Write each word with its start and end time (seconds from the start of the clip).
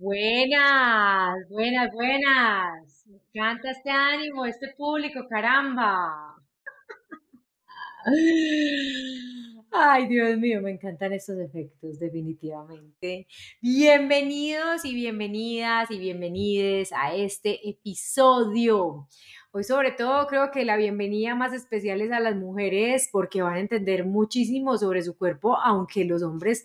Buenas, 0.00 1.46
buenas, 1.50 1.92
buenas. 1.92 3.04
Me 3.06 3.18
encanta 3.34 3.70
este 3.70 3.90
ánimo, 3.90 4.46
este 4.46 4.68
público, 4.74 5.26
caramba. 5.28 6.36
Ay, 9.70 10.08
Dios 10.08 10.38
mío, 10.38 10.62
me 10.62 10.70
encantan 10.70 11.12
estos 11.12 11.38
efectos, 11.38 11.98
definitivamente. 11.98 13.26
Bienvenidos 13.60 14.86
y 14.86 14.94
bienvenidas 14.94 15.90
y 15.90 15.98
bienvenides 15.98 16.94
a 16.94 17.14
este 17.14 17.68
episodio. 17.68 19.06
Hoy 19.52 19.64
sobre 19.64 19.92
todo 19.92 20.26
creo 20.28 20.50
que 20.50 20.64
la 20.64 20.78
bienvenida 20.78 21.34
más 21.34 21.52
especial 21.52 22.00
es 22.00 22.10
a 22.10 22.20
las 22.20 22.36
mujeres 22.36 23.10
porque 23.12 23.42
van 23.42 23.56
a 23.56 23.60
entender 23.60 24.06
muchísimo 24.06 24.78
sobre 24.78 25.02
su 25.02 25.18
cuerpo, 25.18 25.58
aunque 25.58 26.06
los 26.06 26.22
hombres 26.22 26.64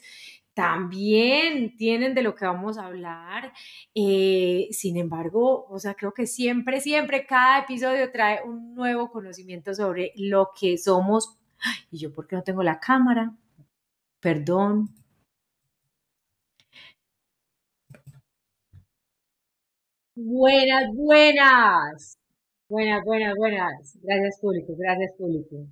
también 0.56 1.76
tienen 1.78 2.16
de 2.16 2.24
lo 2.24 2.36
que 2.36 2.46
vamos 2.46 2.78
a 2.80 2.88
hablar. 2.88 3.54
Eh, 3.96 4.68
sin 4.72 4.98
embargo, 4.98 5.68
o 5.70 5.80
sea, 5.80 5.94
creo 5.96 6.14
que 6.14 6.26
siempre, 6.28 6.82
siempre 6.82 7.26
cada 7.28 7.60
episodio 7.60 8.12
trae 8.12 8.44
un 8.44 8.74
nuevo 8.76 9.12
conocimiento 9.12 9.76
sobre 9.76 10.14
lo 10.18 10.52
que 10.60 10.78
somos. 10.80 11.38
Y 11.92 12.00
yo, 12.00 12.14
¿por 12.14 12.28
qué 12.28 12.36
no 12.38 12.44
tengo 12.44 12.64
la 12.64 12.80
cámara? 12.80 13.36
Perdón. 14.22 14.90
Buenas, 20.16 20.90
buenas. 20.94 22.18
Buenas, 22.70 23.04
buenas, 23.06 23.36
buenas. 23.36 23.98
Gracias, 24.02 24.40
público. 24.42 24.76
Gracias, 24.78 25.14
público. 25.18 25.68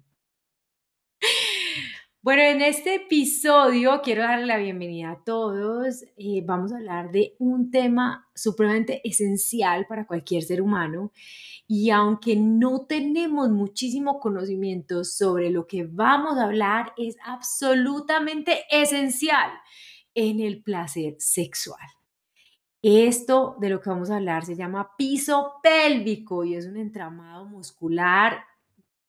Bueno, 2.23 2.41
en 2.43 2.61
este 2.61 2.95
episodio 2.95 3.99
quiero 4.01 4.23
darle 4.23 4.45
la 4.45 4.55
bienvenida 4.55 5.11
a 5.11 5.23
todos. 5.25 6.05
Eh, 6.15 6.41
vamos 6.45 6.71
a 6.71 6.77
hablar 6.77 7.11
de 7.11 7.35
un 7.37 7.69
tema 7.69 8.29
supremamente 8.33 9.01
esencial 9.03 9.85
para 9.87 10.07
cualquier 10.07 10.41
ser 10.41 10.61
humano 10.61 11.11
y 11.67 11.89
aunque 11.89 12.37
no 12.37 12.85
tenemos 12.85 13.49
muchísimo 13.49 14.21
conocimiento 14.21 15.03
sobre 15.03 15.49
lo 15.49 15.67
que 15.67 15.83
vamos 15.83 16.37
a 16.37 16.45
hablar, 16.45 16.93
es 16.95 17.17
absolutamente 17.25 18.63
esencial 18.71 19.51
en 20.15 20.39
el 20.39 20.63
placer 20.63 21.17
sexual. 21.19 21.85
Esto 22.81 23.57
de 23.59 23.67
lo 23.67 23.81
que 23.81 23.89
vamos 23.89 24.09
a 24.09 24.15
hablar 24.15 24.45
se 24.45 24.55
llama 24.55 24.91
piso 24.97 25.55
pélvico 25.61 26.45
y 26.45 26.55
es 26.55 26.67
un 26.67 26.77
entramado 26.77 27.43
muscular 27.47 28.45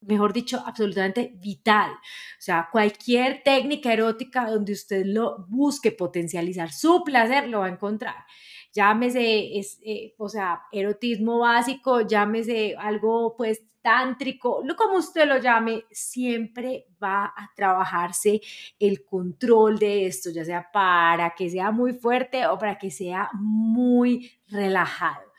mejor 0.07 0.33
dicho, 0.33 0.63
absolutamente 0.65 1.33
vital. 1.37 1.91
O 1.93 2.41
sea, 2.41 2.69
cualquier 2.71 3.43
técnica 3.43 3.93
erótica 3.93 4.51
donde 4.51 4.73
usted 4.73 5.05
lo 5.07 5.47
busque 5.49 5.93
potencializar 5.93 6.73
su 6.73 7.03
placer, 7.05 7.49
lo 7.49 7.61
va 7.61 7.67
a 7.67 7.71
encontrar. 7.71 8.17
Llámese, 8.73 9.59
es, 9.59 9.79
eh, 9.85 10.15
o 10.19 10.29
sea, 10.29 10.63
erotismo 10.73 11.39
básico, 11.39 12.01
llámese 12.01 12.75
algo 12.77 13.37
pues 13.37 13.63
tántrico, 13.85 14.63
lo 14.65 14.77
como 14.77 14.97
usted 14.97 15.29
lo 15.29 15.37
llame, 15.37 15.85
siempre 15.91 16.87
va 17.03 17.27
a 17.27 17.51
trabajarse 17.55 18.41
el 18.79 19.05
control 19.05 19.79
de 19.79 20.07
esto, 20.07 20.31
ya 20.31 20.43
sea 20.43 20.71
para 20.73 21.35
que 21.35 21.51
sea 21.51 21.71
muy 21.71 21.93
fuerte 21.93 22.47
o 22.47 22.59
para 22.59 22.79
que 22.79 22.91
sea 22.91 23.29
muy 23.35 24.33
relajado. 24.49 25.34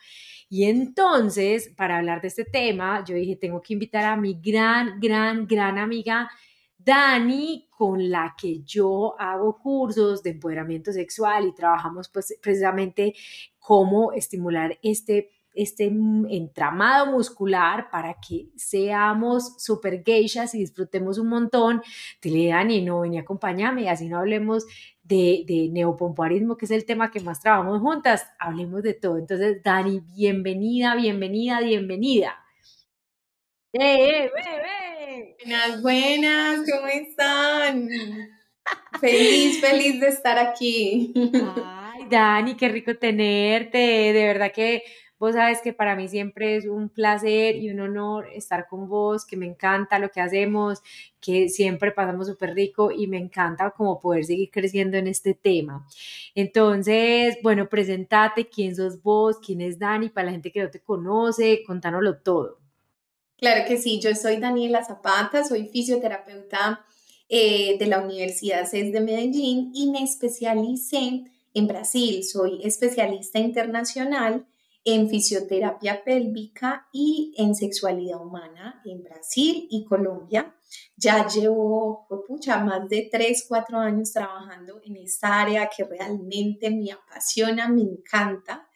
Y 0.48 0.64
entonces, 0.64 1.72
para 1.76 1.98
hablar 1.98 2.20
de 2.20 2.28
este 2.28 2.44
tema, 2.44 3.04
yo 3.04 3.14
dije, 3.16 3.36
tengo 3.36 3.60
que 3.60 3.74
invitar 3.74 4.04
a 4.04 4.16
mi 4.16 4.40
gran, 4.40 5.00
gran, 5.00 5.46
gran 5.46 5.78
amiga 5.78 6.30
Dani, 6.78 7.66
con 7.70 8.10
la 8.10 8.36
que 8.40 8.62
yo 8.62 9.18
hago 9.18 9.58
cursos 9.58 10.22
de 10.22 10.30
empoderamiento 10.30 10.92
sexual 10.92 11.46
y 11.48 11.52
trabajamos 11.52 12.08
pues 12.08 12.38
precisamente 12.40 13.12
cómo 13.58 14.12
estimular 14.12 14.78
este 14.82 15.30
este 15.56 15.86
entramado 15.86 17.10
muscular 17.12 17.88
para 17.90 18.16
que 18.20 18.50
seamos 18.56 19.54
super 19.56 20.04
geishas 20.04 20.54
y 20.54 20.58
disfrutemos 20.58 21.16
un 21.18 21.28
montón. 21.28 21.82
Dile, 22.20 22.48
Dani, 22.48 22.82
no, 22.82 23.00
ven 23.00 23.14
y 23.14 23.18
acompáñame, 23.18 23.88
así 23.88 24.06
no 24.06 24.18
hablemos 24.18 24.66
de, 25.06 25.44
de 25.46 25.68
neopompoarismo, 25.70 26.56
que 26.56 26.64
es 26.64 26.70
el 26.70 26.84
tema 26.84 27.10
que 27.10 27.20
más 27.20 27.40
trabajamos 27.40 27.80
juntas, 27.80 28.26
hablemos 28.38 28.82
de 28.82 28.94
todo. 28.94 29.18
Entonces, 29.18 29.62
Dani, 29.62 30.00
bienvenida, 30.14 30.94
bienvenida, 30.96 31.60
bienvenida. 31.60 32.36
¡Eh, 33.72 34.24
eh, 34.24 35.36
Buenas, 35.44 35.82
buenas, 35.82 36.60
¿cómo 36.70 36.86
están? 36.88 37.88
feliz, 39.00 39.60
feliz 39.60 40.00
de 40.00 40.08
estar 40.08 40.38
aquí. 40.38 41.12
Ay, 41.64 42.06
Dani, 42.10 42.56
qué 42.56 42.68
rico 42.68 42.96
tenerte. 42.96 43.78
De 43.78 44.26
verdad 44.26 44.50
que 44.52 44.82
Vos 45.18 45.34
sabes 45.34 45.62
que 45.62 45.72
para 45.72 45.96
mí 45.96 46.08
siempre 46.08 46.56
es 46.56 46.66
un 46.66 46.90
placer 46.90 47.56
y 47.56 47.70
un 47.70 47.80
honor 47.80 48.28
estar 48.34 48.66
con 48.68 48.86
vos, 48.86 49.24
que 49.24 49.36
me 49.36 49.46
encanta 49.46 49.98
lo 49.98 50.10
que 50.10 50.20
hacemos, 50.20 50.82
que 51.20 51.48
siempre 51.48 51.90
pasamos 51.90 52.26
súper 52.26 52.54
rico 52.54 52.90
y 52.90 53.06
me 53.06 53.16
encanta 53.16 53.70
como 53.70 53.98
poder 53.98 54.26
seguir 54.26 54.50
creciendo 54.50 54.98
en 54.98 55.06
este 55.06 55.32
tema. 55.32 55.86
Entonces, 56.34 57.38
bueno, 57.42 57.68
presentate, 57.68 58.48
quién 58.48 58.76
sos 58.76 59.02
vos, 59.02 59.38
quién 59.38 59.62
es 59.62 59.78
Dani, 59.78 60.10
para 60.10 60.26
la 60.26 60.32
gente 60.32 60.52
que 60.52 60.62
no 60.62 60.70
te 60.70 60.80
conoce, 60.80 61.62
contánoslo 61.66 62.18
todo. 62.18 62.58
Claro 63.38 63.66
que 63.66 63.78
sí, 63.78 64.00
yo 64.00 64.14
soy 64.14 64.36
Daniela 64.36 64.84
Zapata, 64.84 65.44
soy 65.44 65.68
fisioterapeuta 65.68 66.84
eh, 67.28 67.76
de 67.78 67.86
la 67.86 68.00
Universidad 68.00 68.66
CES 68.66 68.92
de 68.92 69.00
Medellín 69.00 69.70
y 69.74 69.90
me 69.90 70.02
especialicé 70.02 71.24
en 71.54 71.66
Brasil, 71.66 72.22
soy 72.22 72.60
especialista 72.62 73.38
internacional 73.38 74.46
en 74.88 75.10
fisioterapia 75.10 76.04
pélvica 76.04 76.86
y 76.92 77.34
en 77.36 77.56
sexualidad 77.56 78.24
humana 78.24 78.80
en 78.84 79.02
Brasil 79.02 79.66
y 79.68 79.84
Colombia. 79.84 80.54
Ya 80.96 81.26
llevo 81.26 82.06
pucha, 82.28 82.58
más 82.58 82.88
de 82.88 83.08
3, 83.10 83.46
4 83.48 83.78
años 83.78 84.12
trabajando 84.12 84.80
en 84.84 84.96
esta 84.98 85.40
área 85.40 85.68
que 85.76 85.82
realmente 85.82 86.70
me 86.70 86.92
apasiona, 86.92 87.68
me 87.68 87.82
encanta. 87.82 88.68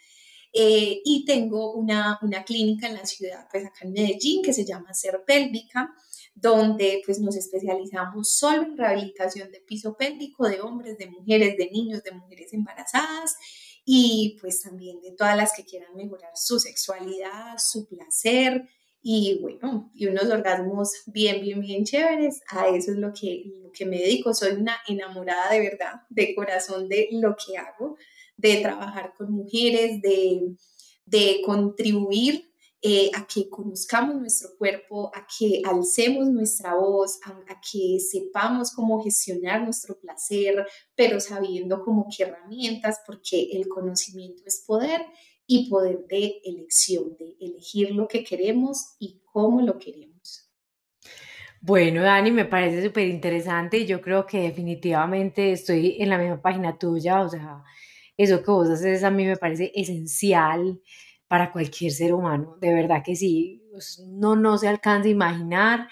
Eh, 0.52 1.00
y 1.04 1.24
tengo 1.24 1.74
una, 1.74 2.18
una, 2.22 2.42
clínica 2.42 2.88
en 2.88 2.94
la 2.94 3.06
ciudad, 3.06 3.46
pues 3.48 3.64
acá 3.64 3.78
en 3.82 3.92
Medellín, 3.92 4.42
que 4.42 4.52
se 4.52 4.64
llama 4.64 4.92
Ser 4.92 5.22
Pélvica, 5.24 5.94
donde 6.34 7.02
pues 7.06 7.20
nos 7.20 7.36
especializamos 7.36 8.32
solo 8.32 8.62
en 8.62 8.76
rehabilitación 8.76 9.52
de 9.52 9.60
piso 9.60 9.96
pélvico 9.96 10.48
de 10.48 10.60
hombres, 10.60 10.98
de 10.98 11.06
mujeres, 11.06 11.56
de 11.56 11.70
niños, 11.70 12.02
de 12.02 12.10
mujeres 12.10 12.52
embarazadas 12.52 13.36
y 13.84 14.36
pues 14.40 14.62
también 14.62 15.00
de 15.00 15.12
todas 15.12 15.36
las 15.36 15.52
que 15.56 15.64
quieran 15.64 15.96
mejorar 15.96 16.30
su 16.34 16.58
sexualidad, 16.58 17.56
su 17.58 17.86
placer 17.88 18.68
y 19.02 19.38
bueno, 19.40 19.90
y 19.94 20.06
unos 20.06 20.24
orgasmos 20.24 20.90
bien, 21.06 21.40
bien, 21.40 21.60
bien 21.60 21.84
chéveres. 21.84 22.40
A 22.50 22.68
eso 22.68 22.92
es 22.92 22.98
lo 22.98 23.12
que, 23.12 23.44
lo 23.62 23.70
que 23.72 23.86
me 23.86 23.98
dedico. 23.98 24.34
Soy 24.34 24.52
una 24.52 24.76
enamorada 24.86 25.50
de 25.52 25.60
verdad, 25.60 26.02
de 26.10 26.34
corazón 26.34 26.88
de 26.88 27.08
lo 27.12 27.34
que 27.34 27.56
hago, 27.56 27.96
de 28.36 28.58
trabajar 28.58 29.14
con 29.16 29.32
mujeres, 29.32 30.02
de, 30.02 30.54
de 31.06 31.40
contribuir 31.44 32.49
eh, 32.82 33.10
a 33.14 33.26
que 33.26 33.50
conozcamos 33.50 34.16
nuestro 34.16 34.56
cuerpo, 34.56 35.10
a 35.14 35.26
que 35.26 35.60
alcemos 35.66 36.28
nuestra 36.28 36.74
voz, 36.74 37.18
a, 37.26 37.60
que 37.60 37.98
sepamos 38.00 38.72
cómo 38.72 39.02
gestionar 39.02 39.62
nuestro 39.62 40.00
placer, 40.00 40.66
pero 40.94 41.20
sabiendo 41.20 41.84
como 41.84 42.08
qué 42.08 42.22
herramientas, 42.22 43.00
porque 43.06 43.50
el 43.52 43.68
conocimiento 43.68 44.44
es 44.46 44.64
poder 44.66 45.02
y 45.46 45.68
poder 45.68 46.06
de 46.08 46.40
elección, 46.42 47.16
de 47.18 47.36
elegir 47.38 47.90
lo 47.90 48.08
que 48.08 48.24
queremos 48.24 48.96
y 48.98 49.20
cómo 49.30 49.60
lo 49.60 49.78
queremos. 49.78 50.50
Bueno, 51.60 52.02
Dani, 52.02 52.30
me 52.30 52.46
parece 52.46 52.82
súper 52.82 53.08
interesante 53.08 53.84
yo 53.84 54.00
creo 54.00 54.24
que 54.24 54.40
definitivamente 54.40 55.52
estoy 55.52 55.96
en 56.00 56.08
la 56.08 56.16
misma 56.16 56.40
página 56.40 56.78
tuya, 56.78 57.20
o 57.20 57.28
sea, 57.28 57.62
eso 58.16 58.42
que 58.42 58.50
vos 58.50 58.70
haces 58.70 59.04
a 59.04 59.10
mí 59.10 59.26
me 59.26 59.36
parece 59.36 59.70
esencial 59.74 60.80
para 61.30 61.52
cualquier 61.52 61.92
ser 61.92 62.12
humano, 62.12 62.56
de 62.60 62.74
verdad 62.74 63.04
que 63.04 63.14
sí, 63.14 63.62
pues, 63.70 64.04
no, 64.04 64.34
no 64.34 64.58
se 64.58 64.66
alcanza 64.66 65.06
a 65.06 65.12
imaginar 65.12 65.88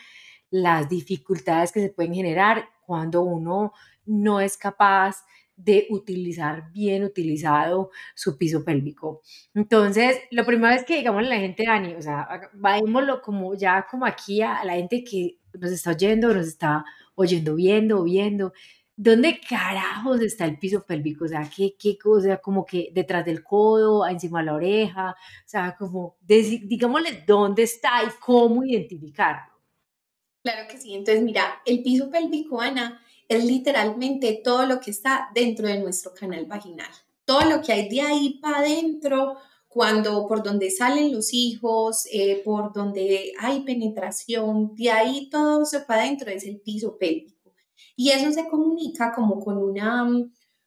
las 0.51 0.89
dificultades 0.89 1.71
que 1.71 1.81
se 1.81 1.91
pueden 1.91 2.13
generar 2.13 2.69
cuando 2.85 3.23
uno 3.23 3.73
no 4.05 4.41
es 4.41 4.57
capaz 4.57 5.25
de 5.55 5.87
utilizar 5.91 6.73
bien 6.73 7.05
utilizado 7.05 7.93
su 8.17 8.37
piso 8.37 8.65
pélvico. 8.65 9.23
Entonces, 9.55 10.19
lo 10.33 10.45
primero 10.45 10.75
es 10.75 10.83
que 10.83 10.97
digamos 10.97 11.25
a 11.25 11.29
la 11.29 11.37
gente, 11.37 11.63
Dani, 11.65 11.95
o 11.95 12.03
sea, 12.03 12.51
vayámoslo 12.55 13.23
como 13.23 13.55
ya 13.55 13.87
como 13.89 14.07
aquí 14.07 14.43
a 14.43 14.65
la 14.65 14.73
gente 14.73 15.05
que 15.05 15.39
nos 15.53 15.71
está 15.71 15.91
oyendo, 15.91 16.35
nos 16.35 16.49
está 16.49 16.85
oyendo, 17.15 17.55
viendo, 17.55 18.03
viendo, 18.03 18.53
¿Dónde 19.01 19.41
carajos 19.49 20.21
está 20.23 20.45
el 20.45 20.59
piso 20.59 20.85
pélvico? 20.85 21.25
O 21.25 21.29
sea, 21.29 21.49
¿qué, 21.55 21.77
qué 21.79 21.97
cosa? 21.97 22.39
Como 22.39 22.67
que 22.67 22.91
detrás 22.93 23.25
del 23.25 23.45
codo, 23.45 24.05
encima 24.05 24.41
de 24.41 24.47
la 24.47 24.55
oreja, 24.55 25.11
o 25.13 25.49
sea, 25.49 25.77
como, 25.79 26.17
digámosle, 26.27 27.23
¿dónde 27.25 27.63
está 27.63 28.03
y 28.03 28.09
cómo 28.21 28.65
identificarlo? 28.65 29.53
Claro 30.43 30.67
que 30.69 30.79
sí. 30.79 30.95
Entonces, 30.95 31.23
mira, 31.23 31.63
el 31.65 31.81
piso 31.85 32.11
pélvico, 32.11 32.61
Ana, 32.61 33.01
es 33.29 33.45
literalmente 33.45 34.41
todo 34.43 34.67
lo 34.67 34.81
que 34.81 34.91
está 34.91 35.29
dentro 35.33 35.69
de 35.69 35.79
nuestro 35.79 36.13
canal 36.13 36.47
vaginal. 36.47 36.91
todo 37.25 37.43
lo 37.45 37.61
que 37.63 37.73
hay 37.73 37.89
de 37.89 38.01
ahí 38.01 38.39
para 38.41 38.59
adentro, 38.61 39.37
cuando 39.69 40.27
por 40.27 40.43
donde 40.43 40.71
salen 40.71 41.13
los 41.13 41.35
hijos, 41.35 42.07
eh, 42.11 42.43
por 42.45 42.73
donde 42.73 43.33
hay 43.39 43.61
penetración, 43.61 44.75
de 44.75 44.91
ahí 44.91 45.29
todo 45.31 45.65
se 45.67 45.81
para 45.81 46.03
adentro 46.03 46.31
es 46.31 46.45
el 46.45 46.59
piso 46.61 46.97
pélvico. 46.99 47.38
Y 48.01 48.11
eso 48.11 48.31
se 48.31 48.47
comunica 48.47 49.13
como 49.13 49.41
con 49.41 49.59
una, 49.59 50.09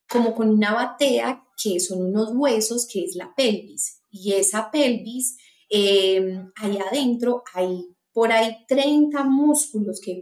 como 0.09 0.35
con 0.35 0.49
una 0.49 0.73
batea 0.73 1.41
que 1.63 1.79
son 1.79 2.07
unos 2.07 2.33
huesos, 2.33 2.85
que 2.91 3.05
es 3.05 3.15
la 3.15 3.33
pelvis. 3.33 4.03
Y 4.09 4.33
esa 4.33 4.69
pelvis, 4.69 5.37
eh, 5.69 6.43
ahí 6.57 6.77
adentro 6.77 7.41
hay 7.53 7.85
por 8.11 8.33
ahí 8.33 8.65
30 8.67 9.23
músculos 9.23 10.01
que, 10.01 10.21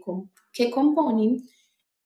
que 0.53 0.69
componen 0.69 1.49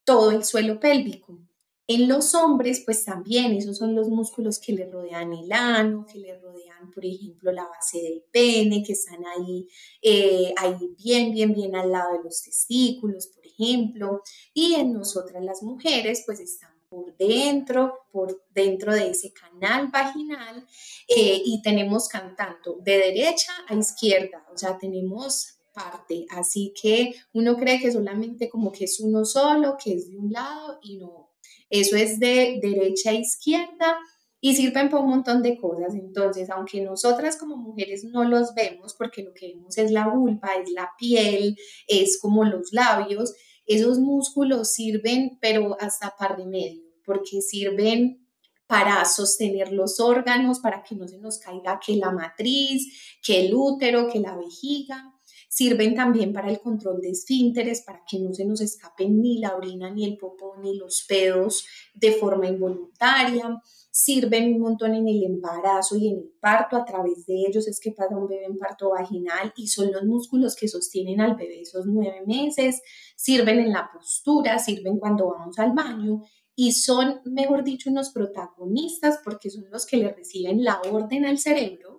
todo 0.06 0.32
el 0.32 0.46
suelo 0.46 0.80
pélvico. 0.80 1.38
En 1.86 2.08
los 2.08 2.34
hombres, 2.34 2.82
pues 2.86 3.04
también 3.04 3.52
esos 3.52 3.78
son 3.78 3.94
los 3.94 4.08
músculos 4.08 4.60
que 4.60 4.72
le 4.72 4.90
rodean 4.90 5.34
el 5.34 5.52
ano, 5.52 6.06
que 6.06 6.18
le 6.18 6.40
rodean, 6.40 6.92
por 6.92 7.06
ejemplo, 7.06 7.52
la 7.52 7.68
base 7.68 8.02
del 8.02 8.24
pene, 8.32 8.84
que 8.84 8.94
están 8.94 9.26
ahí, 9.26 9.68
eh, 10.02 10.54
ahí 10.58 10.96
bien, 10.98 11.34
bien, 11.34 11.54
bien 11.54 11.76
al 11.76 11.92
lado 11.92 12.14
de 12.14 12.24
los 12.24 12.42
testículos, 12.42 13.28
por 13.28 13.46
ejemplo. 13.46 14.22
Y 14.54 14.76
en 14.76 14.94
nosotras 14.94 15.44
las 15.44 15.62
mujeres, 15.62 16.24
pues 16.26 16.40
están 16.40 16.74
por 16.94 17.18
dentro, 17.18 18.06
por 18.12 18.46
dentro 18.54 18.94
de 18.94 19.10
ese 19.10 19.34
canal 19.34 19.88
vaginal 19.88 20.66
eh, 21.08 21.42
y 21.44 21.62
tenemos 21.64 22.08
cantando 22.08 22.78
de 22.82 22.98
derecha 22.98 23.52
a 23.68 23.76
izquierda, 23.76 24.46
o 24.54 24.58
sea, 24.58 24.78
tenemos 24.78 25.58
parte, 25.74 26.28
así 26.30 26.72
que 26.80 27.16
uno 27.34 27.58
cree 27.58 27.80
que 27.80 27.92
solamente 27.92 28.48
como 28.48 28.72
que 28.72 28.86
es 28.86 29.00
uno 29.00 29.26
solo, 29.26 29.76
que 29.84 29.94
es 29.94 30.08
de 30.08 30.18
un 30.18 30.32
lado 30.32 30.78
y 30.84 30.98
no, 30.98 31.33
eso 31.74 31.96
es 31.96 32.20
de 32.20 32.60
derecha 32.62 33.10
a 33.10 33.14
izquierda 33.14 33.98
y 34.40 34.56
sirven 34.56 34.90
para 34.92 35.02
un 35.02 35.10
montón 35.10 35.42
de 35.42 35.58
cosas. 35.58 35.96
Entonces, 35.96 36.52
aunque 36.52 36.82
nosotras 36.82 37.36
como 37.36 37.58
mujeres 37.58 38.04
no 38.04 38.24
los 38.26 38.54
vemos, 38.54 38.94
porque 38.94 39.24
lo 39.24 39.34
que 39.34 39.56
vemos 39.56 39.76
es 39.80 39.90
la 39.90 40.08
vulva, 40.08 40.50
es 40.62 40.70
la 40.70 40.92
piel, 41.00 41.58
es 41.88 42.20
como 42.22 42.46
los 42.46 42.72
labios, 42.74 43.34
esos 43.66 43.98
músculos 43.98 44.72
sirven, 44.72 45.40
pero 45.42 45.76
hasta 45.80 46.16
par 46.16 46.38
de 46.38 46.46
medio, 46.46 46.84
porque 47.04 47.42
sirven 47.42 48.28
para 48.68 49.04
sostener 49.06 49.72
los 49.72 50.00
órganos, 50.00 50.60
para 50.60 50.84
que 50.84 50.94
no 50.94 51.08
se 51.08 51.18
nos 51.18 51.40
caiga 51.40 51.80
que 51.84 51.96
la 51.96 52.12
matriz, 52.12 53.18
que 53.26 53.48
el 53.48 53.56
útero, 53.56 54.08
que 54.08 54.20
la 54.20 54.38
vejiga. 54.38 55.12
Sirven 55.56 55.94
también 55.94 56.34
para 56.34 56.50
el 56.50 56.60
control 56.60 57.00
de 57.00 57.12
esfínteres, 57.12 57.84
para 57.84 58.02
que 58.10 58.18
no 58.18 58.34
se 58.34 58.44
nos 58.44 58.60
escapen 58.60 59.22
ni 59.22 59.38
la 59.38 59.56
orina, 59.56 59.92
ni 59.92 60.04
el 60.04 60.18
popó, 60.18 60.56
ni 60.60 60.76
los 60.76 61.06
pedos 61.08 61.64
de 61.94 62.12
forma 62.14 62.48
involuntaria. 62.48 63.62
Sirven 63.92 64.56
un 64.56 64.62
montón 64.62 64.96
en 64.96 65.08
el 65.08 65.24
embarazo 65.24 65.96
y 65.96 66.08
en 66.08 66.18
el 66.18 66.34
parto. 66.42 66.76
A 66.76 66.84
través 66.84 67.28
de 67.28 67.36
ellos 67.48 67.68
es 67.68 67.80
que 67.80 67.92
pasa 67.92 68.18
un 68.18 68.28
bebé 68.28 68.46
en 68.46 68.58
parto 68.58 68.90
vaginal 68.90 69.54
y 69.56 69.68
son 69.68 69.92
los 69.92 70.04
músculos 70.06 70.56
que 70.56 70.68
sostienen 70.68 71.22
al 71.22 71.36
bebé 71.36 71.62
esos 71.62 71.86
nueve 71.86 72.24
meses. 72.26 72.82
Sirven 73.16 73.60
en 73.60 73.72
la 73.72 73.92
postura, 73.94 74.58
sirven 74.58 74.98
cuando 74.98 75.30
vamos 75.30 75.60
al 75.60 75.74
baño 75.74 76.24
y 76.56 76.72
son, 76.72 77.22
mejor 77.26 77.64
dicho, 77.64 77.92
unos 77.92 78.10
protagonistas 78.10 79.20
porque 79.24 79.52
son 79.52 79.70
los 79.70 79.86
que 79.86 79.98
le 79.98 80.12
reciben 80.12 80.64
la 80.64 80.82
orden 80.82 81.26
al 81.26 81.38
cerebro 81.38 81.93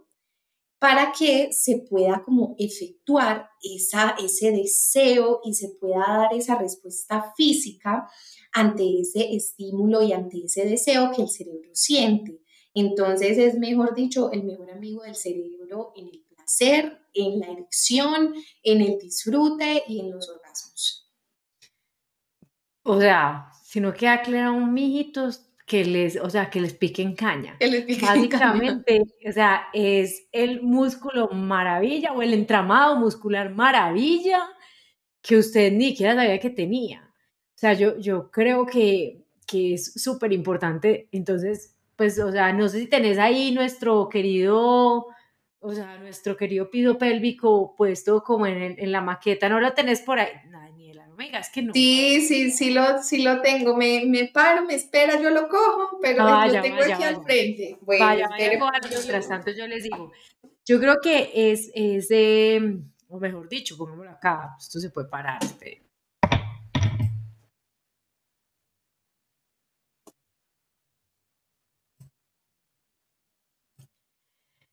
para 0.85 1.13
que 1.13 1.51
se 1.51 1.79
pueda 1.79 2.23
como 2.23 2.55
efectuar 2.59 3.49
esa, 3.63 4.17
ese 4.23 4.51
deseo 4.51 5.41
y 5.43 5.55
se 5.55 5.71
pueda 5.81 6.05
dar 6.07 6.35
esa 6.35 6.59
respuesta 6.59 7.33
física 7.35 8.07
ante 8.53 9.01
ese 9.01 9.35
estímulo 9.35 10.03
y 10.03 10.13
ante 10.13 10.45
ese 10.45 10.67
deseo 10.67 11.11
que 11.11 11.23
el 11.23 11.31
cerebro 11.31 11.71
siente. 11.73 12.43
Entonces 12.75 13.39
es, 13.39 13.59
mejor 13.59 13.95
dicho, 13.95 14.31
el 14.31 14.45
mejor 14.45 14.73
amigo 14.73 15.05
del 15.05 15.15
cerebro 15.15 15.95
en 15.97 16.09
el 16.09 16.23
placer, 16.29 16.99
en 17.15 17.41
la 17.41 17.47
erección, 17.47 18.35
en 18.63 18.83
el 18.83 18.99
disfrute 18.99 19.85
y 19.89 20.01
en 20.01 20.11
los 20.11 20.29
orgasmos. 20.29 21.11
O 22.83 23.01
sea, 23.01 23.51
si 23.65 23.81
no 23.81 23.95
queda 23.95 24.21
claro, 24.21 24.61
que 25.67 25.85
les, 25.85 26.17
o 26.17 26.29
sea, 26.29 26.51
que 26.51 26.61
les 26.61 26.75
piquen 26.75 27.15
caña. 27.15 27.57
Que 27.59 27.69
les 27.69 27.85
piquen 27.85 28.09
Básicamente, 28.09 29.03
o 29.27 29.33
sea, 29.33 29.69
es 29.73 30.27
el 30.33 30.63
músculo 30.63 31.29
maravilla 31.29 32.13
o 32.13 32.23
el 32.23 32.35
entramado 32.35 32.97
muscular 32.97 33.55
maravilla 33.55 34.47
que 35.23 35.39
usted 35.39 35.73
ni 35.73 35.91
siquiera 35.91 36.15
sabía 36.15 36.39
que 36.39 36.51
tenía. 36.51 37.11
O 37.55 37.59
sea, 37.59 37.73
yo, 37.73 37.99
yo 37.99 38.31
creo 38.31 38.67
que, 38.67 39.25
que 39.47 39.75
es 39.75 39.95
súper 39.95 40.33
importante. 40.33 41.09
Entonces, 41.13 41.75
pues, 41.97 42.19
o 42.19 42.31
sea, 42.31 42.53
no 42.53 42.69
sé 42.69 42.81
si 42.81 42.87
tenés 42.87 43.19
ahí 43.19 43.53
nuestro 43.53 44.09
querido, 44.11 45.07
o 45.61 45.73
sea, 45.73 45.97
nuestro 45.99 46.37
querido 46.37 46.69
piso 46.69 46.99
pélvico 46.99 47.75
puesto 47.75 48.23
como 48.23 48.47
en, 48.47 48.79
en 48.79 48.93
la 48.93 49.01
maqueta, 49.01 49.49
¿no 49.49 49.61
lo 49.61 49.73
tenés 49.73 50.03
por 50.03 50.19
ahí? 50.19 50.29
Que 51.53 51.63
no. 51.63 51.73
Sí, 51.73 52.21
sí, 52.21 52.51
sí 52.51 52.71
lo, 52.71 53.03
sí 53.03 53.23
lo 53.23 53.41
tengo. 53.41 53.77
Me, 53.77 54.05
me 54.07 54.27
paro, 54.27 54.65
me 54.65 54.75
espera, 54.75 55.21
yo 55.21 55.31
lo 55.31 55.49
cojo, 55.49 55.99
pero 56.01 56.25
lo 56.25 56.63
tengo 56.63 56.83
aquí 56.83 57.03
al 57.03 57.23
frente. 57.23 57.79
Bueno, 57.81 58.05
vaya, 58.05 58.29
mientras 58.89 59.29
tanto 59.29 59.51
yo 59.51 59.67
les 59.67 59.85
digo, 59.85 60.13
yo 60.65 60.81
creo 60.81 60.97
que 61.03 61.31
es, 61.35 61.71
es 61.75 62.09
o 63.09 63.19
mejor 63.21 63.49
dicho, 63.49 63.77
pongámoslo 63.77 64.11
acá, 64.11 64.57
esto 64.59 64.81
se 64.81 64.91
puede 64.91 65.09
parar. 65.09 65.39
Este. 65.43 65.83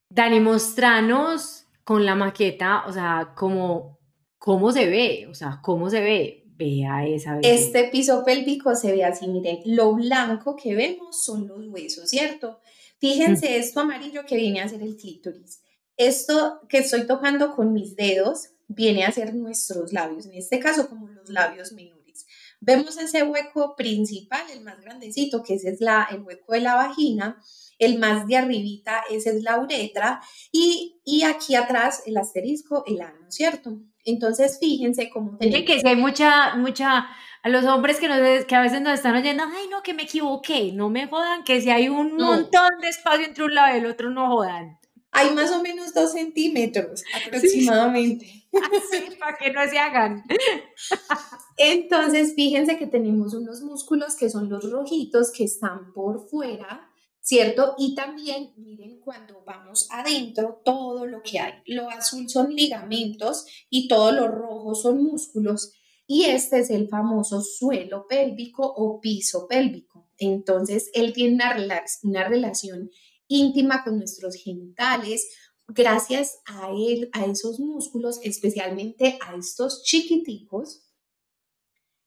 Dani, 0.10 0.40
mostranos 0.42 1.68
con 1.84 2.06
la 2.06 2.16
maqueta, 2.16 2.84
o 2.86 2.92
sea, 2.92 3.34
como 3.36 4.01
cómo 4.42 4.72
se 4.72 4.88
ve, 4.88 5.28
o 5.30 5.36
sea, 5.36 5.60
cómo 5.62 5.90
se 5.90 6.02
ve. 6.02 6.38
Vea 6.58 7.08
esa 7.08 7.40
Este 7.42 7.86
piso 7.86 8.24
pélvico 8.24 8.76
se 8.76 8.92
ve 8.92 9.04
así, 9.04 9.28
miren, 9.28 9.62
lo 9.66 9.94
blanco 9.94 10.56
que 10.56 10.76
vemos 10.76 11.24
son 11.24 11.48
los 11.48 11.68
huesos, 11.68 12.10
¿cierto? 12.10 12.60
Fíjense 13.00 13.58
esto 13.58 13.80
amarillo 13.80 14.26
que 14.28 14.36
viene 14.36 14.62
a 14.62 14.68
ser 14.68 14.82
el 14.82 14.96
clítoris. 14.96 15.62
Esto 15.98 16.60
que 16.70 16.80
estoy 16.80 17.08
tocando 17.08 17.56
con 17.56 17.74
mis 17.74 17.96
dedos 17.96 18.50
viene 18.68 19.06
a 19.06 19.12
ser 19.12 19.34
nuestros 19.34 19.92
labios, 19.94 20.26
en 20.26 20.34
este 20.34 20.60
caso 20.60 20.88
como 20.90 21.08
los 21.08 21.30
labios 21.30 21.72
menores. 21.72 22.26
Vemos 22.60 22.98
ese 22.98 23.24
hueco 23.24 23.76
principal, 23.76 24.44
el 24.54 24.62
más 24.62 24.80
grandecito, 24.82 25.42
que 25.44 25.56
ese 25.56 25.70
es 25.70 25.82
la, 25.82 26.08
el 26.12 26.22
hueco 26.22 26.54
de 26.54 26.62
la 26.62 26.76
vagina, 26.76 27.42
el 27.80 27.98
más 27.98 28.28
de 28.28 28.38
arribita, 28.38 29.04
ese 29.10 29.32
es 29.32 29.42
la 29.42 29.60
uretra, 29.60 30.22
y, 30.52 31.00
y 31.06 31.24
aquí 31.24 31.56
atrás 31.56 32.04
el 32.06 32.18
asterisco, 32.18 32.84
el 32.86 33.02
ano, 33.02 33.32
¿cierto? 33.32 33.82
Entonces, 34.06 34.58
fíjense 34.60 35.10
cómo... 35.10 35.38
Que 35.38 35.80
si 35.80 35.88
hay 35.88 35.96
mucha, 35.96 36.56
mucha, 36.56 37.08
a 37.44 37.50
los 37.50 37.66
hombres 37.66 38.00
que, 38.00 38.08
nos, 38.08 38.46
que 38.46 38.56
a 38.56 38.62
veces 38.62 38.82
nos 38.82 38.94
están 38.94 39.16
oyendo, 39.16 39.44
ay, 39.44 39.68
no, 39.70 39.82
que 39.84 39.94
me 39.94 40.04
equivoqué, 40.04 40.72
no 40.74 40.90
me 40.90 41.08
jodan, 41.08 41.44
que 41.44 41.62
si 41.62 41.70
hay 41.70 41.90
un 41.90 42.16
montón 42.16 42.70
de 42.82 42.90
espacio 42.90 43.26
entre 43.26 43.44
un 43.44 43.56
lado 43.56 43.76
y 43.76 43.80
el 43.80 43.86
otro, 43.86 44.10
no 44.10 44.28
jodan. 44.28 44.80
Hay 45.14 45.32
más 45.32 45.52
o 45.52 45.62
menos 45.62 45.94
dos 45.94 46.14
centímetros 46.14 47.04
aproximadamente. 47.28 48.48
Así, 48.54 49.16
para 49.18 49.38
que 49.38 49.52
no 49.52 49.68
se 49.70 49.80
hagan. 49.80 50.24
Entonces, 51.58 52.34
fíjense 52.36 52.78
que 52.78 52.88
tenemos 52.88 53.34
unos 53.34 53.62
músculos 53.62 54.16
que 54.16 54.30
son 54.30 54.50
los 54.50 54.70
rojitos 54.70 55.32
que 55.32 55.44
están 55.44 55.94
por 55.94 56.28
fuera 56.30 56.91
¿cierto? 57.32 57.76
Y 57.78 57.96
también, 57.96 58.52
miren, 58.58 59.00
cuando 59.00 59.42
vamos 59.46 59.88
adentro, 59.90 60.62
todo 60.66 61.06
lo 61.06 61.24
que 61.24 61.40
hay. 61.40 61.54
Lo 61.66 61.90
azul 61.90 62.30
son 62.30 62.54
ligamentos 62.54 63.46
y 63.70 63.88
todo 63.88 64.12
lo 64.12 64.28
rojo 64.28 64.76
son 64.76 65.02
músculos. 65.02 65.72
Y 66.06 66.26
este 66.26 66.60
es 66.60 66.70
el 66.70 66.90
famoso 66.90 67.42
suelo 67.42 68.06
pélvico 68.06 68.64
o 68.66 69.00
piso 69.00 69.48
pélvico. 69.48 70.10
Entonces, 70.18 70.92
él 70.94 71.14
tiene 71.14 71.36
una, 71.36 71.56
una 72.04 72.28
relación 72.28 72.90
íntima 73.30 73.86
con 73.86 73.96
nuestros 73.96 74.36
genitales, 74.36 75.26
gracias 75.70 76.42
a 76.46 76.70
él, 76.72 77.10
a 77.14 77.24
esos 77.28 77.62
músculos, 77.62 78.20
especialmente 78.24 79.18
a 79.26 79.38
estos 79.38 79.84
chiquiticos, 79.84 80.86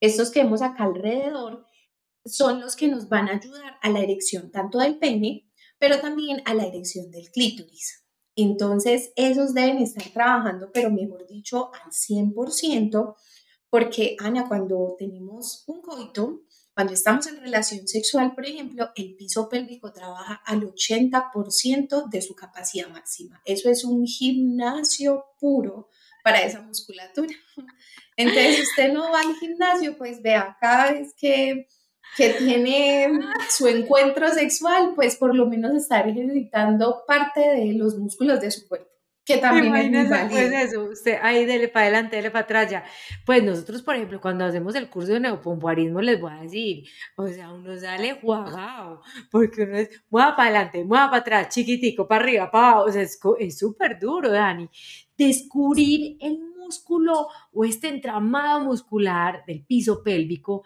estos 0.01 0.31
que 0.31 0.43
vemos 0.43 0.61
acá 0.61 0.85
alrededor, 0.85 1.65
son 2.25 2.61
los 2.61 2.77
que 2.77 2.89
nos 2.89 3.09
van 3.09 3.29
a 3.29 3.37
ayudar 3.37 3.79
a 3.83 3.91
la 3.91 4.01
erección 4.01 4.51
tanto 4.51 4.79
del 4.79 4.99
pene, 4.99 5.49
pero 5.79 6.01
también 6.01 6.43
a 6.45 6.55
la 6.55 6.67
erección 6.67 7.11
del 7.11 7.31
clítoris. 7.31 8.05
Entonces, 8.37 9.13
esos 9.17 9.55
deben 9.55 9.79
estar 9.79 10.09
trabajando, 10.13 10.71
pero 10.73 10.91
mejor 10.91 11.27
dicho, 11.27 11.71
al 11.75 11.93
100%, 11.93 13.15
porque 13.71 14.17
Ana, 14.19 14.49
cuando 14.49 14.97
tenemos 14.99 15.65
un 15.67 15.83
coito, 15.83 16.43
cuando 16.75 16.93
estamos 16.93 17.27
en 17.29 17.41
relación 17.41 17.87
sexual, 17.87 18.35
por 18.35 18.47
ejemplo, 18.47 18.91
el 18.97 19.15
piso 19.15 19.49
pélvico 19.49 19.93
trabaja 19.93 20.43
al 20.45 20.63
80% 20.63 22.09
de 22.09 22.23
su 22.23 22.35
capacidad 22.35 22.89
máxima. 22.89 23.41
Eso 23.45 23.71
es 23.71 23.85
un 23.85 24.05
gimnasio 24.07 25.25
puro 25.39 25.89
para 26.25 26.43
esa 26.43 26.63
musculatura. 26.63 27.33
Entonces, 28.17 28.69
usted 28.69 28.93
no 28.93 29.13
va 29.13 29.21
al 29.21 29.37
gimnasio, 29.37 29.97
pues 29.97 30.21
vea, 30.21 30.57
cada 30.61 30.93
vez 30.93 31.15
que 31.17 31.69
que 32.17 32.31
tiene 32.31 33.09
su 33.49 33.67
encuentro 33.67 34.29
sexual, 34.29 34.93
pues 34.95 35.17
por 35.17 35.35
lo 35.35 35.47
menos 35.47 35.75
estar 35.75 36.09
ejercitando 36.09 37.05
parte 37.07 37.41
de 37.41 37.75
los 37.75 37.97
músculos 37.99 38.41
de 38.41 38.51
su 38.51 38.69
cuerpo 38.69 38.95
que 39.25 39.39
también 39.39 39.95
es 39.95 40.11
muy 40.11 40.29
pues 40.31 40.53
eso, 40.53 40.85
usted 40.85 41.19
ahí 41.23 41.47
dele 41.47 41.69
para 41.69 41.87
adelante, 41.87 42.17
dele 42.17 42.31
para 42.31 42.45
atrás 42.45 42.71
ya. 42.71 42.85
Pues 43.25 43.43
nosotros, 43.43 43.83
por 43.83 43.95
ejemplo, 43.95 44.21
cuando 44.21 44.45
hacemos 44.45 44.75
el 44.75 44.91
curso 44.91 45.15
de 45.15 45.21
neopompoarismo, 45.21 46.03
les 46.03 46.21
voy 46.21 46.33
a 46.33 46.43
decir, 46.43 46.85
o 47.17 47.27
sea, 47.27 47.51
uno 47.51 47.75
sale 47.79 48.19
jugado, 48.21 49.01
porque 49.31 49.63
uno 49.63 49.79
es, 49.79 49.89
mueva 50.11 50.37
para 50.37 50.51
adelante, 50.51 50.85
mueva 50.85 51.07
para 51.07 51.21
atrás, 51.21 51.55
chiquitico, 51.55 52.07
para 52.07 52.23
arriba, 52.23 52.51
para 52.51 52.73
abajo, 52.73 52.89
o 52.89 52.93
sea, 52.93 53.03
es 53.03 53.59
súper 53.59 53.99
duro, 53.99 54.31
Dani. 54.31 54.69
Descubrir 55.17 56.19
el 56.21 56.39
músculo 56.59 57.29
o 57.53 57.65
este 57.65 57.89
entramado 57.89 58.61
muscular 58.61 59.43
del 59.47 59.65
piso 59.65 60.03
pélvico 60.03 60.65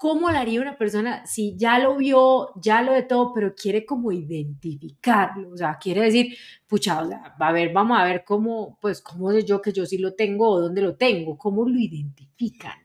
¿cómo 0.00 0.30
lo 0.30 0.38
haría 0.38 0.62
una 0.62 0.78
persona 0.78 1.26
si 1.26 1.58
ya 1.58 1.78
lo 1.78 1.94
vio, 1.94 2.52
ya 2.58 2.80
lo 2.80 2.94
de 2.94 3.02
todo, 3.02 3.34
pero 3.34 3.54
quiere 3.54 3.84
como 3.84 4.10
identificarlo? 4.10 5.50
O 5.50 5.56
sea, 5.58 5.76
quiere 5.78 6.00
decir, 6.00 6.34
pucha, 6.66 7.02
o 7.02 7.06
sea, 7.06 7.36
a 7.38 7.52
ver, 7.52 7.70
vamos 7.70 7.98
a 8.00 8.04
ver 8.04 8.24
cómo, 8.24 8.78
pues, 8.80 9.02
cómo 9.02 9.30
sé 9.30 9.44
yo 9.44 9.60
que 9.60 9.74
yo 9.74 9.84
sí 9.84 9.98
lo 9.98 10.14
tengo 10.14 10.48
o 10.48 10.58
dónde 10.58 10.80
lo 10.80 10.96
tengo, 10.96 11.36
cómo 11.36 11.68
lo 11.68 11.78
identifican. 11.78 12.78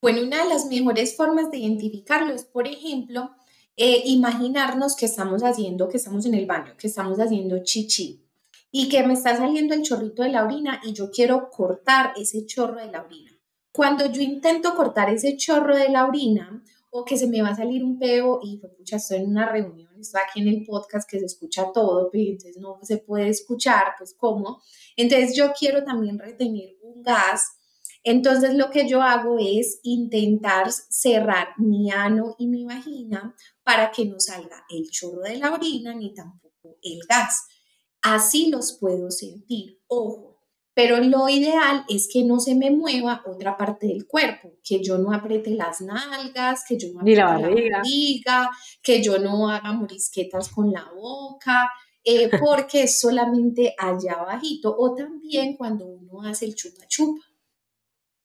Bueno, 0.00 0.22
una 0.22 0.44
de 0.44 0.50
las 0.50 0.66
mejores 0.66 1.16
formas 1.16 1.50
de 1.50 1.58
identificarlo 1.58 2.32
es, 2.32 2.44
por 2.44 2.68
ejemplo, 2.68 3.32
eh, 3.76 4.02
imaginarnos 4.04 4.94
que 4.94 5.06
estamos 5.06 5.42
haciendo, 5.42 5.88
que 5.88 5.96
estamos 5.96 6.26
en 6.26 6.34
el 6.34 6.46
baño, 6.46 6.76
que 6.78 6.86
estamos 6.86 7.18
haciendo 7.18 7.64
chichi 7.64 8.24
y 8.70 8.88
que 8.88 9.02
me 9.02 9.14
está 9.14 9.36
saliendo 9.36 9.74
el 9.74 9.82
chorrito 9.82 10.22
de 10.22 10.28
la 10.28 10.44
orina 10.44 10.80
y 10.84 10.92
yo 10.92 11.10
quiero 11.10 11.50
cortar 11.50 12.12
ese 12.16 12.46
chorro 12.46 12.76
de 12.76 12.92
la 12.92 13.02
orina. 13.02 13.29
Cuando 13.72 14.06
yo 14.06 14.20
intento 14.20 14.74
cortar 14.74 15.10
ese 15.10 15.36
chorro 15.36 15.76
de 15.76 15.88
la 15.88 16.06
orina 16.06 16.62
o 16.90 17.04
que 17.04 17.16
se 17.16 17.28
me 17.28 17.40
va 17.40 17.50
a 17.50 17.56
salir 17.56 17.84
un 17.84 17.98
peo 17.98 18.40
y 18.42 18.58
pues, 18.58 18.72
pucha, 18.74 18.96
estoy 18.96 19.18
en 19.18 19.28
una 19.28 19.48
reunión, 19.48 19.88
estoy 20.00 20.20
aquí 20.26 20.40
en 20.40 20.48
el 20.48 20.64
podcast 20.64 21.08
que 21.08 21.20
se 21.20 21.26
escucha 21.26 21.70
todo, 21.72 22.10
pero 22.10 22.24
entonces 22.24 22.56
no 22.58 22.78
se 22.82 22.98
puede 22.98 23.28
escuchar, 23.28 23.94
pues 23.96 24.14
cómo. 24.14 24.60
Entonces 24.96 25.36
yo 25.36 25.52
quiero 25.56 25.84
también 25.84 26.18
retener 26.18 26.76
un 26.82 27.02
gas. 27.02 27.52
Entonces 28.02 28.54
lo 28.54 28.70
que 28.70 28.88
yo 28.88 29.02
hago 29.02 29.36
es 29.38 29.78
intentar 29.84 30.72
cerrar 30.72 31.48
mi 31.58 31.92
ano 31.92 32.34
y 32.38 32.48
mi 32.48 32.64
vagina 32.64 33.36
para 33.62 33.92
que 33.92 34.06
no 34.06 34.18
salga 34.18 34.64
el 34.70 34.90
chorro 34.90 35.22
de 35.22 35.36
la 35.36 35.52
orina 35.52 35.94
ni 35.94 36.12
tampoco 36.12 36.76
el 36.82 37.00
gas. 37.08 37.46
Así 38.02 38.50
los 38.50 38.78
puedo 38.80 39.10
sentir. 39.10 39.78
Ojo, 39.86 40.39
pero 40.74 40.98
lo 40.98 41.28
ideal 41.28 41.84
es 41.88 42.08
que 42.10 42.24
no 42.24 42.38
se 42.38 42.54
me 42.54 42.70
mueva 42.70 43.22
otra 43.26 43.56
parte 43.56 43.88
del 43.88 44.06
cuerpo, 44.06 44.52
que 44.62 44.82
yo 44.82 44.98
no 44.98 45.12
apriete 45.12 45.50
las 45.50 45.80
nalgas, 45.80 46.64
que 46.66 46.78
yo 46.78 46.92
no 46.92 47.00
apriete 47.00 47.20
la 47.20 47.38
barriga, 47.38 48.50
que 48.82 49.02
yo 49.02 49.18
no 49.18 49.50
haga 49.50 49.72
morisquetas 49.72 50.48
con 50.48 50.70
la 50.70 50.88
boca, 50.94 51.70
eh, 52.04 52.30
porque 52.40 52.84
es 52.84 53.00
solamente 53.00 53.74
allá 53.76 54.14
abajito, 54.20 54.74
o 54.78 54.94
también 54.94 55.56
cuando 55.56 55.86
uno 55.86 56.22
hace 56.22 56.46
el 56.46 56.54
chupa 56.54 56.86
chupa. 56.86 57.24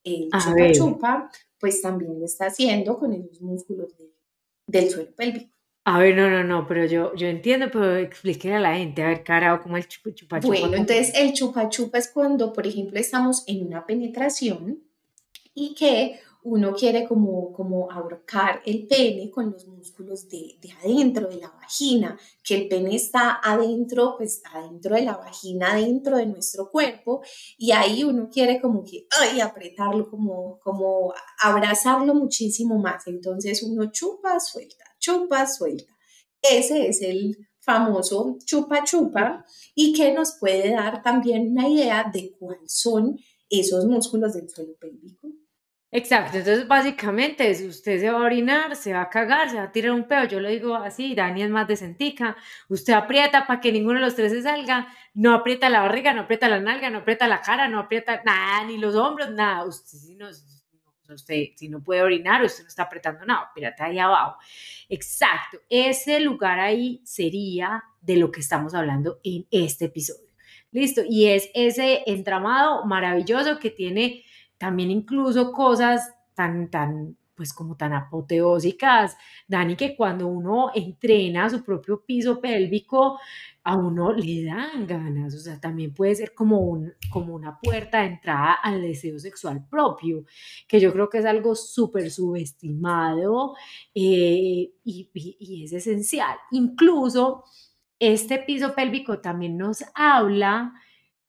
El 0.03 0.29
chupa 0.29 0.71
chupa, 0.71 1.31
pues 1.59 1.81
también 1.81 2.19
lo 2.19 2.25
está 2.25 2.45
haciendo 2.45 2.99
con 2.99 3.11
esos 3.13 3.41
músculos 3.41 3.91
del 4.67 4.89
suelo 4.89 5.15
pélvico. 5.15 5.54
A 5.87 5.99
ver, 5.99 6.15
no, 6.15 6.31
no, 6.31 6.43
no, 6.43 6.65
pero 6.67 6.85
yo, 6.85 7.13
yo 7.13 7.27
entiendo, 7.27 7.67
pero 7.71 7.95
explíquele 7.95 8.55
a 8.55 8.59
la 8.59 8.75
gente, 8.75 9.03
a 9.03 9.09
ver, 9.09 9.23
carajo, 9.23 9.61
cómo 9.61 9.77
el 9.77 9.87
chupa 9.87 10.11
chupa. 10.15 10.39
Bueno, 10.47 10.73
entonces 10.73 11.13
el 11.15 11.31
chupa 11.33 11.69
chupa 11.69 11.99
es 11.99 12.09
cuando, 12.11 12.51
por 12.53 12.65
ejemplo, 12.65 12.99
estamos 12.99 13.43
en 13.45 13.67
una 13.67 13.85
penetración 13.85 14.83
y 15.53 15.75
que 15.75 16.19
uno 16.45 16.73
quiere 16.73 17.07
como, 17.07 17.51
como 17.53 17.91
ahorcar 17.91 18.61
el 18.65 18.87
pene 18.87 19.31
con 19.31 19.51
los 19.51 19.65
músculos 19.67 20.29
de, 20.29 20.57
de, 20.61 20.71
adentro, 20.73 21.27
de 21.27 21.37
la 21.37 21.49
vagina, 21.49 22.19
que 22.43 22.55
el 22.55 22.67
pene 22.67 22.95
está 22.95 23.39
adentro, 23.43 24.15
pues 24.17 24.43
adentro 24.53 24.95
de 24.95 25.01
la 25.01 25.17
vagina, 25.17 25.75
dentro 25.75 26.17
de 26.17 26.27
nuestro 26.27 26.69
cuerpo, 26.69 27.23
y 27.57 27.71
ahí 27.71 28.03
uno 28.03 28.29
quiere 28.31 28.61
como 28.61 28.83
que, 28.83 29.07
ay, 29.19 29.39
apretarlo, 29.39 30.07
como, 30.07 30.59
como 30.59 31.13
abrazarlo 31.41 32.13
muchísimo 32.13 32.77
más. 32.77 33.07
Entonces 33.07 33.63
uno 33.63 33.91
chupa, 33.91 34.39
suelta, 34.39 34.84
chupa, 35.05 35.45
suelta. 35.45 35.93
Ese 36.41 36.87
es 36.87 37.01
el 37.01 37.37
famoso 37.59 38.37
chupa 38.45 38.83
chupa 38.83 39.45
y 39.73 39.93
que 39.93 40.13
nos 40.13 40.37
puede 40.39 40.71
dar 40.71 41.01
también 41.01 41.51
una 41.51 41.67
idea 41.67 42.09
de 42.11 42.31
cuáles 42.39 42.73
son 42.73 43.17
esos 43.49 43.85
músculos 43.85 44.33
del 44.33 44.49
suelo 44.49 44.73
pélvico. 44.79 45.29
Exacto, 45.91 46.37
entonces 46.39 46.67
básicamente 46.67 47.53
si 47.53 47.67
usted 47.67 48.01
se 48.01 48.09
va 48.09 48.19
a 48.19 48.23
orinar, 48.23 48.75
se 48.75 48.91
va 48.91 49.03
a 49.03 49.09
cagar, 49.09 49.49
se 49.49 49.55
va 49.55 49.63
a 49.63 49.71
tirar 49.71 49.93
un 49.93 50.07
pedo, 50.07 50.25
yo 50.25 50.41
lo 50.41 50.49
digo 50.49 50.75
así, 50.75 51.15
Dani 51.15 51.43
es 51.43 51.49
más 51.49 51.69
decentica, 51.69 52.35
usted 52.67 52.93
aprieta 52.93 53.47
para 53.47 53.61
que 53.61 53.71
ninguno 53.71 53.99
de 53.99 54.05
los 54.05 54.15
tres 54.15 54.33
se 54.33 54.41
salga, 54.41 54.87
no 55.13 55.33
aprieta 55.33 55.69
la 55.69 55.81
barriga, 55.81 56.13
no 56.13 56.23
aprieta 56.23 56.49
la 56.49 56.59
nalga, 56.59 56.89
no 56.89 56.97
aprieta 56.99 57.29
la 57.29 57.41
cara, 57.41 57.69
no 57.69 57.79
aprieta 57.79 58.21
nada, 58.25 58.65
ni 58.65 58.77
los 58.77 58.95
hombros, 58.95 59.31
nada, 59.31 59.63
usted 59.63 59.97
si 59.97 60.15
no, 60.15 60.27
usted 61.13 61.49
si 61.55 61.69
no 61.69 61.81
puede 61.81 62.01
orinar, 62.01 62.43
usted 62.43 62.63
no 62.63 62.69
está 62.69 62.83
apretando 62.83 63.25
nada, 63.25 63.45
espérate 63.47 63.83
ahí 63.83 63.99
abajo. 63.99 64.37
Exacto, 64.89 65.59
ese 65.69 66.19
lugar 66.19 66.59
ahí 66.59 67.01
sería 67.03 67.83
de 68.01 68.17
lo 68.17 68.31
que 68.31 68.39
estamos 68.39 68.73
hablando 68.73 69.19
en 69.23 69.45
este 69.51 69.85
episodio. 69.85 70.29
Listo, 70.71 71.01
y 71.07 71.27
es 71.27 71.49
ese 71.53 72.03
entramado 72.05 72.85
maravilloso 72.85 73.59
que 73.59 73.69
tiene 73.69 74.23
también 74.57 74.91
incluso 74.91 75.51
cosas 75.51 76.13
tan, 76.33 76.69
tan 76.69 77.15
pues 77.35 77.53
como 77.53 77.75
tan 77.75 77.93
apoteósicas, 77.93 79.17
Dani, 79.47 79.75
que 79.75 79.95
cuando 79.95 80.27
uno 80.27 80.71
entrena 80.73 81.49
su 81.49 81.63
propio 81.63 82.03
piso 82.03 82.39
pélvico, 82.39 83.19
a 83.65 83.75
uno 83.75 84.13
le 84.13 84.45
dan 84.45 84.85
ganas, 84.85 85.33
o 85.33 85.39
sea, 85.39 85.59
también 85.59 85.91
puede 85.91 86.13
ser 86.13 86.35
como, 86.35 86.59
un, 86.59 86.93
como 87.09 87.33
una 87.33 87.59
puerta 87.59 88.01
de 88.01 88.09
entrada 88.09 88.53
al 88.53 88.79
deseo 88.79 89.17
sexual 89.17 89.67
propio, 89.67 90.23
que 90.67 90.79
yo 90.79 90.93
creo 90.93 91.09
que 91.09 91.17
es 91.17 91.25
algo 91.25 91.55
súper 91.55 92.11
subestimado 92.11 93.55
eh, 93.95 94.71
y, 94.83 95.09
y 95.13 95.63
es 95.63 95.73
esencial. 95.73 96.37
Incluso 96.51 97.43
este 97.97 98.37
piso 98.37 98.75
pélvico 98.75 99.19
también 99.19 99.57
nos 99.57 99.83
habla 99.95 100.73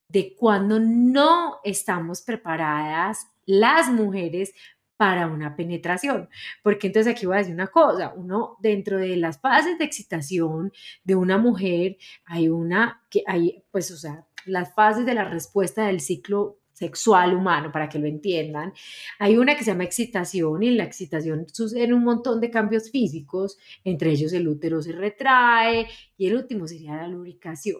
de 0.08 0.34
cuando 0.36 0.78
no 0.78 1.56
estamos 1.64 2.20
preparadas 2.20 3.28
las 3.46 3.88
mujeres 3.88 4.52
para 4.96 5.26
una 5.26 5.56
penetración. 5.56 6.28
Porque 6.62 6.88
entonces 6.88 7.12
aquí 7.12 7.26
voy 7.26 7.36
a 7.36 7.38
decir 7.38 7.54
una 7.54 7.68
cosa, 7.68 8.12
uno 8.16 8.56
dentro 8.60 8.98
de 8.98 9.16
las 9.16 9.40
fases 9.40 9.78
de 9.78 9.84
excitación 9.84 10.72
de 11.04 11.14
una 11.14 11.38
mujer 11.38 11.96
hay 12.24 12.48
una 12.48 13.02
que 13.10 13.22
hay, 13.26 13.64
pues, 13.70 13.90
o 13.90 13.96
sea, 13.96 14.26
las 14.46 14.74
fases 14.74 15.06
de 15.06 15.14
la 15.14 15.24
respuesta 15.24 15.86
del 15.86 16.00
ciclo 16.00 16.58
sexual 16.72 17.34
humano, 17.34 17.72
para 17.72 17.88
que 17.88 17.98
lo 17.98 18.06
entiendan. 18.06 18.72
Hay 19.18 19.38
una 19.38 19.56
que 19.56 19.64
se 19.64 19.70
llama 19.70 19.84
excitación 19.84 20.62
y 20.62 20.68
en 20.68 20.76
la 20.76 20.84
excitación 20.84 21.46
suceden 21.50 21.94
un 21.94 22.04
montón 22.04 22.38
de 22.38 22.50
cambios 22.50 22.90
físicos, 22.90 23.58
entre 23.82 24.10
ellos 24.10 24.32
el 24.34 24.46
útero 24.46 24.82
se 24.82 24.92
retrae 24.92 25.88
y 26.18 26.26
el 26.26 26.36
último 26.36 26.66
sería 26.68 26.96
la 26.96 27.08
lubricación 27.08 27.78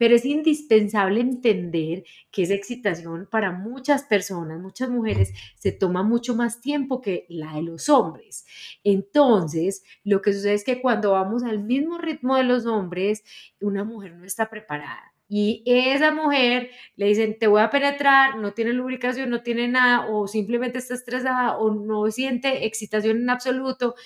pero 0.00 0.14
es 0.14 0.24
indispensable 0.24 1.20
entender 1.20 2.04
que 2.30 2.44
esa 2.44 2.54
excitación 2.54 3.28
para 3.30 3.52
muchas 3.52 4.04
personas, 4.04 4.58
muchas 4.58 4.88
mujeres, 4.88 5.30
se 5.58 5.72
toma 5.72 6.02
mucho 6.02 6.34
más 6.34 6.62
tiempo 6.62 7.02
que 7.02 7.26
la 7.28 7.56
de 7.56 7.62
los 7.64 7.90
hombres. 7.90 8.46
Entonces, 8.82 9.84
lo 10.02 10.22
que 10.22 10.32
sucede 10.32 10.54
es 10.54 10.64
que 10.64 10.80
cuando 10.80 11.12
vamos 11.12 11.42
al 11.44 11.62
mismo 11.62 11.98
ritmo 11.98 12.36
de 12.38 12.44
los 12.44 12.64
hombres, 12.64 13.22
una 13.60 13.84
mujer 13.84 14.14
no 14.14 14.24
está 14.24 14.48
preparada. 14.48 15.12
Y 15.28 15.62
esa 15.66 16.12
mujer 16.12 16.70
le 16.96 17.04
dicen, 17.04 17.38
te 17.38 17.46
voy 17.46 17.60
a 17.60 17.68
penetrar, 17.68 18.38
no 18.38 18.54
tiene 18.54 18.72
lubricación, 18.72 19.28
no 19.28 19.42
tiene 19.42 19.68
nada, 19.68 20.06
o 20.08 20.28
simplemente 20.28 20.78
está 20.78 20.94
estresada, 20.94 21.58
o 21.58 21.74
no 21.74 22.10
siente 22.10 22.64
excitación 22.64 23.18
en 23.18 23.28
absoluto, 23.28 23.96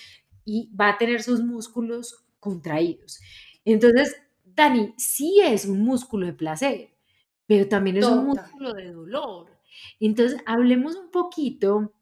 y 0.45 0.75
va 0.75 0.89
a 0.89 0.99
tener 0.99 1.23
sus 1.23 1.41
músculos 1.41 2.25
contraídos. 2.41 3.21
Entonces, 3.65 4.17
Dani, 4.55 4.95
sí 4.97 5.41
es 5.43 5.67
un 5.67 5.81
músculo 5.81 6.27
de 6.27 6.33
placer, 6.33 6.91
pero 7.47 7.69
también 7.69 7.97
es 7.99 8.07
un 8.07 8.27
músculo 8.27 8.73
de 8.73 8.93
dolor. 8.93 9.51
Entonces, 10.01 10.41
hablemos 10.47 10.97
un 10.97 11.11
poquito 11.11 11.93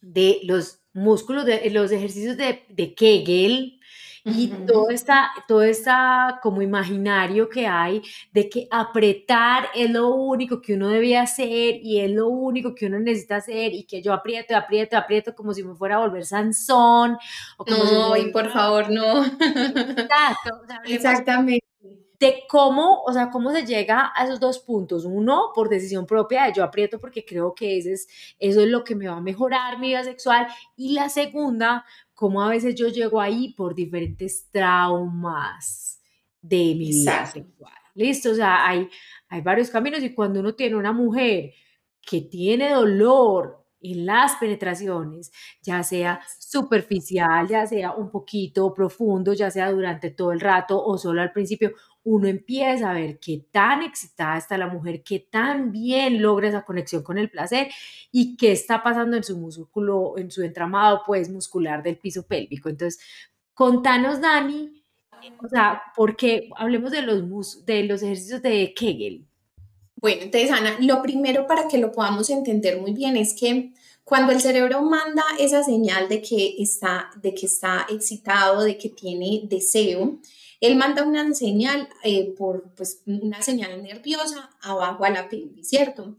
de 0.00 0.40
los 0.44 0.80
músculos, 0.92 1.44
de 1.44 1.70
los 1.70 1.92
ejercicios 1.92 2.36
de, 2.36 2.64
de 2.68 2.94
Kegel, 2.94 3.80
y 4.28 4.48
todo 4.66 4.90
está, 4.90 5.30
todo 5.46 5.62
está 5.62 6.40
como 6.42 6.60
imaginario 6.60 7.48
que 7.48 7.68
hay 7.68 8.02
de 8.32 8.48
que 8.48 8.66
apretar 8.72 9.68
es 9.72 9.88
lo 9.88 10.08
único 10.08 10.60
que 10.60 10.74
uno 10.74 10.88
debía 10.88 11.22
hacer 11.22 11.76
y 11.80 12.00
es 12.00 12.10
lo 12.10 12.26
único 12.26 12.74
que 12.74 12.86
uno 12.86 12.98
necesita 12.98 13.36
hacer 13.36 13.72
y 13.72 13.84
que 13.84 14.02
yo 14.02 14.12
aprieto, 14.12 14.56
aprieto, 14.56 14.96
aprieto 14.96 15.32
como 15.36 15.54
si 15.54 15.62
me 15.62 15.76
fuera 15.76 15.96
a 15.96 15.98
volver 16.00 16.24
Sansón. 16.24 17.16
O 17.56 17.64
como 17.64 17.84
no, 17.84 18.16
y 18.16 18.32
por 18.32 18.50
favor, 18.50 18.90
no. 18.90 19.24
Exacto. 19.24 20.50
Exactamente. 20.86 21.65
De 22.18 22.44
cómo, 22.48 23.02
o 23.02 23.12
sea, 23.12 23.30
cómo 23.30 23.52
se 23.52 23.66
llega 23.66 24.12
a 24.14 24.24
esos 24.24 24.40
dos 24.40 24.58
puntos. 24.58 25.04
Uno, 25.04 25.52
por 25.54 25.68
decisión 25.68 26.06
propia, 26.06 26.52
yo 26.52 26.64
aprieto 26.64 26.98
porque 26.98 27.24
creo 27.24 27.54
que 27.54 27.78
ese 27.78 27.92
es, 27.92 28.08
eso 28.38 28.60
es 28.60 28.68
lo 28.68 28.84
que 28.84 28.94
me 28.94 29.08
va 29.08 29.16
a 29.16 29.20
mejorar 29.20 29.78
mi 29.78 29.88
vida 29.88 30.04
sexual. 30.04 30.46
Y 30.76 30.94
la 30.94 31.08
segunda, 31.08 31.84
cómo 32.14 32.42
a 32.42 32.48
veces 32.48 32.74
yo 32.74 32.88
llego 32.88 33.20
ahí 33.20 33.54
por 33.54 33.74
diferentes 33.74 34.48
traumas 34.50 36.00
de 36.40 36.56
mi 36.56 36.90
vida 36.90 37.26
sexual. 37.26 37.72
Listo, 37.94 38.30
o 38.30 38.34
sea, 38.34 38.66
hay, 38.66 38.88
hay 39.28 39.40
varios 39.40 39.70
caminos 39.70 40.02
y 40.02 40.14
cuando 40.14 40.40
uno 40.40 40.54
tiene 40.54 40.76
una 40.76 40.92
mujer 40.92 41.52
que 42.00 42.22
tiene 42.22 42.70
dolor 42.70 43.64
en 43.80 44.06
las 44.06 44.36
penetraciones, 44.36 45.32
ya 45.62 45.82
sea 45.82 46.20
superficial, 46.38 47.46
ya 47.48 47.66
sea 47.66 47.92
un 47.92 48.10
poquito 48.10 48.72
profundo, 48.72 49.32
ya 49.32 49.50
sea 49.50 49.70
durante 49.70 50.10
todo 50.10 50.32
el 50.32 50.40
rato 50.40 50.82
o 50.82 50.98
solo 50.98 51.22
al 51.22 51.32
principio, 51.32 51.72
uno 52.06 52.28
empieza 52.28 52.90
a 52.90 52.94
ver 52.94 53.18
qué 53.18 53.46
tan 53.50 53.82
excitada 53.82 54.38
está 54.38 54.56
la 54.56 54.68
mujer, 54.68 55.02
qué 55.02 55.18
tan 55.18 55.72
bien 55.72 56.22
logra 56.22 56.48
esa 56.48 56.64
conexión 56.64 57.02
con 57.02 57.18
el 57.18 57.28
placer 57.28 57.68
y 58.12 58.36
qué 58.36 58.52
está 58.52 58.80
pasando 58.84 59.16
en 59.16 59.24
su 59.24 59.36
músculo, 59.36 60.14
en 60.16 60.30
su 60.30 60.44
entramado 60.44 61.02
pues 61.04 61.28
muscular 61.28 61.82
del 61.82 61.98
piso 61.98 62.24
pélvico. 62.24 62.68
Entonces, 62.68 63.00
contanos, 63.54 64.20
Dani, 64.20 64.84
o 65.42 65.48
sea, 65.48 65.82
porque 65.96 66.48
hablemos 66.56 66.92
de 66.92 67.02
los, 67.02 67.66
de 67.66 67.82
los 67.82 68.02
ejercicios 68.02 68.40
de 68.40 68.72
Kegel. 68.72 69.26
Bueno, 69.96 70.22
entonces 70.22 70.52
Ana, 70.52 70.76
lo 70.78 71.02
primero 71.02 71.48
para 71.48 71.66
que 71.66 71.78
lo 71.78 71.90
podamos 71.90 72.30
entender 72.30 72.80
muy 72.80 72.92
bien 72.92 73.16
es 73.16 73.34
que 73.34 73.72
cuando 74.04 74.32
el 74.32 74.40
cerebro 74.40 74.80
manda 74.82 75.24
esa 75.40 75.64
señal 75.64 76.08
de 76.08 76.22
que 76.22 76.54
está, 76.62 77.10
de 77.20 77.34
que 77.34 77.46
está 77.46 77.84
excitado, 77.90 78.62
de 78.62 78.78
que 78.78 78.90
tiene 78.90 79.40
deseo, 79.48 80.20
él 80.60 80.76
manda 80.76 81.04
una 81.04 81.32
señal 81.34 81.88
eh, 82.02 82.34
por 82.36 82.72
pues, 82.74 83.02
una 83.06 83.42
señal 83.42 83.82
nerviosa 83.82 84.50
abajo 84.60 85.04
a 85.04 85.10
la 85.10 85.28
pelvis, 85.28 85.68
¿cierto? 85.68 86.16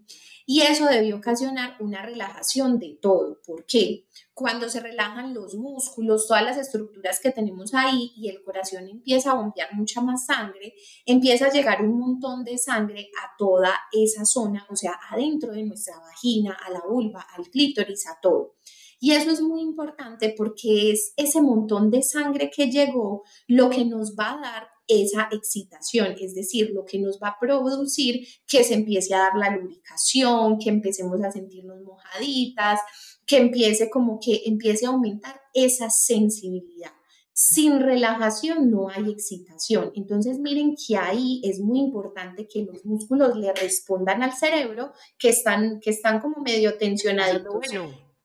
Y 0.50 0.62
eso 0.62 0.86
debe 0.86 1.14
ocasionar 1.14 1.76
una 1.82 2.04
relajación 2.04 2.80
de 2.80 2.98
todo. 3.02 3.38
¿Por 3.46 3.66
qué? 3.66 4.06
Cuando 4.34 4.70
se 4.70 4.80
relajan 4.80 5.34
los 5.34 5.56
músculos, 5.56 6.26
todas 6.26 6.42
las 6.44 6.58
estructuras 6.58 7.20
que 7.20 7.32
tenemos 7.32 7.74
ahí 7.74 8.14
y 8.16 8.30
el 8.30 8.42
corazón 8.42 8.88
empieza 8.88 9.32
a 9.32 9.34
bombear 9.34 9.74
mucha 9.74 10.00
más 10.00 10.26
sangre, 10.26 10.74
empieza 11.06 11.48
a 11.48 11.52
llegar 11.52 11.82
un 11.82 12.00
montón 12.00 12.46
de 12.46 12.58
sangre 12.58 13.10
a 13.22 13.36
toda 13.38 13.78
esa 13.92 14.24
zona, 14.24 14.66
o 14.70 14.76
sea, 14.78 14.98
adentro 15.12 15.52
de 15.52 15.64
nuestra 15.64 16.00
vagina, 16.00 16.58
a 16.66 16.70
la 16.70 16.80
vulva, 16.80 17.28
al 17.36 17.50
clítoris, 17.50 18.08
a 18.08 18.18
todo. 18.22 18.56
Y 19.00 19.12
eso 19.12 19.32
es 19.32 19.42
muy 19.42 19.62
importante 19.62 20.34
porque 20.36 20.92
es 20.92 21.14
ese 21.18 21.42
montón 21.42 21.92
de 21.92 22.02
sangre 22.02 22.50
que 22.50 22.72
llegó 22.72 23.24
lo 23.48 23.70
que 23.70 23.86
nos 23.86 24.16
va 24.16 24.34
a 24.34 24.42
dar 24.42 24.68
esa 24.88 25.28
excitación, 25.32 26.16
es 26.20 26.34
decir, 26.34 26.72
lo 26.74 26.86
que 26.86 26.98
nos 26.98 27.20
va 27.22 27.30
a 27.30 27.40
producir 27.40 28.26
que 28.48 28.64
se 28.64 28.74
empiece 28.74 29.14
a 29.14 29.20
dar 29.20 29.36
la 29.36 29.56
lubricación, 29.56 30.58
que 30.58 30.70
empecemos 30.70 31.22
a 31.22 31.32
sentirnos 31.32 31.82
mojaditas, 31.82 32.80
que 33.26 33.38
empiece 33.38 33.90
como 33.90 34.20
que 34.20 34.44
empiece 34.46 34.86
a 34.86 34.90
aumentar 34.90 35.42
esa 35.54 35.90
sensibilidad. 35.90 36.92
Sin 37.34 37.82
relajación 37.82 38.72
no 38.72 38.90
hay 38.90 39.12
excitación. 39.12 39.92
Entonces 39.94 40.40
miren 40.40 40.76
que 40.76 40.98
ahí 40.98 41.40
es 41.44 41.60
muy 41.60 41.80
importante 41.80 42.48
que 42.48 42.64
los 42.64 42.84
músculos 42.84 43.36
le 43.36 43.54
respondan 43.54 44.24
al 44.24 44.34
cerebro 44.34 44.92
que 45.20 45.30
están, 45.30 45.80
que 45.80 45.92
están 45.92 46.20
como 46.20 46.42
medio 46.42 46.78
tensionaditos. 46.78 47.68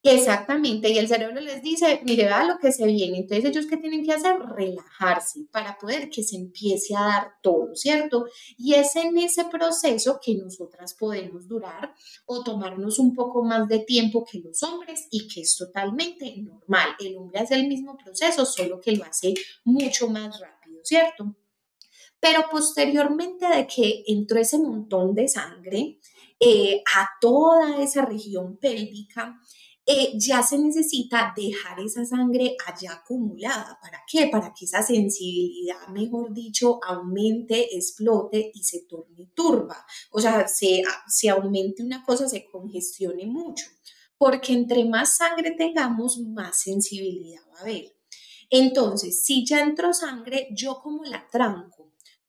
Exactamente, 0.05 0.91
y 0.91 0.99
el 0.99 1.07
cerebro 1.07 1.41
les 1.41 1.63
dice, 1.63 2.01
mire, 2.05 2.25
vea 2.25 2.43
lo 2.43 2.59
que 2.59 2.73
se 2.73 2.85
viene. 2.87 3.19
Entonces, 3.19 3.45
ellos 3.45 3.67
qué 3.67 3.77
tienen 3.77 4.05
que 4.05 4.13
hacer? 4.13 4.37
Relajarse 4.37 5.47
para 5.53 5.79
poder 5.79 6.11
que 6.11 6.25
se 6.25 6.35
empiece 6.35 6.97
a 6.97 7.03
dar 7.03 7.33
todo, 7.41 7.77
¿cierto? 7.77 8.27
Y 8.59 8.75
es 8.75 8.97
en 8.97 9.17
ese 9.17 9.45
proceso 9.45 10.19
que 10.21 10.35
nosotras 10.35 10.95
podemos 10.95 11.47
durar 11.47 11.95
o 12.27 12.43
tomarnos 12.43 12.99
un 12.99 13.15
poco 13.15 13.45
más 13.45 13.69
de 13.69 13.79
tiempo 13.79 14.25
que 14.29 14.41
los 14.41 14.61
hombres 14.65 15.07
y 15.13 15.29
que 15.29 15.43
es 15.43 15.57
totalmente 15.57 16.35
normal. 16.37 16.97
El 16.99 17.17
hombre 17.19 17.39
hace 17.39 17.55
el 17.55 17.69
mismo 17.69 17.97
proceso, 17.97 18.45
solo 18.45 18.81
que 18.81 18.97
lo 18.97 19.05
hace 19.05 19.35
mucho 19.65 20.09
más 20.09 20.41
rápido, 20.41 20.81
¿cierto? 20.83 21.37
Pero 22.19 22.45
posteriormente 22.51 23.47
de 23.47 23.69
que 23.69 24.03
entró 24.09 24.41
ese 24.41 24.59
montón 24.59 25.15
de 25.15 25.29
sangre 25.29 26.01
eh, 26.41 26.83
a 26.97 27.09
toda 27.21 27.81
esa 27.81 28.05
región 28.05 28.57
pélvica, 28.57 29.39
eh, 29.85 30.13
ya 30.17 30.43
se 30.45 30.59
necesita 30.59 31.33
dejar 31.37 31.81
esa 31.81 32.05
sangre 32.05 32.57
allá 32.67 32.93
acumulada. 32.93 33.79
¿Para 33.83 34.03
qué? 34.07 34.29
Para 34.29 34.55
que 34.55 34.65
esa 34.65 34.83
sensibilidad, 34.83 35.89
mejor 35.89 36.33
dicho, 36.33 36.79
aumente, 36.87 37.77
explote 37.77 38.53
y 38.55 38.63
se 38.63 38.83
torne 38.89 39.31
turba. 39.35 39.85
O 40.13 40.21
sea, 40.21 40.47
se, 40.47 40.83
se 41.09 41.29
aumente 41.29 41.83
una 41.83 42.05
cosa, 42.05 42.29
se 42.29 42.45
congestione 42.45 43.27
mucho. 43.27 43.67
Porque 44.17 44.53
entre 44.53 44.85
más 44.85 45.17
sangre 45.17 45.57
tengamos, 45.59 46.19
más 46.19 46.61
sensibilidad 46.61 47.43
va 47.53 47.59
a 47.59 47.63
haber. 47.63 47.97
Entonces, 48.51 49.25
si 49.25 49.45
ya 49.45 49.63
entró 49.63 49.93
sangre, 49.93 50.49
yo 50.53 50.81
como 50.81 51.03
la 51.05 51.27
tranco, 51.29 51.82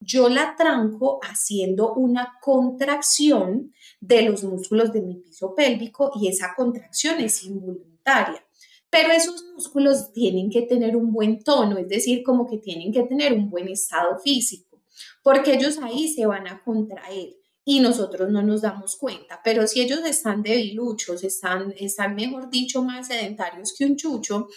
yo 0.03 0.29
la 0.29 0.55
tranco 0.55 1.19
haciendo 1.23 1.93
una 1.93 2.33
contracción 2.41 3.73
de 3.99 4.23
los 4.23 4.43
músculos 4.43 4.91
de 4.91 5.01
mi 5.01 5.15
piso 5.15 5.55
pélvico 5.55 6.11
y 6.19 6.27
esa 6.27 6.53
contracción 6.55 7.19
es 7.19 7.43
involuntaria. 7.43 8.43
Pero 8.89 9.11
esos 9.11 9.43
músculos 9.53 10.11
tienen 10.13 10.49
que 10.49 10.63
tener 10.63 10.95
un 10.95 11.11
buen 11.11 11.43
tono, 11.43 11.77
es 11.77 11.87
decir, 11.87 12.21
como 12.23 12.47
que 12.47 12.57
tienen 12.57 12.91
que 12.91 13.03
tener 13.03 13.33
un 13.33 13.49
buen 13.49 13.67
estado 13.67 14.19
físico, 14.19 14.83
porque 15.23 15.53
ellos 15.53 15.79
ahí 15.81 16.07
se 16.09 16.27
van 16.27 16.47
a 16.47 16.61
contraer 16.63 17.29
y 17.65 17.79
nosotros 17.79 18.29
no 18.29 18.43
nos 18.43 18.61
damos 18.61 18.95
cuenta. 18.97 19.41
Pero 19.43 19.65
si 19.67 19.81
ellos 19.81 20.01
están 20.05 20.43
debiluchos, 20.43 21.23
están, 21.23 21.73
están 21.77 22.15
mejor 22.15 22.49
dicho, 22.49 22.83
más 22.83 23.07
sedentarios 23.07 23.73
que 23.75 23.85
un 23.85 23.95
chucho, 23.95 24.47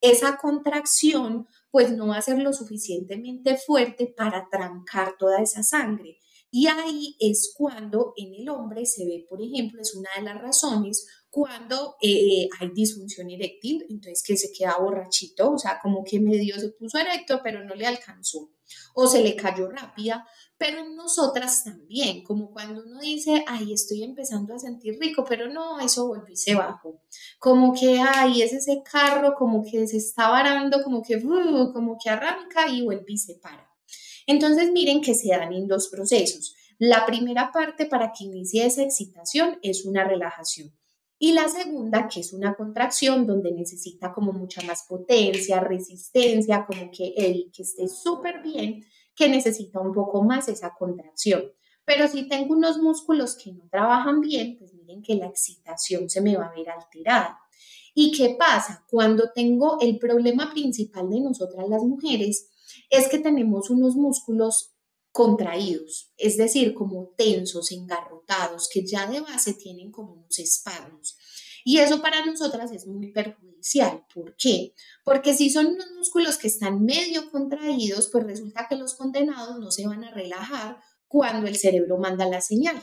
esa 0.00 0.36
contracción 0.36 1.46
pues 1.76 1.94
no 1.94 2.06
va 2.06 2.16
a 2.16 2.22
ser 2.22 2.38
lo 2.38 2.54
suficientemente 2.54 3.58
fuerte 3.58 4.06
para 4.16 4.48
trancar 4.50 5.18
toda 5.18 5.42
esa 5.42 5.62
sangre. 5.62 6.16
Y 6.50 6.68
ahí 6.68 7.16
es 7.20 7.52
cuando 7.54 8.14
en 8.16 8.32
el 8.32 8.48
hombre 8.48 8.86
se 8.86 9.04
ve, 9.04 9.26
por 9.28 9.42
ejemplo, 9.42 9.82
es 9.82 9.94
una 9.94 10.08
de 10.16 10.22
las 10.22 10.40
razones 10.40 11.06
cuando 11.28 11.96
eh, 12.00 12.48
hay 12.58 12.70
disfunción 12.72 13.28
eréctil, 13.28 13.84
entonces 13.90 14.22
que 14.26 14.38
se 14.38 14.52
queda 14.56 14.78
borrachito, 14.78 15.52
o 15.52 15.58
sea, 15.58 15.78
como 15.82 16.02
que 16.02 16.18
medio 16.18 16.58
se 16.58 16.70
puso 16.70 16.96
erecto, 16.96 17.42
pero 17.44 17.62
no 17.62 17.74
le 17.74 17.84
alcanzó, 17.84 18.50
o 18.94 19.06
se 19.06 19.22
le 19.22 19.36
cayó 19.36 19.68
rápida, 19.68 20.26
pero 20.58 20.80
en 20.80 20.96
nosotras 20.96 21.64
también, 21.64 22.22
como 22.22 22.50
cuando 22.50 22.82
uno 22.82 23.00
dice, 23.00 23.44
ay, 23.46 23.72
estoy 23.72 24.02
empezando 24.02 24.54
a 24.54 24.58
sentir 24.58 24.98
rico, 24.98 25.24
pero 25.28 25.48
no, 25.48 25.80
eso 25.80 26.06
volvió 26.06 26.32
y 26.32 26.36
se 26.36 26.54
bajó. 26.54 27.02
Como 27.38 27.74
que, 27.74 28.00
ay, 28.00 28.42
es 28.42 28.52
ese 28.52 28.82
carro 28.82 29.34
como 29.34 29.62
que 29.62 29.86
se 29.86 29.98
está 29.98 30.30
varando, 30.30 30.82
como 30.82 31.02
que, 31.02 31.16
uh, 31.16 31.72
como 31.72 31.98
que 32.02 32.08
arranca 32.08 32.68
y 32.68 32.82
vuelve 32.82 33.12
y 33.12 33.18
se 33.18 33.34
para. 33.34 33.70
Entonces, 34.26 34.72
miren 34.72 35.00
que 35.02 35.14
se 35.14 35.28
dan 35.28 35.52
en 35.52 35.68
dos 35.68 35.88
procesos. 35.88 36.54
La 36.78 37.06
primera 37.06 37.52
parte 37.52 37.86
para 37.86 38.12
que 38.12 38.24
inicie 38.24 38.66
esa 38.66 38.82
excitación 38.82 39.58
es 39.62 39.84
una 39.84 40.04
relajación. 40.04 40.72
Y 41.18 41.32
la 41.32 41.48
segunda, 41.48 42.08
que 42.08 42.20
es 42.20 42.34
una 42.34 42.54
contracción 42.54 43.26
donde 43.26 43.50
necesita 43.52 44.12
como 44.12 44.32
mucha 44.32 44.60
más 44.62 44.84
potencia, 44.86 45.60
resistencia, 45.60 46.66
como 46.66 46.90
que 46.90 47.14
el 47.16 47.50
que 47.54 47.62
esté 47.62 47.88
súper 47.88 48.42
bien, 48.42 48.84
que 49.16 49.28
necesita 49.28 49.80
un 49.80 49.92
poco 49.92 50.22
más 50.22 50.48
esa 50.48 50.74
contracción. 50.74 51.52
Pero 51.84 52.06
si 52.08 52.28
tengo 52.28 52.54
unos 52.54 52.78
músculos 52.78 53.36
que 53.36 53.52
no 53.52 53.66
trabajan 53.70 54.20
bien, 54.20 54.56
pues 54.58 54.74
miren 54.74 55.02
que 55.02 55.14
la 55.14 55.26
excitación 55.26 56.10
se 56.10 56.20
me 56.20 56.36
va 56.36 56.46
a 56.46 56.54
ver 56.54 56.68
alterada. 56.68 57.38
¿Y 57.94 58.12
qué 58.12 58.36
pasa? 58.38 58.84
Cuando 58.90 59.32
tengo 59.32 59.78
el 59.80 59.98
problema 59.98 60.52
principal 60.52 61.08
de 61.08 61.20
nosotras 61.20 61.68
las 61.68 61.82
mujeres 61.82 62.50
es 62.90 63.08
que 63.08 63.18
tenemos 63.18 63.70
unos 63.70 63.96
músculos 63.96 64.76
contraídos, 65.12 66.12
es 66.18 66.36
decir, 66.36 66.74
como 66.74 67.14
tensos, 67.16 67.72
engarrotados, 67.72 68.68
que 68.70 68.84
ya 68.84 69.06
de 69.06 69.20
base 69.22 69.54
tienen 69.54 69.90
como 69.90 70.12
unos 70.12 70.38
espasmos. 70.38 71.16
Y 71.68 71.78
eso 71.78 72.00
para 72.00 72.24
nosotras 72.24 72.70
es 72.70 72.86
muy 72.86 73.10
perjudicial. 73.10 74.06
¿Por 74.14 74.36
qué? 74.36 74.72
Porque 75.04 75.34
si 75.34 75.50
son 75.50 75.66
unos 75.66 75.90
músculos 75.96 76.38
que 76.38 76.46
están 76.46 76.84
medio 76.84 77.28
contraídos, 77.32 78.08
pues 78.12 78.22
resulta 78.22 78.68
que 78.68 78.76
los 78.76 78.94
condenados 78.94 79.58
no 79.58 79.72
se 79.72 79.84
van 79.84 80.04
a 80.04 80.12
relajar 80.12 80.78
cuando 81.08 81.48
el 81.48 81.56
cerebro 81.56 81.98
manda 81.98 82.24
la 82.24 82.40
señal. 82.40 82.80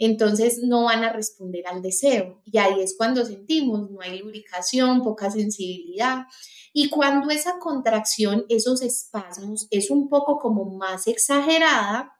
Entonces 0.00 0.58
no 0.64 0.86
van 0.86 1.04
a 1.04 1.12
responder 1.12 1.68
al 1.68 1.80
deseo. 1.80 2.42
Y 2.44 2.58
ahí 2.58 2.80
es 2.80 2.96
cuando 2.98 3.24
sentimos, 3.24 3.88
no 3.88 4.00
hay 4.00 4.18
lubricación, 4.18 5.04
poca 5.04 5.30
sensibilidad. 5.30 6.24
Y 6.72 6.88
cuando 6.90 7.30
esa 7.30 7.60
contracción, 7.60 8.46
esos 8.48 8.82
espasmos 8.82 9.68
es 9.70 9.90
un 9.90 10.08
poco 10.08 10.40
como 10.40 10.64
más 10.76 11.06
exagerada, 11.06 12.16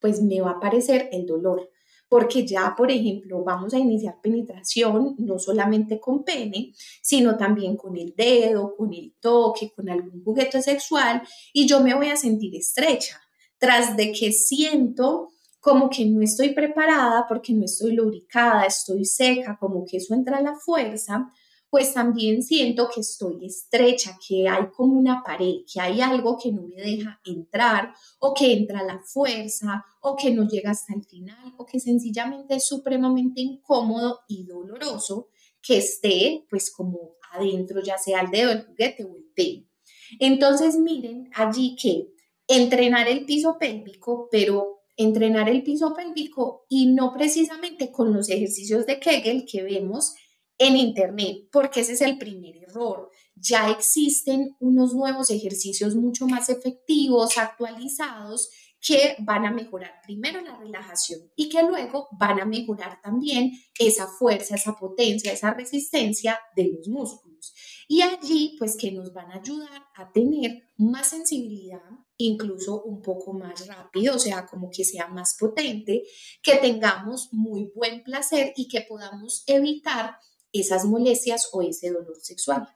pues 0.00 0.22
me 0.22 0.40
va 0.40 0.50
a 0.50 0.54
aparecer 0.58 1.08
el 1.10 1.26
dolor 1.26 1.68
porque 2.08 2.46
ya, 2.46 2.74
por 2.76 2.90
ejemplo, 2.90 3.44
vamos 3.44 3.74
a 3.74 3.78
iniciar 3.78 4.20
penetración 4.22 5.14
no 5.18 5.38
solamente 5.38 6.00
con 6.00 6.24
pene, 6.24 6.72
sino 7.02 7.36
también 7.36 7.76
con 7.76 7.96
el 7.96 8.14
dedo, 8.16 8.74
con 8.76 8.92
el 8.92 9.14
toque, 9.20 9.72
con 9.74 9.88
algún 9.90 10.22
juguete 10.24 10.62
sexual 10.62 11.22
y 11.52 11.66
yo 11.66 11.80
me 11.80 11.94
voy 11.94 12.08
a 12.08 12.16
sentir 12.16 12.54
estrecha. 12.56 13.20
tras 13.60 13.96
de 13.96 14.12
que 14.12 14.30
siento 14.30 15.30
como 15.60 15.90
que 15.90 16.06
no 16.06 16.22
estoy 16.22 16.54
preparada 16.54 17.26
porque 17.28 17.52
no 17.52 17.64
estoy 17.64 17.92
lubricada, 17.92 18.64
estoy 18.64 19.04
seca, 19.04 19.58
como 19.58 19.84
que 19.84 19.96
eso 19.96 20.14
entra 20.14 20.38
a 20.38 20.42
la 20.42 20.54
fuerza, 20.54 21.32
pues 21.70 21.92
también 21.92 22.42
siento 22.42 22.88
que 22.92 23.00
estoy 23.00 23.44
estrecha, 23.44 24.18
que 24.26 24.48
hay 24.48 24.68
como 24.74 24.98
una 24.98 25.22
pared, 25.22 25.56
que 25.72 25.80
hay 25.80 26.00
algo 26.00 26.38
que 26.42 26.50
no 26.50 26.62
me 26.62 26.76
deja 26.76 27.20
entrar 27.24 27.92
o 28.18 28.32
que 28.32 28.52
entra 28.52 28.82
la 28.82 29.00
fuerza 29.00 29.84
o 30.00 30.16
que 30.16 30.30
no 30.30 30.48
llega 30.48 30.70
hasta 30.70 30.94
el 30.94 31.04
final 31.04 31.54
o 31.58 31.66
que 31.66 31.78
sencillamente 31.78 32.54
es 32.56 32.66
supremamente 32.66 33.40
incómodo 33.40 34.20
y 34.28 34.44
doloroso 34.44 35.28
que 35.60 35.78
esté 35.78 36.46
pues 36.48 36.70
como 36.70 37.16
adentro, 37.32 37.82
ya 37.82 37.98
sea 37.98 38.20
el 38.22 38.30
dedo, 38.30 38.52
el 38.52 38.64
juguete 38.64 39.04
o 39.04 39.14
el 39.14 39.24
pelo. 39.34 39.66
Entonces 40.18 40.76
miren 40.76 41.30
allí 41.34 41.76
que 41.76 42.08
entrenar 42.46 43.08
el 43.08 43.26
piso 43.26 43.58
pélvico, 43.58 44.28
pero 44.30 44.78
entrenar 44.96 45.48
el 45.48 45.62
piso 45.62 45.94
pélvico 45.94 46.64
y 46.68 46.86
no 46.86 47.12
precisamente 47.12 47.92
con 47.92 48.12
los 48.12 48.28
ejercicios 48.30 48.86
de 48.86 48.98
Kegel 48.98 49.44
que 49.44 49.62
vemos 49.62 50.14
en 50.58 50.76
Internet, 50.76 51.48
porque 51.52 51.80
ese 51.80 51.92
es 51.92 52.00
el 52.00 52.18
primer 52.18 52.56
error. 52.56 53.10
Ya 53.36 53.70
existen 53.70 54.56
unos 54.58 54.94
nuevos 54.94 55.30
ejercicios 55.30 55.94
mucho 55.94 56.26
más 56.26 56.48
efectivos, 56.48 57.38
actualizados, 57.38 58.50
que 58.80 59.16
van 59.20 59.44
a 59.44 59.50
mejorar 59.50 60.00
primero 60.04 60.40
la 60.40 60.56
relajación 60.56 61.20
y 61.34 61.48
que 61.48 61.62
luego 61.62 62.08
van 62.12 62.40
a 62.40 62.44
mejorar 62.44 63.00
también 63.02 63.52
esa 63.78 64.06
fuerza, 64.06 64.54
esa 64.54 64.76
potencia, 64.76 65.32
esa 65.32 65.52
resistencia 65.52 66.38
de 66.54 66.72
los 66.72 66.88
músculos. 66.88 67.54
Y 67.88 68.02
allí, 68.02 68.54
pues 68.58 68.76
que 68.76 68.92
nos 68.92 69.12
van 69.12 69.32
a 69.32 69.40
ayudar 69.40 69.86
a 69.96 70.12
tener 70.12 70.70
más 70.76 71.08
sensibilidad, 71.08 71.82
incluso 72.18 72.82
un 72.82 73.02
poco 73.02 73.32
más 73.32 73.66
rápido, 73.66 74.14
o 74.14 74.18
sea, 74.18 74.46
como 74.46 74.70
que 74.70 74.84
sea 74.84 75.08
más 75.08 75.36
potente, 75.38 76.04
que 76.42 76.56
tengamos 76.56 77.30
muy 77.32 77.70
buen 77.74 78.02
placer 78.04 78.52
y 78.56 78.68
que 78.68 78.82
podamos 78.82 79.42
evitar 79.46 80.18
esas 80.52 80.84
molestias 80.84 81.48
o 81.52 81.62
ese 81.62 81.90
dolor 81.90 82.16
sexual. 82.20 82.68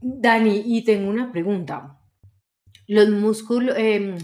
Dani, 0.00 0.62
y 0.64 0.84
tengo 0.84 1.10
una 1.10 1.32
pregunta. 1.32 2.00
Los 2.86 3.08
músculos, 3.10 3.76
em, 3.76 4.16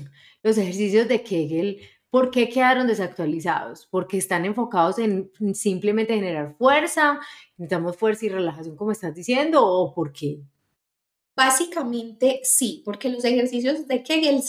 los 0.42 0.56
ejercicios 0.56 1.08
de 1.08 1.22
Kegel, 1.22 1.80
¿por 2.10 2.30
qué 2.30 2.48
quedaron 2.48 2.86
desactualizados? 2.86 3.86
¿Porque 3.90 4.18
están 4.18 4.44
enfocados 4.44 4.98
en 4.98 5.30
simplemente 5.54 6.14
generar 6.14 6.54
fuerza? 6.56 7.18
¿Necesitamos 7.56 7.96
fuerza 7.96 8.26
y 8.26 8.28
relajación 8.28 8.76
como 8.76 8.92
estás 8.92 9.14
diciendo? 9.14 9.66
¿O 9.66 9.92
por 9.92 10.12
qué? 10.12 10.40
Básicamente 11.36 12.40
sí, 12.44 12.82
porque 12.84 13.08
los 13.08 13.24
ejercicios 13.24 13.88
de 13.88 14.04
Kegel 14.04 14.40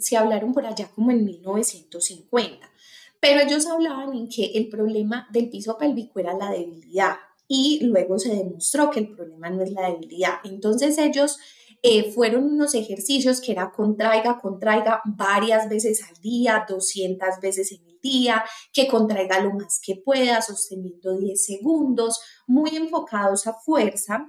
se 0.00 0.16
hablaron 0.16 0.52
por 0.52 0.66
allá 0.66 0.90
como 0.94 1.10
en 1.10 1.24
1950, 1.24 2.70
pero 3.18 3.40
ellos 3.40 3.66
hablaban 3.66 4.14
en 4.14 4.28
que 4.28 4.52
el 4.54 4.68
problema 4.68 5.26
del 5.32 5.48
piso 5.48 5.78
pélvico 5.78 6.20
era 6.20 6.34
la 6.34 6.50
debilidad 6.50 7.16
y 7.48 7.80
luego 7.84 8.18
se 8.18 8.36
demostró 8.36 8.90
que 8.90 9.00
el 9.00 9.10
problema 9.16 9.48
no 9.50 9.62
es 9.62 9.72
la 9.72 9.90
debilidad. 9.90 10.34
Entonces 10.44 10.98
ellos 10.98 11.38
eh, 11.82 12.10
fueron 12.12 12.44
unos 12.44 12.74
ejercicios 12.74 13.40
que 13.40 13.52
era 13.52 13.70
contraiga, 13.70 14.38
contraiga 14.40 15.00
varias 15.04 15.68
veces 15.68 16.02
al 16.02 16.20
día, 16.20 16.66
200 16.68 17.40
veces 17.40 17.72
en 17.72 17.86
el 17.86 17.98
día, 18.02 18.44
que 18.72 18.88
contraiga 18.88 19.40
lo 19.40 19.52
más 19.54 19.80
que 19.84 19.96
pueda, 19.96 20.42
sosteniendo 20.42 21.16
10 21.16 21.42
segundos, 21.42 22.20
muy 22.46 22.76
enfocados 22.76 23.46
a 23.46 23.54
fuerza. 23.54 24.28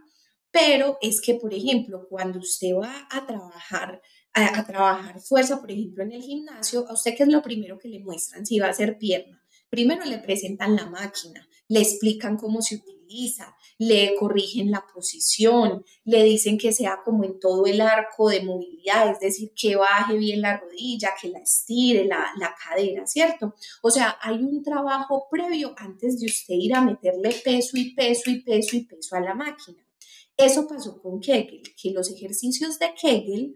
Pero 0.52 0.98
es 1.02 1.22
que, 1.22 1.36
por 1.36 1.54
ejemplo, 1.54 2.08
cuando 2.10 2.40
usted 2.40 2.74
va 2.76 3.08
a 3.12 3.26
trabajar, 3.26 4.02
a, 4.34 4.60
a 4.60 4.66
trabajar 4.66 5.20
fuerza, 5.20 5.60
por 5.60 5.72
ejemplo, 5.72 6.04
en 6.04 6.14
el 6.14 6.22
gimnasio, 6.22 6.88
a 6.88 6.94
usted 6.94 7.16
qué 7.18 7.24
es 7.24 7.30
lo 7.30 7.42
primero 7.42 7.78
que 7.78 7.90
le 7.90 8.00
muestran 8.00 8.46
si 8.46 8.60
va 8.60 8.68
a 8.68 8.72
hacer 8.72 8.98
pierna. 8.98 9.44
Primero 9.70 10.06
le 10.06 10.20
presentan 10.20 10.76
la 10.76 10.88
máquina, 10.88 11.48
le 11.68 11.82
explican 11.82 12.38
cómo 12.38 12.62
se 12.62 12.76
utiliza, 12.76 12.99
le 13.78 14.16
corrigen 14.16 14.72
la 14.72 14.86
posición, 14.94 15.84
le 16.04 16.24
dicen 16.24 16.58
que 16.58 16.72
sea 16.72 17.00
como 17.04 17.24
en 17.24 17.40
todo 17.40 17.66
el 17.66 17.82
arco 17.82 18.30
de 18.30 18.44
movilidad, 18.44 19.12
es 19.12 19.20
decir, 19.20 19.52
que 19.56 19.76
baje 19.76 20.18
bien 20.18 20.42
la 20.42 20.58
rodilla, 20.58 21.12
que 21.20 21.30
la 21.30 21.40
estire, 21.40 22.06
la, 22.06 22.26
la 22.38 22.54
cadera, 22.56 23.06
¿cierto? 23.08 23.56
O 23.82 23.90
sea, 23.90 24.18
hay 24.22 24.38
un 24.38 24.64
trabajo 24.64 25.28
previo 25.30 25.74
antes 25.78 26.20
de 26.20 26.28
usted 26.28 26.56
ir 26.56 26.76
a 26.76 26.82
meterle 26.82 27.32
peso 27.44 27.78
y 27.78 27.94
peso 27.94 28.30
y 28.30 28.42
peso 28.42 28.76
y 28.76 28.86
peso 28.86 29.16
a 29.16 29.22
la 29.22 29.34
máquina. 29.34 29.86
Eso 30.38 30.68
pasó 30.68 31.02
con 31.02 31.20
Kegel, 31.20 31.64
que 31.82 31.92
los 31.92 32.10
ejercicios 32.12 32.80
de 32.80 32.94
Kegel 32.94 33.56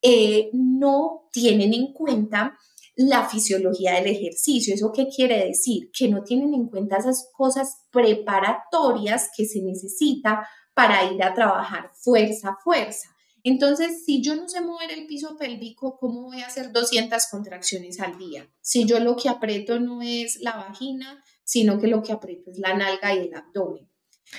eh, 0.00 0.50
no 0.52 1.28
tienen 1.30 1.74
en 1.74 1.92
cuenta 1.92 2.58
la 2.94 3.28
fisiología 3.28 3.94
del 3.94 4.06
ejercicio. 4.06 4.74
¿Eso 4.74 4.92
qué 4.92 5.08
quiere 5.08 5.46
decir? 5.46 5.90
Que 5.96 6.08
no 6.08 6.22
tienen 6.22 6.54
en 6.54 6.68
cuenta 6.68 6.98
esas 6.98 7.30
cosas 7.32 7.86
preparatorias 7.90 9.30
que 9.36 9.46
se 9.46 9.62
necesita 9.62 10.46
para 10.74 11.10
ir 11.12 11.22
a 11.22 11.34
trabajar 11.34 11.90
fuerza 11.94 12.50
a 12.50 12.58
fuerza. 12.62 13.08
Entonces, 13.44 14.04
si 14.04 14.22
yo 14.22 14.36
no 14.36 14.48
sé 14.48 14.60
mover 14.60 14.92
el 14.92 15.06
piso 15.06 15.36
pélvico, 15.36 15.96
¿cómo 15.98 16.22
voy 16.22 16.42
a 16.42 16.46
hacer 16.46 16.70
200 16.70 17.26
contracciones 17.26 17.98
al 18.00 18.16
día? 18.16 18.48
Si 18.60 18.84
yo 18.84 19.00
lo 19.00 19.16
que 19.16 19.28
aprieto 19.28 19.80
no 19.80 20.00
es 20.00 20.40
la 20.40 20.56
vagina, 20.56 21.22
sino 21.42 21.80
que 21.80 21.88
lo 21.88 22.02
que 22.02 22.12
aprieto 22.12 22.50
es 22.50 22.58
la 22.58 22.74
nalga 22.74 23.14
y 23.14 23.26
el 23.26 23.34
abdomen. 23.34 23.88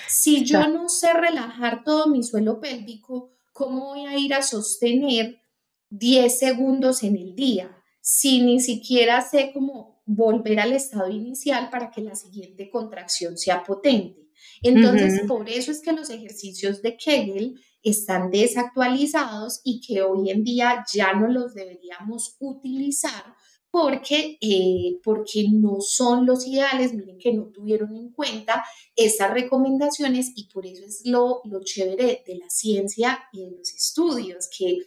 Si 0.08 0.46
yo 0.46 0.68
no 0.70 0.88
sé 0.88 1.14
relajar 1.14 1.84
todo 1.84 2.08
mi 2.08 2.24
suelo 2.24 2.60
pélvico, 2.62 3.32
¿cómo 3.52 3.88
voy 3.88 4.06
a 4.06 4.18
ir 4.18 4.34
a 4.34 4.42
sostener 4.42 5.42
10 5.90 6.40
segundos 6.40 7.04
en 7.04 7.18
el 7.18 7.36
día? 7.36 7.83
Si 8.06 8.42
ni 8.42 8.60
siquiera 8.60 9.22
sé 9.22 9.52
cómo 9.54 10.04
volver 10.06 10.60
al 10.60 10.74
estado 10.74 11.10
inicial 11.10 11.70
para 11.70 11.90
que 11.90 12.02
la 12.02 12.16
siguiente 12.16 12.70
contracción 12.70 13.38
sea 13.38 13.64
potente. 13.64 14.28
Entonces, 14.62 15.22
por 15.26 15.48
eso 15.50 15.72
es 15.72 15.82
que 15.82 15.94
los 15.94 16.10
ejercicios 16.10 16.82
de 16.82 16.98
Kegel 16.98 17.62
están 17.82 18.30
desactualizados 18.30 19.62
y 19.64 19.80
que 19.80 20.02
hoy 20.02 20.32
en 20.32 20.44
día 20.44 20.84
ya 20.94 21.14
no 21.14 21.30
los 21.30 21.54
deberíamos 21.54 22.36
utilizar 22.42 23.24
porque, 23.72 24.38
eh, 24.42 25.00
porque 25.02 25.46
no 25.50 25.80
son 25.80 26.26
los 26.26 26.46
ideales, 26.46 26.94
miren 26.94 27.18
que 27.18 27.32
no 27.32 27.46
tuvieron 27.46 27.96
en 27.96 28.10
cuenta 28.12 28.66
esas 28.98 29.32
recomendaciones 29.32 30.34
y 30.36 30.50
por 30.50 30.66
eso 30.66 30.84
es 30.86 31.06
lo, 31.06 31.40
lo 31.46 31.64
chévere 31.64 32.22
de 32.28 32.36
la 32.36 32.50
ciencia 32.50 33.24
y 33.32 33.46
de 33.46 33.52
los 33.52 33.74
estudios, 33.74 34.50
que 34.56 34.80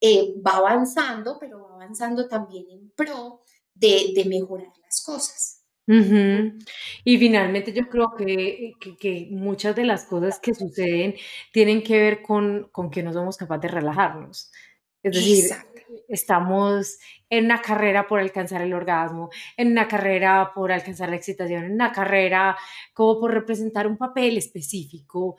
eh, 0.00 0.34
va 0.46 0.56
avanzando, 0.56 1.38
pero 1.38 1.62
va 1.62 1.74
avanzando 1.74 2.28
también 2.28 2.66
en 2.70 2.90
pro 2.90 3.42
de, 3.74 4.12
de 4.14 4.24
mejorar 4.24 4.72
las 4.82 5.02
cosas. 5.02 5.60
Y 7.04 7.18
finalmente 7.18 7.72
yo 7.72 7.88
creo 7.88 8.14
que, 8.16 8.74
que, 9.00 9.28
muchas 9.30 9.74
de 9.74 9.84
las 9.84 10.04
cosas 10.04 10.38
que 10.38 10.54
suceden 10.54 11.16
tienen 11.52 11.82
que 11.82 11.98
ver 11.98 12.22
con, 12.22 12.68
con 12.70 12.90
que 12.90 13.02
no 13.02 13.12
somos 13.12 13.36
capaces 13.36 13.62
de 13.62 13.68
relajarnos. 13.68 14.52
Es 15.02 15.14
decir, 15.14 15.50
estamos 16.08 16.98
en 17.28 17.44
una 17.46 17.62
carrera 17.62 18.06
por 18.06 18.20
alcanzar 18.20 18.62
el 18.62 18.74
orgasmo, 18.74 19.30
en 19.56 19.68
una 19.68 19.86
carrera 19.86 20.52
por 20.54 20.72
alcanzar 20.72 21.08
la 21.10 21.16
excitación, 21.16 21.64
en 21.64 21.72
una 21.72 21.92
carrera 21.92 22.56
como 22.92 23.20
por 23.20 23.32
representar 23.32 23.86
un 23.86 23.96
papel 23.96 24.36
específico 24.36 25.36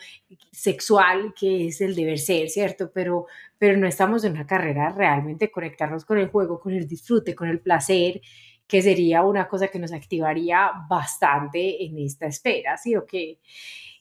sexual 0.52 1.34
que 1.38 1.68
es 1.68 1.82
el 1.82 1.96
deber 1.96 2.20
ser, 2.20 2.50
¿cierto? 2.50 2.92
Pero, 2.94 3.28
pero 3.58 3.78
no 3.78 3.88
estamos 3.88 4.24
en 4.24 4.34
una 4.34 4.48
carrera 4.48 4.90
realmente 4.90 5.52
conectarnos 5.52 6.06
con 6.06 6.18
el 6.18 6.30
juego, 6.30 6.60
con 6.60 6.74
el 6.74 6.88
disfrute, 6.88 7.36
con 7.36 7.50
el 7.50 7.60
placer, 7.60 8.22
que 8.68 8.82
sería 8.82 9.22
una 9.24 9.50
cosa 9.50 9.68
que 9.68 9.80
nos 9.80 9.92
activaría 9.92 10.72
bastante 10.90 11.84
en 11.84 11.98
esta 12.00 12.28
espera, 12.28 12.78
¿sí 12.78 12.96
o 12.96 13.06
qué? 13.06 13.40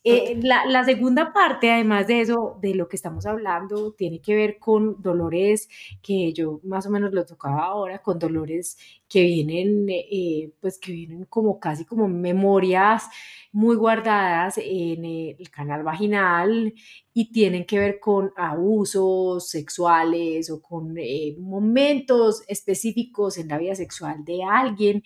Eh, 0.02 0.40
la, 0.42 0.82
segunda 0.84 1.30
parte, 1.34 1.70
además 1.70 2.06
de 2.06 2.22
eso, 2.22 2.58
de 2.62 2.74
lo 2.74 2.88
que 2.88 2.96
estamos 2.96 3.26
hablando, 3.26 3.92
tiene 3.92 4.22
que 4.22 4.34
ver 4.34 4.58
con 4.58 5.02
dolores 5.02 5.68
que 6.02 6.32
yo 6.32 6.60
más 6.64 6.86
o 6.86 6.90
menos 6.90 7.12
lo 7.12 7.26
tocaba 7.26 7.64
ahora, 7.64 7.98
con 8.00 8.18
dolores 8.18 8.78
que 9.08 9.22
vienen, 9.24 9.86
eh, 9.90 10.52
pues 10.60 10.78
que 10.78 10.92
vienen 10.92 11.26
como 11.26 11.60
casi 11.60 11.84
como 11.84 12.08
memorias 12.08 13.08
muy 13.52 13.76
guardadas 13.76 14.56
en 14.56 15.04
el 15.04 15.50
canal 15.50 15.82
vaginal 15.82 16.72
y 17.12 17.30
tienen 17.30 17.66
que 17.66 17.78
ver 17.78 18.00
con 18.00 18.32
abusos 18.36 19.50
sexuales 19.50 20.50
o 20.50 20.62
con 20.62 20.96
eh, 20.96 21.36
momentos 21.38 22.42
específicos 22.48 23.36
en 23.36 23.48
la 23.48 23.58
vida 23.58 23.74
sexual 23.74 24.24
de 24.24 24.44
alguien 24.44 25.02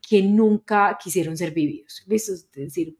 que 0.00 0.22
nunca 0.22 0.96
quisieron 1.02 1.36
ser 1.36 1.52
vividos. 1.52 2.02
Es 2.08 2.50
decir, 2.52 2.96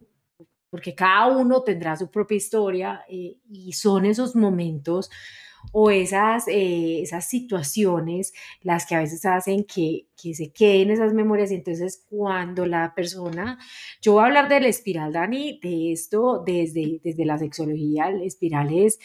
porque 0.71 0.95
cada 0.95 1.37
uno 1.37 1.63
tendrá 1.63 1.97
su 1.97 2.11
propia 2.11 2.37
historia 2.37 3.05
eh, 3.09 3.37
y 3.51 3.73
son 3.73 4.05
esos 4.05 4.37
momentos 4.37 5.11
o 5.73 5.91
esas, 5.91 6.49
eh, 6.49 7.03
esas 7.03 7.29
situaciones 7.29 8.33
las 8.63 8.87
que 8.87 8.95
a 8.95 9.01
veces 9.01 9.25
hacen 9.25 9.65
que, 9.65 10.07
que, 10.21 10.35
se 10.35 10.53
queden 10.53 10.91
esas 10.91 11.13
memorias. 11.15 11.51
Y 11.51 11.57
entonces 11.57 12.05
cuando 12.09 12.67
la 12.67 12.95
persona, 12.95 13.59
yo 14.01 14.13
voy 14.15 14.23
a 14.23 14.27
hablar 14.27 14.49
de 14.49 14.61
la 14.61 14.69
espiral, 14.69 15.13
Dani, 15.13 15.59
de 15.63 15.93
esto 15.93 16.43
desde, 16.45 17.01
desde 17.03 17.25
la 17.25 17.39
sexología, 17.39 18.11
la 18.11 18.25
espiral 18.25 18.73
es 18.73 18.99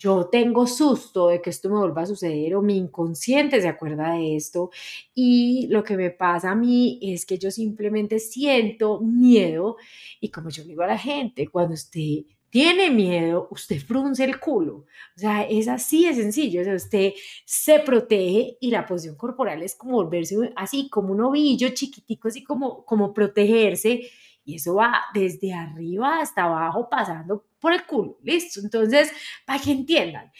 yo 0.00 0.28
tengo 0.32 0.66
susto 0.66 1.28
de 1.28 1.42
que 1.42 1.50
esto 1.50 1.68
me 1.68 1.78
vuelva 1.78 2.02
a 2.02 2.06
suceder 2.06 2.54
o 2.56 2.62
mi 2.62 2.78
inconsciente 2.78 3.60
se 3.60 3.68
acuerda 3.68 4.14
de 4.14 4.34
esto 4.34 4.70
y 5.14 5.66
lo 5.68 5.84
que 5.84 5.96
me 5.98 6.10
pasa 6.10 6.52
a 6.52 6.54
mí 6.54 6.98
es 7.02 7.26
que 7.26 7.36
yo 7.36 7.50
simplemente 7.50 8.18
siento 8.18 9.00
miedo 9.00 9.76
y 10.18 10.30
como 10.30 10.48
yo 10.48 10.64
digo 10.64 10.82
a 10.82 10.86
la 10.86 10.98
gente, 10.98 11.48
cuando 11.48 11.74
usted 11.74 12.24
tiene 12.48 12.90
miedo, 12.90 13.46
usted 13.50 13.78
frunce 13.78 14.24
el 14.24 14.40
culo. 14.40 14.86
O 15.16 15.18
sea, 15.18 15.42
es 15.42 15.68
así 15.68 16.06
de 16.06 16.14
sencillo. 16.14 16.62
O 16.62 16.64
sea, 16.64 16.74
usted 16.74 17.12
se 17.44 17.78
protege 17.78 18.56
y 18.60 18.70
la 18.70 18.86
posición 18.86 19.16
corporal 19.16 19.62
es 19.62 19.76
como 19.76 19.92
volverse 19.92 20.36
así, 20.56 20.88
como 20.90 21.12
un 21.12 21.20
ovillo 21.20 21.68
chiquitico, 21.68 22.28
así 22.28 22.42
como, 22.42 22.84
como 22.84 23.14
protegerse. 23.14 24.10
Y 24.50 24.56
eso 24.56 24.74
va 24.74 25.02
desde 25.14 25.52
arriba 25.54 26.20
hasta 26.20 26.44
abajo, 26.44 26.88
pasando 26.90 27.44
por 27.60 27.72
el 27.72 27.84
culo. 27.84 28.18
Listo. 28.22 28.60
Entonces, 28.60 29.12
para 29.46 29.60
que 29.60 29.70
entiendan, 29.70 30.32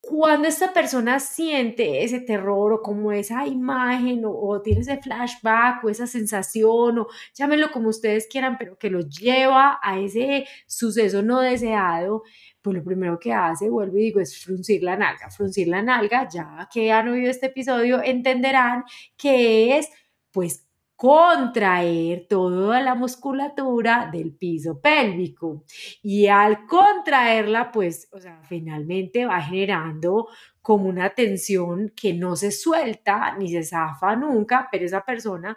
cuando 0.00 0.48
esta 0.48 0.72
persona 0.72 1.18
siente 1.20 2.04
ese 2.04 2.20
terror 2.20 2.72
o 2.72 2.82
como 2.82 3.12
esa 3.12 3.46
imagen 3.46 4.22
o, 4.24 4.62
tiene 4.62 4.80
ese 4.80 4.98
flashback 4.98 5.84
o 5.84 5.90
esa 5.90 6.06
sensación 6.06 7.00
o 7.00 7.08
llámenlo 7.34 7.70
como 7.72 7.88
ustedes 7.88 8.28
quieran, 8.30 8.56
pero 8.58 8.78
que 8.78 8.90
lo 8.90 9.00
lleva 9.00 9.78
a 9.82 9.98
ese 9.98 10.46
suceso 10.66 11.22
no 11.22 11.40
deseado, 11.40 12.22
pues 12.62 12.76
lo 12.76 12.84
primero 12.84 13.18
que 13.18 13.32
hace, 13.32 13.68
vuelvo 13.68 13.98
y 13.98 14.02
digo, 14.02 14.20
es 14.20 14.38
fruncir 14.42 14.82
la 14.82 14.96
nalga. 14.96 15.30
Fruncir 15.30 15.68
la 15.68 15.82
nalga, 15.82 16.28
ya 16.28 16.68
que 16.72 16.92
han 16.92 17.08
oído 17.08 17.30
este 17.30 17.46
episodio, 17.46 18.00
entenderán 18.02 18.84
que 19.16 19.78
es 19.78 19.88
pues 20.30 20.67
contraer 20.98 22.26
toda 22.28 22.82
la 22.82 22.96
musculatura 22.96 24.08
del 24.10 24.34
piso 24.34 24.80
pélvico. 24.80 25.62
Y 26.02 26.26
al 26.26 26.66
contraerla, 26.66 27.70
pues, 27.70 28.08
o 28.10 28.18
sea, 28.18 28.42
finalmente 28.42 29.24
va 29.24 29.40
generando 29.40 30.26
como 30.62 30.88
una 30.88 31.10
tensión 31.10 31.92
que 31.94 32.12
no 32.12 32.36
se 32.36 32.50
suelta 32.50 33.36
ni 33.38 33.50
se 33.50 33.62
zafa 33.62 34.16
nunca, 34.16 34.68
pero 34.70 34.84
esa 34.84 35.04
persona 35.04 35.56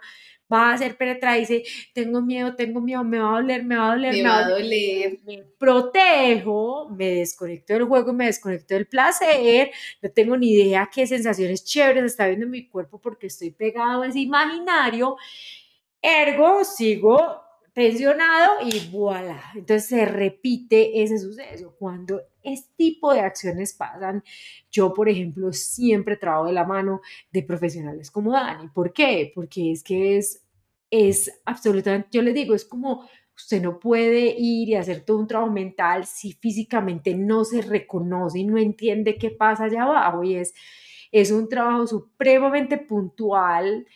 va 0.52 0.72
a 0.72 0.78
ser 0.78 0.96
penetrada 0.96 1.36
y 1.38 1.40
dice, 1.40 1.64
tengo 1.94 2.20
miedo, 2.20 2.54
tengo 2.54 2.80
miedo, 2.80 3.02
me 3.04 3.18
va 3.18 3.30
a 3.30 3.40
doler, 3.40 3.64
me 3.64 3.76
va 3.76 3.92
a 3.92 3.94
doler, 3.94 4.12
me, 4.12 4.22
va 4.22 4.38
a 4.38 4.48
doler. 4.48 5.18
Me 5.24 5.42
protejo, 5.58 6.90
me 6.90 7.08
desconecto 7.16 7.72
del 7.72 7.84
juego, 7.84 8.12
me 8.12 8.26
desconecto 8.26 8.74
del 8.74 8.86
placer, 8.86 9.70
no 10.02 10.10
tengo 10.10 10.36
ni 10.36 10.50
idea 10.50 10.90
qué 10.92 11.06
sensaciones 11.06 11.64
chéveres 11.64 12.04
está 12.04 12.26
viendo 12.26 12.46
mi 12.46 12.68
cuerpo 12.68 13.00
porque 13.00 13.28
estoy 13.28 13.50
pegado 13.50 14.02
a 14.02 14.08
ese 14.08 14.20
imaginario, 14.20 15.16
ergo 16.02 16.64
sigo 16.64 17.41
tensionado 17.72 18.52
y 18.64 18.90
voilà. 18.90 19.42
Entonces 19.54 19.86
se 19.88 20.04
repite 20.04 21.02
ese 21.02 21.18
suceso. 21.18 21.74
Cuando 21.78 22.20
este 22.42 22.72
tipo 22.76 23.12
de 23.12 23.20
acciones 23.20 23.72
pasan, 23.72 24.22
yo, 24.70 24.92
por 24.92 25.08
ejemplo, 25.08 25.52
siempre 25.52 26.16
trabajo 26.16 26.46
de 26.46 26.52
la 26.52 26.64
mano 26.64 27.00
de 27.32 27.42
profesionales 27.42 28.10
como 28.10 28.32
Dani. 28.32 28.68
¿Por 28.68 28.92
qué? 28.92 29.32
Porque 29.34 29.72
es 29.72 29.82
que 29.82 30.18
es, 30.18 30.42
es 30.90 31.40
absolutamente, 31.44 32.08
yo 32.12 32.22
le 32.22 32.32
digo, 32.32 32.54
es 32.54 32.64
como 32.64 33.08
usted 33.34 33.62
no 33.62 33.78
puede 33.78 34.34
ir 34.38 34.68
y 34.68 34.74
hacer 34.74 35.00
todo 35.04 35.18
un 35.18 35.26
trabajo 35.26 35.50
mental 35.50 36.06
si 36.06 36.32
físicamente 36.34 37.14
no 37.14 37.44
se 37.44 37.62
reconoce 37.62 38.40
y 38.40 38.44
no 38.44 38.58
entiende 38.58 39.16
qué 39.16 39.30
pasa 39.30 39.64
allá 39.64 39.84
abajo. 39.84 40.22
Y 40.22 40.36
es, 40.36 40.54
es 41.10 41.30
un 41.30 41.48
trabajo 41.48 41.86
supremamente 41.86 42.78
puntual, 42.78 43.86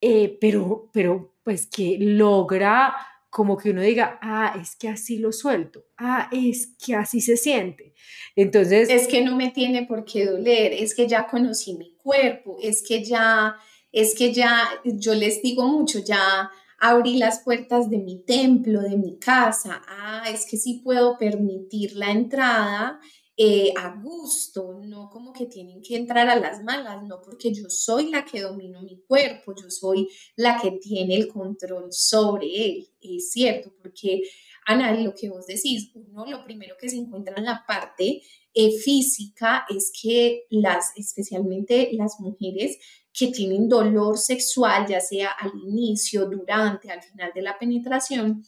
eh, 0.00 0.36
pero, 0.40 0.90
pero 0.92 1.34
pues 1.42 1.66
que 1.66 1.96
logra 1.98 2.94
como 3.38 3.56
que 3.56 3.70
uno 3.70 3.82
diga, 3.82 4.18
ah, 4.20 4.58
es 4.60 4.74
que 4.74 4.88
así 4.88 5.16
lo 5.18 5.30
suelto, 5.30 5.84
ah, 5.96 6.28
es 6.32 6.74
que 6.84 6.96
así 6.96 7.20
se 7.20 7.36
siente. 7.36 7.94
Entonces... 8.34 8.90
Es 8.90 9.06
que 9.06 9.22
no 9.22 9.36
me 9.36 9.52
tiene 9.52 9.86
por 9.86 10.04
qué 10.04 10.26
doler, 10.26 10.72
es 10.72 10.92
que 10.92 11.06
ya 11.06 11.28
conocí 11.28 11.74
mi 11.74 11.94
cuerpo, 11.98 12.58
es 12.60 12.82
que 12.82 13.04
ya, 13.04 13.54
es 13.92 14.16
que 14.16 14.32
ya, 14.32 14.68
yo 14.84 15.14
les 15.14 15.40
digo 15.40 15.68
mucho, 15.68 16.00
ya 16.00 16.50
abrí 16.80 17.16
las 17.16 17.38
puertas 17.44 17.88
de 17.88 17.98
mi 17.98 18.24
templo, 18.24 18.80
de 18.80 18.96
mi 18.96 19.20
casa, 19.20 19.82
ah, 19.86 20.24
es 20.28 20.44
que 20.44 20.56
sí 20.56 20.80
puedo 20.82 21.16
permitir 21.16 21.92
la 21.92 22.10
entrada 22.10 22.98
eh, 23.40 23.72
a 23.76 23.94
gusto, 24.02 24.80
no 24.82 25.08
como 25.08 25.32
que 25.32 25.46
tienen 25.46 25.80
que 25.80 25.94
entrar 25.94 26.28
a 26.28 26.34
las 26.34 26.64
malas, 26.64 27.04
no 27.04 27.22
porque 27.22 27.54
yo 27.54 27.70
soy 27.70 28.10
la 28.10 28.24
que 28.24 28.40
domino 28.40 28.82
mi 28.82 29.00
cuerpo, 29.06 29.54
yo 29.54 29.70
soy 29.70 30.08
la 30.34 30.60
que 30.60 30.72
tiene 30.72 31.14
el 31.14 31.28
control 31.28 31.92
sobre 31.92 32.48
él, 32.48 32.88
es 33.00 33.30
cierto, 33.30 33.72
porque 33.80 34.22
Ana, 34.66 34.92
lo 34.92 35.14
que 35.14 35.30
vos 35.30 35.46
decís, 35.46 35.92
uno 35.94 36.26
lo 36.26 36.42
primero 36.42 36.74
que 36.80 36.88
se 36.88 36.96
encuentra 36.96 37.36
en 37.36 37.44
la 37.44 37.64
parte 37.64 38.22
eh, 38.52 38.72
física 38.72 39.64
es 39.68 39.92
que 40.02 40.46
las, 40.50 40.92
especialmente 40.96 41.90
las 41.92 42.18
mujeres 42.18 42.76
que 43.12 43.28
tienen 43.28 43.68
dolor 43.68 44.18
sexual, 44.18 44.84
ya 44.88 45.00
sea 45.00 45.30
al 45.30 45.52
inicio, 45.64 46.26
durante, 46.26 46.90
al 46.90 47.02
final 47.02 47.30
de 47.32 47.42
la 47.42 47.56
penetración, 47.56 48.44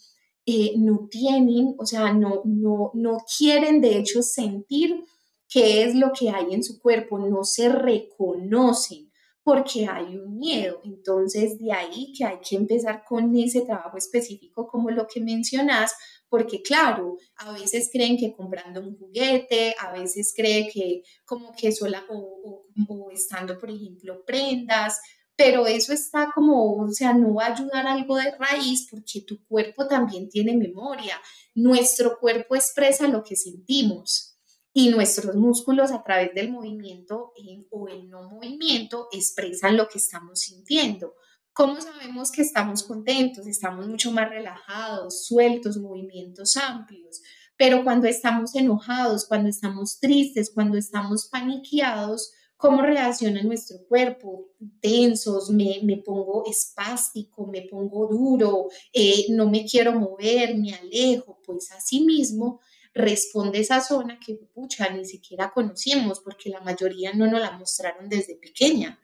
eh, 0.53 0.73
no 0.77 1.07
tienen, 1.09 1.77
o 1.79 1.87
sea, 1.87 2.13
no, 2.13 2.43
no, 2.45 2.91
no 2.95 3.19
quieren 3.39 3.81
de 3.81 3.99
hecho 3.99 4.21
sentir 4.21 5.05
qué 5.49 5.85
es 5.85 5.95
lo 5.95 6.11
que 6.13 6.31
hay 6.31 6.53
en 6.53 6.65
su 6.65 6.81
cuerpo, 6.81 7.21
no 7.21 7.45
se 7.45 7.69
reconocen 7.69 9.13
porque 9.45 9.87
hay 9.87 10.17
un 10.17 10.39
miedo. 10.39 10.81
Entonces, 10.83 11.57
de 11.61 11.73
ahí 11.73 12.13
que 12.17 12.25
hay 12.25 12.39
que 12.41 12.57
empezar 12.57 13.05
con 13.09 13.35
ese 13.37 13.61
trabajo 13.63 13.97
específico 13.97 14.67
como 14.67 14.91
lo 14.91 15.07
que 15.07 15.21
mencionas, 15.21 15.93
porque 16.29 16.63
claro, 16.63 17.17
a 17.37 17.53
veces 17.53 17.89
creen 17.93 18.17
que 18.17 18.33
comprando 18.33 18.81
un 18.81 18.99
juguete, 18.99 19.77
a 19.79 19.93
veces 19.93 20.33
creen 20.37 20.69
que 20.73 21.03
como 21.25 21.53
que 21.53 21.71
sola 21.71 22.05
o 22.09 23.11
estando, 23.13 23.57
por 23.57 23.71
ejemplo, 23.71 24.25
prendas, 24.25 24.99
pero 25.43 25.67
eso 25.67 25.95
está 25.95 26.31
como, 26.35 26.77
o 26.77 26.93
sea, 26.93 27.15
no 27.15 27.33
va 27.33 27.47
a 27.47 27.55
ayudar 27.55 27.87
algo 27.87 28.17
de 28.17 28.31
raíz 28.33 28.87
porque 28.91 29.23
tu 29.23 29.43
cuerpo 29.47 29.89
también 29.89 30.29
tiene 30.29 30.55
memoria. 30.55 31.19
Nuestro 31.55 32.19
cuerpo 32.19 32.57
expresa 32.57 33.09
lo 33.09 33.25
que 33.25 33.37
sentimos 33.37 34.37
y 34.75 34.91
nuestros 34.91 35.35
músculos 35.37 35.93
a 35.93 36.03
través 36.03 36.35
del 36.35 36.53
movimiento 36.53 37.33
o 37.71 37.89
el 37.89 38.11
no 38.11 38.29
movimiento 38.29 39.09
expresan 39.13 39.79
lo 39.79 39.89
que 39.89 39.97
estamos 39.97 40.41
sintiendo. 40.41 41.15
¿Cómo 41.55 41.81
sabemos 41.81 42.31
que 42.31 42.43
estamos 42.43 42.83
contentos? 42.83 43.47
Estamos 43.47 43.89
mucho 43.89 44.13
más 44.13 44.29
relajados, 44.29 45.25
sueltos, 45.25 45.79
movimientos 45.79 46.59
amplios. 46.59 47.23
Pero 47.57 47.83
cuando 47.83 48.09
estamos 48.09 48.55
enojados, 48.55 49.25
cuando 49.27 49.49
estamos 49.49 49.99
tristes, 50.01 50.51
cuando 50.55 50.77
estamos 50.77 51.29
paniqueados, 51.29 52.31
cómo 52.61 52.83
reacciona 52.83 53.43
nuestro 53.43 53.79
cuerpo, 53.89 54.51
tensos, 54.81 55.49
me, 55.49 55.81
me 55.83 55.97
pongo 55.97 56.45
espástico, 56.47 57.47
me 57.47 57.63
pongo 57.63 58.07
duro, 58.07 58.69
eh, 58.93 59.25
no 59.31 59.49
me 59.49 59.65
quiero 59.65 59.93
mover, 59.93 60.57
me 60.59 60.75
alejo, 60.75 61.41
pues 61.43 61.73
así 61.73 62.05
mismo 62.05 62.61
responde 62.93 63.61
esa 63.61 63.81
zona 63.81 64.21
que, 64.21 64.35
pucha, 64.35 64.91
ni 64.91 65.07
siquiera 65.07 65.51
conocimos 65.53 66.21
porque 66.21 66.51
la 66.51 66.61
mayoría 66.61 67.15
no 67.15 67.27
nos 67.27 67.41
la 67.41 67.53
mostraron 67.53 68.11
desde 68.11 68.35
pequeña. 68.37 69.01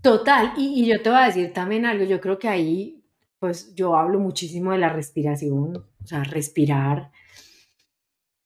Total, 0.00 0.52
y, 0.56 0.82
y 0.82 0.86
yo 0.86 1.02
te 1.02 1.10
voy 1.10 1.18
a 1.18 1.26
decir 1.26 1.52
también 1.52 1.86
algo, 1.86 2.04
yo 2.04 2.20
creo 2.20 2.38
que 2.38 2.48
ahí, 2.48 3.04
pues 3.40 3.74
yo 3.74 3.96
hablo 3.96 4.20
muchísimo 4.20 4.70
de 4.70 4.78
la 4.78 4.90
respiración, 4.90 5.76
o 5.76 6.06
sea, 6.06 6.22
respirar, 6.22 7.10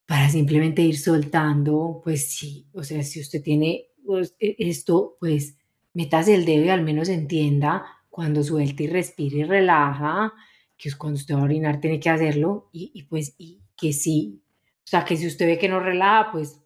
para 0.06 0.28
simplemente 0.28 0.82
ir 0.82 0.98
soltando, 0.98 2.00
pues 2.04 2.30
sí, 2.30 2.66
o 2.72 2.82
sea, 2.82 3.02
si 3.02 3.20
usted 3.20 3.42
tiene 3.42 3.86
pues, 4.04 4.34
e, 4.38 4.56
esto, 4.58 5.16
pues 5.18 5.56
metas 5.94 6.28
el 6.28 6.44
dedo 6.44 6.64
y 6.64 6.68
al 6.68 6.82
menos 6.82 7.08
entienda 7.08 7.84
cuando 8.10 8.42
suelta 8.42 8.82
y 8.82 8.86
respira 8.86 9.36
y 9.38 9.44
relaja, 9.44 10.32
que 10.76 10.88
es 10.88 10.96
cuando 10.96 11.16
usted 11.16 11.34
va 11.34 11.40
a 11.40 11.44
orinar 11.44 11.80
tiene 11.80 12.00
que 12.00 12.10
hacerlo 12.10 12.68
y, 12.72 13.02
pues 13.04 13.34
y 13.38 13.62
que 13.76 13.92
sí, 13.92 14.42
o 14.84 14.86
sea, 14.86 15.04
que 15.04 15.16
si 15.16 15.26
usted 15.26 15.46
ve 15.46 15.58
que 15.58 15.68
no 15.68 15.80
relaja, 15.80 16.30
pues 16.30 16.60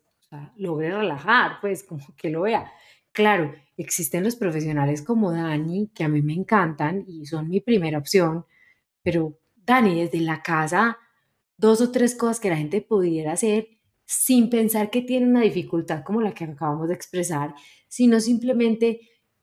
logre 0.57 0.91
relajar, 0.91 1.61
pues 1.61 1.83
como 1.89 2.05
que 2.17 2.31
lo 2.31 2.43
vea. 2.43 2.71
Claro, 3.13 3.55
existen 3.77 4.25
los 4.25 4.37
profesionales 4.37 5.03
como 5.03 5.33
Dani, 5.33 5.91
que 5.95 6.05
a 6.05 6.09
mí 6.09 6.23
me 6.23 6.35
encantan 6.35 7.05
y 7.07 7.27
son 7.27 7.49
mi 7.49 7.61
primera 7.61 7.99
opción, 7.99 8.45
pero 9.03 9.39
Dani, 9.57 10.03
desde 10.03 10.21
la 10.21 10.43
casa 10.43 10.99
dos 11.59 11.81
o 11.83 11.91
tres 11.91 12.15
cosas 12.15 12.41
que 12.41 12.49
la 12.49 12.57
gente 12.57 12.81
pudiera 12.81 13.33
hacer 13.33 13.69
sin 14.07 14.49
pensar 14.49 14.89
que 14.89 15.03
tiene 15.03 15.27
una 15.27 15.43
dificultad 15.43 16.03
como 16.03 16.23
la 16.23 16.33
que 16.33 16.45
acabamos 16.45 16.89
de 16.89 16.95
expresar, 16.95 17.55
sino 17.89 18.21
simplemente, 18.21 19.01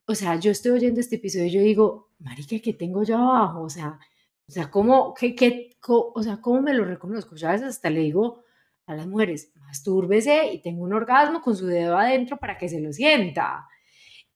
o 0.07 0.15
sea, 0.15 0.39
yo 0.39 0.49
estoy 0.49 0.71
oyendo 0.71 0.99
este 0.99 1.17
episodio 1.17 1.45
y 1.45 1.51
yo 1.51 1.61
digo, 1.61 2.13
marica, 2.17 2.57
¿qué 2.59 2.73
tengo 2.73 3.03
yo 3.03 3.17
abajo? 3.17 3.61
O 3.61 3.69
sea, 3.69 3.99
o 4.47 4.51
sea, 4.51 4.71
¿cómo, 4.71 5.13
qué, 5.13 5.35
qué, 5.35 5.71
o 5.87 6.23
sea, 6.23 6.41
¿cómo 6.41 6.61
me 6.61 6.73
lo 6.73 6.85
reconozco? 6.85 7.35
Yo 7.35 7.47
a 7.49 7.51
veces 7.51 7.67
hasta 7.67 7.89
le 7.91 7.99
digo 7.99 8.43
a 8.87 8.95
las 8.95 9.05
mujeres, 9.07 9.51
mastúrbese 9.55 10.51
y 10.53 10.61
tengo 10.61 10.83
un 10.83 10.93
orgasmo 10.93 11.41
con 11.41 11.55
su 11.55 11.67
dedo 11.67 11.97
adentro 11.97 12.37
para 12.37 12.57
que 12.57 12.69
se 12.69 12.79
lo 12.79 12.93
sienta. 12.93 13.67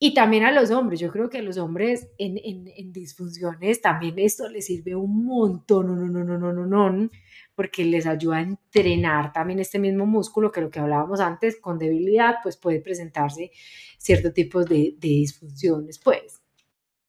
Y 0.02 0.14
también 0.14 0.46
a 0.46 0.52
los 0.54 0.72
hombres, 0.72 1.02
yo 1.02 1.12
creo 1.12 1.30
que 1.30 1.40
a 1.40 1.42
los 1.42 1.58
hombres 1.58 2.08
en, 2.18 2.38
en, 2.38 2.94
disfunciones 2.94 3.82
también 3.82 4.18
esto 4.18 4.48
les 4.48 4.66
sirve 4.66 4.96
un 4.96 5.26
montón, 5.26 5.88
no, 5.88 5.96
no, 5.96 6.24
no, 6.24 6.38
no, 6.38 6.54
no, 6.54 6.66
no, 6.66 7.10
porque 7.54 7.84
les 7.84 8.06
ayuda 8.06 8.38
a 8.38 8.42
entrenar 8.42 9.34
también 9.34 9.60
este 9.60 9.78
mismo 9.78 10.06
músculo 10.06 10.54
que 10.54 10.62
lo 10.62 10.72
que 10.72 10.80
hablábamos 10.80 11.20
antes, 11.20 11.60
con 11.60 11.78
debilidad, 11.78 12.36
pues 12.42 12.56
puede 12.56 12.80
presentarse 12.80 13.52
ciertos 13.98 14.34
tipos 14.34 14.66
de, 14.68 14.96
de 14.98 15.08
disfunciones, 15.10 16.00
pues. 16.00 16.40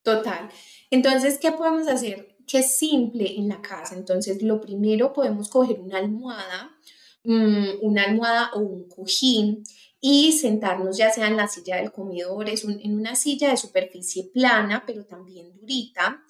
Total. 0.02 0.48
Entonces, 0.90 1.38
¿qué 1.38 1.52
podemos 1.52 1.86
hacer? 1.86 2.36
Que 2.44 2.58
es 2.58 2.76
simple 2.76 3.36
en 3.36 3.48
la 3.48 3.62
casa. 3.62 3.94
Entonces, 3.94 4.42
lo 4.42 4.60
primero 4.60 5.12
podemos 5.12 5.48
coger 5.48 5.78
una 5.78 5.98
almohada, 5.98 6.76
mm, 7.22 7.68
una 7.82 8.02
almohada 8.02 8.50
o 8.54 8.60
un 8.60 8.88
cojín 8.88 9.62
y 10.00 10.32
sentarnos 10.32 10.96
ya 10.96 11.10
sea 11.10 11.28
en 11.28 11.36
la 11.36 11.48
silla 11.48 11.76
del 11.76 11.92
comedor, 11.92 12.48
es 12.48 12.64
en 12.64 12.94
una 12.94 13.14
silla 13.14 13.50
de 13.50 13.56
superficie 13.56 14.30
plana, 14.32 14.84
pero 14.86 15.04
también 15.04 15.52
durita, 15.52 16.22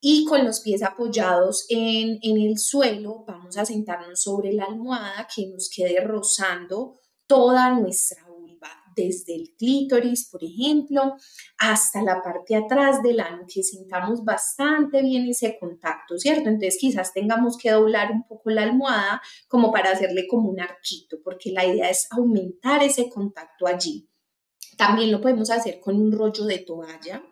y 0.00 0.26
con 0.26 0.44
los 0.44 0.60
pies 0.60 0.82
apoyados 0.82 1.64
en, 1.70 2.18
en 2.20 2.36
el 2.38 2.58
suelo 2.58 3.24
vamos 3.26 3.56
a 3.56 3.64
sentarnos 3.64 4.22
sobre 4.22 4.52
la 4.52 4.64
almohada 4.64 5.26
que 5.34 5.46
nos 5.46 5.70
quede 5.70 6.00
rozando 6.00 7.00
toda 7.26 7.72
nuestra 7.72 8.23
desde 8.94 9.34
el 9.34 9.54
clítoris, 9.56 10.28
por 10.30 10.42
ejemplo, 10.42 11.14
hasta 11.58 12.02
la 12.02 12.22
parte 12.22 12.56
atrás 12.56 13.02
del 13.02 13.20
ano, 13.20 13.44
que 13.52 13.62
sintamos 13.62 14.24
bastante 14.24 15.02
bien 15.02 15.28
ese 15.28 15.58
contacto, 15.58 16.18
¿cierto? 16.18 16.48
Entonces 16.48 16.78
quizás 16.80 17.12
tengamos 17.12 17.56
que 17.58 17.70
doblar 17.70 18.12
un 18.12 18.26
poco 18.26 18.50
la 18.50 18.62
almohada 18.62 19.22
como 19.48 19.72
para 19.72 19.90
hacerle 19.90 20.26
como 20.28 20.50
un 20.50 20.60
arquito, 20.60 21.18
porque 21.22 21.52
la 21.52 21.64
idea 21.64 21.90
es 21.90 22.06
aumentar 22.10 22.82
ese 22.82 23.08
contacto 23.08 23.66
allí. 23.66 24.08
También 24.76 25.12
lo 25.12 25.20
podemos 25.20 25.50
hacer 25.50 25.80
con 25.80 26.00
un 26.00 26.12
rollo 26.12 26.44
de 26.44 26.58
toalla. 26.58 27.22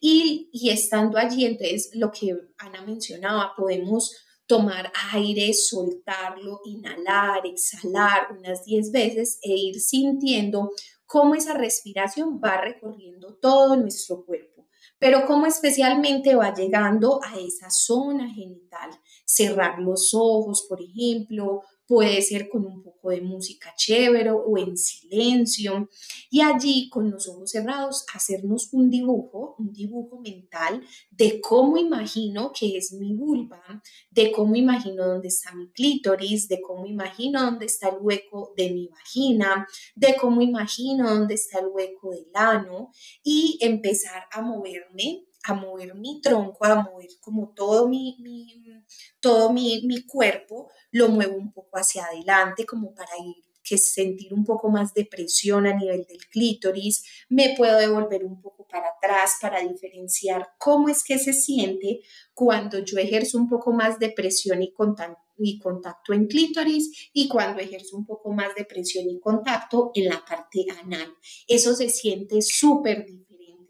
Y, 0.00 0.50
y 0.52 0.70
estando 0.70 1.18
allí, 1.18 1.46
entonces 1.46 1.90
lo 1.94 2.10
que 2.12 2.36
Ana 2.58 2.82
mencionaba, 2.82 3.54
podemos 3.56 4.14
tomar 4.46 4.92
aire, 5.12 5.52
soltarlo, 5.52 6.60
inhalar, 6.64 7.46
exhalar 7.46 8.28
unas 8.38 8.64
10 8.64 8.92
veces 8.92 9.38
e 9.42 9.50
ir 9.50 9.80
sintiendo 9.80 10.70
cómo 11.06 11.34
esa 11.34 11.54
respiración 11.54 12.40
va 12.42 12.60
recorriendo 12.60 13.36
todo 13.36 13.76
nuestro 13.76 14.24
cuerpo, 14.24 14.68
pero 14.98 15.26
cómo 15.26 15.46
especialmente 15.46 16.34
va 16.34 16.54
llegando 16.54 17.20
a 17.22 17.38
esa 17.38 17.70
zona 17.70 18.28
genital. 18.32 18.90
Cerrar 19.24 19.78
los 19.78 20.12
ojos, 20.14 20.66
por 20.68 20.80
ejemplo, 20.82 21.62
puede 21.86 22.20
ser 22.22 22.48
con 22.48 22.64
un 22.66 22.82
poco 22.82 23.10
de 23.10 23.20
música 23.20 23.72
chévere 23.76 24.30
o 24.30 24.58
en 24.58 24.76
silencio 24.76 25.88
y 26.30 26.40
allí 26.40 26.88
con 26.90 27.10
los 27.10 27.28
ojos 27.28 27.50
cerrados 27.50 28.04
hacernos 28.12 28.72
un 28.72 28.90
dibujo, 28.90 29.54
un 29.58 29.72
dibujo 29.72 30.20
mental 30.20 30.82
de 31.10 31.40
cómo 31.40 31.76
imagino 31.76 32.52
que 32.52 32.76
es 32.76 32.92
mi 32.92 33.14
vulva, 33.14 33.62
de 34.10 34.32
cómo 34.32 34.56
imagino 34.56 35.06
dónde 35.06 35.28
está 35.28 35.54
mi 35.54 35.70
clítoris, 35.70 36.48
de 36.48 36.60
cómo 36.60 36.86
imagino 36.86 37.42
dónde 37.42 37.66
está 37.66 37.88
el 37.88 37.98
hueco 38.00 38.52
de 38.56 38.70
mi 38.70 38.88
vagina, 38.88 39.66
de 39.94 40.16
cómo 40.16 40.42
imagino 40.42 41.08
dónde 41.08 41.34
está 41.34 41.60
el 41.60 41.66
hueco 41.68 42.10
del 42.10 42.30
ano 42.34 42.90
y 43.22 43.58
empezar 43.60 44.24
a 44.32 44.42
moverme 44.42 45.26
a 45.46 45.54
mover 45.54 45.94
mi 45.94 46.20
tronco, 46.20 46.64
a 46.64 46.82
mover 46.82 47.08
como 47.20 47.52
todo 47.54 47.88
mi, 47.88 48.16
todo 49.20 49.52
mi, 49.52 49.82
mi, 49.86 50.04
cuerpo, 50.04 50.70
lo 50.90 51.08
muevo 51.08 51.36
un 51.36 51.52
poco 51.52 51.78
hacia 51.78 52.04
adelante 52.04 52.66
como 52.66 52.94
para 52.94 53.10
ir 53.24 53.46
que 53.66 53.78
sentir 53.78 54.32
un 54.32 54.44
poco 54.44 54.68
más 54.68 54.94
de 54.94 55.04
presión 55.04 55.66
a 55.66 55.74
nivel 55.74 56.06
del 56.06 56.24
clítoris, 56.28 57.04
me 57.28 57.54
puedo 57.56 57.76
devolver 57.78 58.24
un 58.24 58.40
poco 58.40 58.66
para 58.68 58.88
atrás 58.88 59.38
para 59.40 59.60
diferenciar 59.60 60.50
cómo 60.58 60.88
es 60.88 61.02
que 61.02 61.18
se 61.18 61.32
siente 61.32 62.00
cuando 62.32 62.78
yo 62.78 62.98
ejerzo 62.98 63.38
un 63.38 63.48
poco 63.48 63.72
más 63.72 63.98
de 63.98 64.10
presión 64.10 64.62
y 64.62 64.72
contacto, 64.72 65.20
y 65.38 65.58
contacto 65.58 66.12
en 66.12 66.28
clítoris 66.28 67.10
y 67.12 67.28
cuando 67.28 67.60
ejerzo 67.60 67.96
un 67.96 68.06
poco 68.06 68.32
más 68.32 68.54
de 68.54 68.64
presión 68.64 69.10
y 69.10 69.20
contacto 69.20 69.90
en 69.94 70.06
la 70.08 70.24
parte 70.24 70.64
anal. 70.82 71.12
Eso 71.46 71.74
se 71.74 71.90
siente 71.90 72.40
súper 72.40 73.06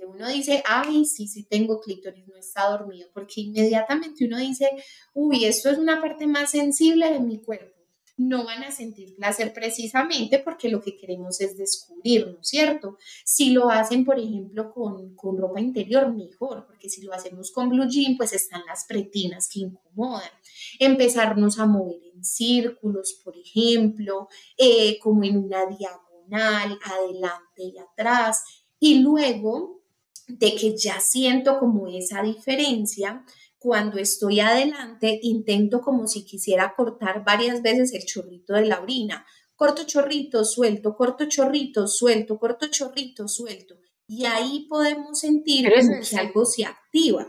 uno 0.07 0.29
dice, 0.29 0.62
ay, 0.66 1.05
sí, 1.05 1.29
sí 1.29 1.45
tengo 1.45 1.81
clítoris, 1.81 2.27
no 2.29 2.37
está 2.37 2.69
dormido, 2.69 3.09
porque 3.12 3.40
inmediatamente 3.42 4.25
uno 4.25 4.38
dice, 4.38 4.71
uy, 5.14 5.45
esto 5.45 5.71
es 5.71 5.79
una 5.79 6.01
parte 6.01 6.27
más 6.27 6.51
sensible 6.51 7.11
de 7.12 7.21
mi 7.21 7.40
cuerpo. 7.40 7.75
No 8.19 8.47
van 8.47 8.64
a 8.64 8.71
sentir 8.71 9.14
placer 9.14 9.53
precisamente 9.53 10.38
porque 10.38 10.71
lo 10.71 10.81
que 10.81 10.97
queremos 10.97 11.38
es 11.42 11.55
descubrirlo, 11.59 12.42
¿cierto? 12.42 12.97
Si 13.27 13.51
lo 13.51 13.69
hacen, 13.69 14.07
por 14.07 14.19
ejemplo, 14.19 14.73
con, 14.73 15.14
con 15.14 15.37
ropa 15.37 15.61
interior, 15.61 16.11
mejor, 16.14 16.66
porque 16.66 16.88
si 16.88 17.03
lo 17.03 17.12
hacemos 17.12 17.53
con 17.53 17.69
blue 17.69 17.87
jean, 17.87 18.16
pues 18.16 18.33
están 18.33 18.62
las 18.66 18.87
pretinas 18.87 19.51
que 19.53 19.61
incomodan. 19.61 20.31
Empezarnos 20.79 21.59
a 21.59 21.66
mover 21.66 22.01
en 22.14 22.25
círculos, 22.25 23.21
por 23.23 23.37
ejemplo, 23.37 24.29
eh, 24.57 24.99
como 24.99 25.23
en 25.25 25.37
una 25.37 25.66
diagonal, 25.66 26.79
adelante 26.85 27.64
y 27.64 27.77
atrás. 27.77 28.45
Y 28.79 29.01
luego 29.01 29.83
de 30.27 30.55
que 30.55 30.77
ya 30.77 31.01
siento 31.01 31.59
como 31.59 31.87
esa 31.89 32.23
diferencia. 32.23 33.25
Cuando 33.59 33.99
estoy 33.99 34.41
adelante, 34.41 35.19
intento 35.23 35.81
como 35.81 36.07
si 36.07 36.25
quisiera 36.25 36.75
cortar 36.77 37.25
varias 37.25 37.62
veces 37.62 37.93
el 37.95 38.05
chorrito 38.05 38.55
de 38.55 38.67
la 38.67 38.81
orina. 38.81 39.27
Corto 39.55 39.85
chorrito, 39.85 40.45
suelto, 40.45 40.95
corto 40.95 41.27
chorrito, 41.27 41.89
suelto, 41.89 42.39
corto 42.39 42.69
chorrito, 42.69 43.27
suelto. 43.27 43.77
Y 44.07 44.25
ahí 44.27 44.67
podemos 44.69 45.19
sentir 45.19 45.69
que 45.69 46.17
algo 46.17 46.45
se 46.45 46.65
activa. 46.65 47.27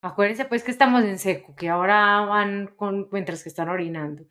Acuérdense 0.00 0.44
pues 0.44 0.62
que 0.62 0.70
estamos 0.70 1.02
en 1.02 1.18
seco, 1.18 1.54
que 1.56 1.68
ahora 1.68 2.20
van 2.20 2.68
con, 2.76 3.08
mientras 3.10 3.42
que 3.42 3.48
están 3.48 3.68
orinando. 3.68 4.24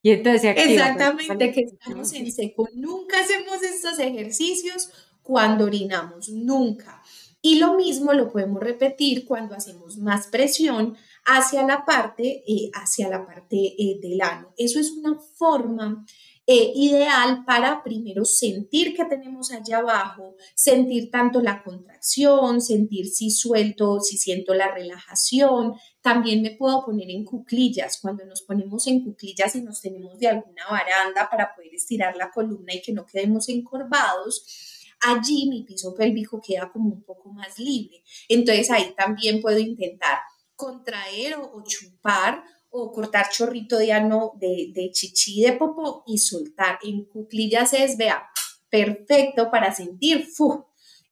Y 0.00 0.12
entonces 0.12 0.42
se 0.42 0.50
activa. 0.50 0.66
Pues, 0.66 0.80
Exactamente, 0.80 1.52
que 1.52 1.60
estamos 1.62 2.12
en 2.12 2.32
seco. 2.32 2.68
Nunca 2.74 3.20
hacemos 3.20 3.62
estos 3.62 3.98
ejercicios 3.98 4.90
cuando 5.22 5.64
orinamos, 5.64 6.28
nunca. 6.28 7.02
Y 7.48 7.54
lo 7.54 7.76
mismo 7.76 8.12
lo 8.12 8.30
podemos 8.30 8.62
repetir 8.62 9.24
cuando 9.24 9.54
hacemos 9.54 9.96
más 9.96 10.26
presión 10.26 10.98
hacia 11.24 11.62
la 11.62 11.86
parte, 11.86 12.44
eh, 12.46 12.70
hacia 12.74 13.08
la 13.08 13.24
parte 13.24 13.56
eh, 13.56 13.98
del 14.02 14.20
ano. 14.20 14.52
Eso 14.58 14.78
es 14.78 14.90
una 14.90 15.18
forma 15.18 16.04
eh, 16.46 16.72
ideal 16.74 17.46
para 17.46 17.82
primero 17.82 18.26
sentir 18.26 18.94
que 18.94 19.06
tenemos 19.06 19.50
allá 19.50 19.78
abajo, 19.78 20.36
sentir 20.54 21.10
tanto 21.10 21.40
la 21.40 21.62
contracción, 21.62 22.60
sentir 22.60 23.06
si 23.06 23.30
suelto, 23.30 24.00
si 24.00 24.18
siento 24.18 24.52
la 24.52 24.70
relajación. 24.74 25.72
También 26.02 26.42
me 26.42 26.50
puedo 26.50 26.84
poner 26.84 27.08
en 27.08 27.24
cuclillas, 27.24 27.98
cuando 27.98 28.26
nos 28.26 28.42
ponemos 28.42 28.86
en 28.88 29.02
cuclillas 29.02 29.56
y 29.56 29.62
nos 29.62 29.80
tenemos 29.80 30.18
de 30.18 30.28
alguna 30.28 30.66
baranda 30.70 31.30
para 31.30 31.54
poder 31.54 31.74
estirar 31.74 32.14
la 32.14 32.30
columna 32.30 32.74
y 32.74 32.82
que 32.82 32.92
no 32.92 33.06
quedemos 33.06 33.48
encorvados 33.48 34.77
allí 35.00 35.48
mi 35.48 35.62
piso 35.62 35.94
pélvico 35.94 36.40
queda 36.40 36.70
como 36.72 36.90
un 36.90 37.02
poco 37.02 37.30
más 37.30 37.58
libre. 37.58 38.02
Entonces 38.28 38.70
ahí 38.70 38.94
también 38.96 39.40
puedo 39.40 39.58
intentar 39.58 40.18
contraer 40.56 41.36
o, 41.36 41.62
chupar 41.64 42.42
o 42.70 42.92
cortar 42.92 43.28
chorrito 43.30 43.78
de 43.78 43.92
ano 43.92 44.32
de, 44.40 44.72
de 44.74 44.90
chichi 44.90 45.42
de 45.42 45.52
popó 45.52 46.02
y 46.06 46.18
soltar. 46.18 46.78
En 46.82 47.04
cuclillas 47.04 47.72
es, 47.72 47.96
vea, 47.96 48.28
perfecto 48.68 49.50
para 49.50 49.74
sentir 49.74 50.28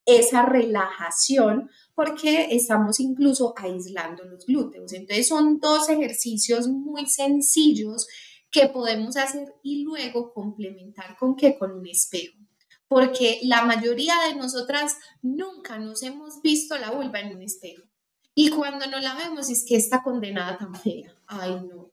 esa 0.05 0.47
relajación 0.47 1.71
porque 1.95 2.49
estamos 2.51 3.01
incluso 3.01 3.55
aislando 3.57 4.25
los 4.25 4.45
glúteos. 4.47 4.93
Entonces 4.93 5.29
son 5.29 5.59
dos 5.59 5.89
ejercicios 5.89 6.69
muy 6.69 7.07
sencillos 7.07 8.07
que 8.51 8.69
podemos 8.69 9.17
hacer 9.17 9.55
y 9.63 9.83
luego 9.83 10.33
complementar 10.33 11.17
con 11.19 11.37
qué? 11.37 11.59
Con 11.59 11.73
un 11.73 11.87
espejo 11.87 12.46
porque 12.89 13.41
la 13.43 13.65
mayoría 13.65 14.15
de 14.29 14.37
nosotras 14.37 14.97
nunca 15.23 15.79
nos 15.79 16.03
hemos 16.03 16.41
visto 16.43 16.79
la 16.79 16.91
vulva 16.91 17.21
en 17.21 17.37
un 17.37 17.43
espejo. 17.43 17.83
Y 18.35 18.51
cuando 18.51 18.87
no 18.87 19.01
la 19.01 19.15
vemos 19.15 19.49
es 19.51 19.65
que 19.67 19.77
está 19.77 20.03
condenada 20.03 20.59
tan 20.59 20.75
fea. 20.75 21.15
Ay, 21.27 21.61
no. 21.67 21.91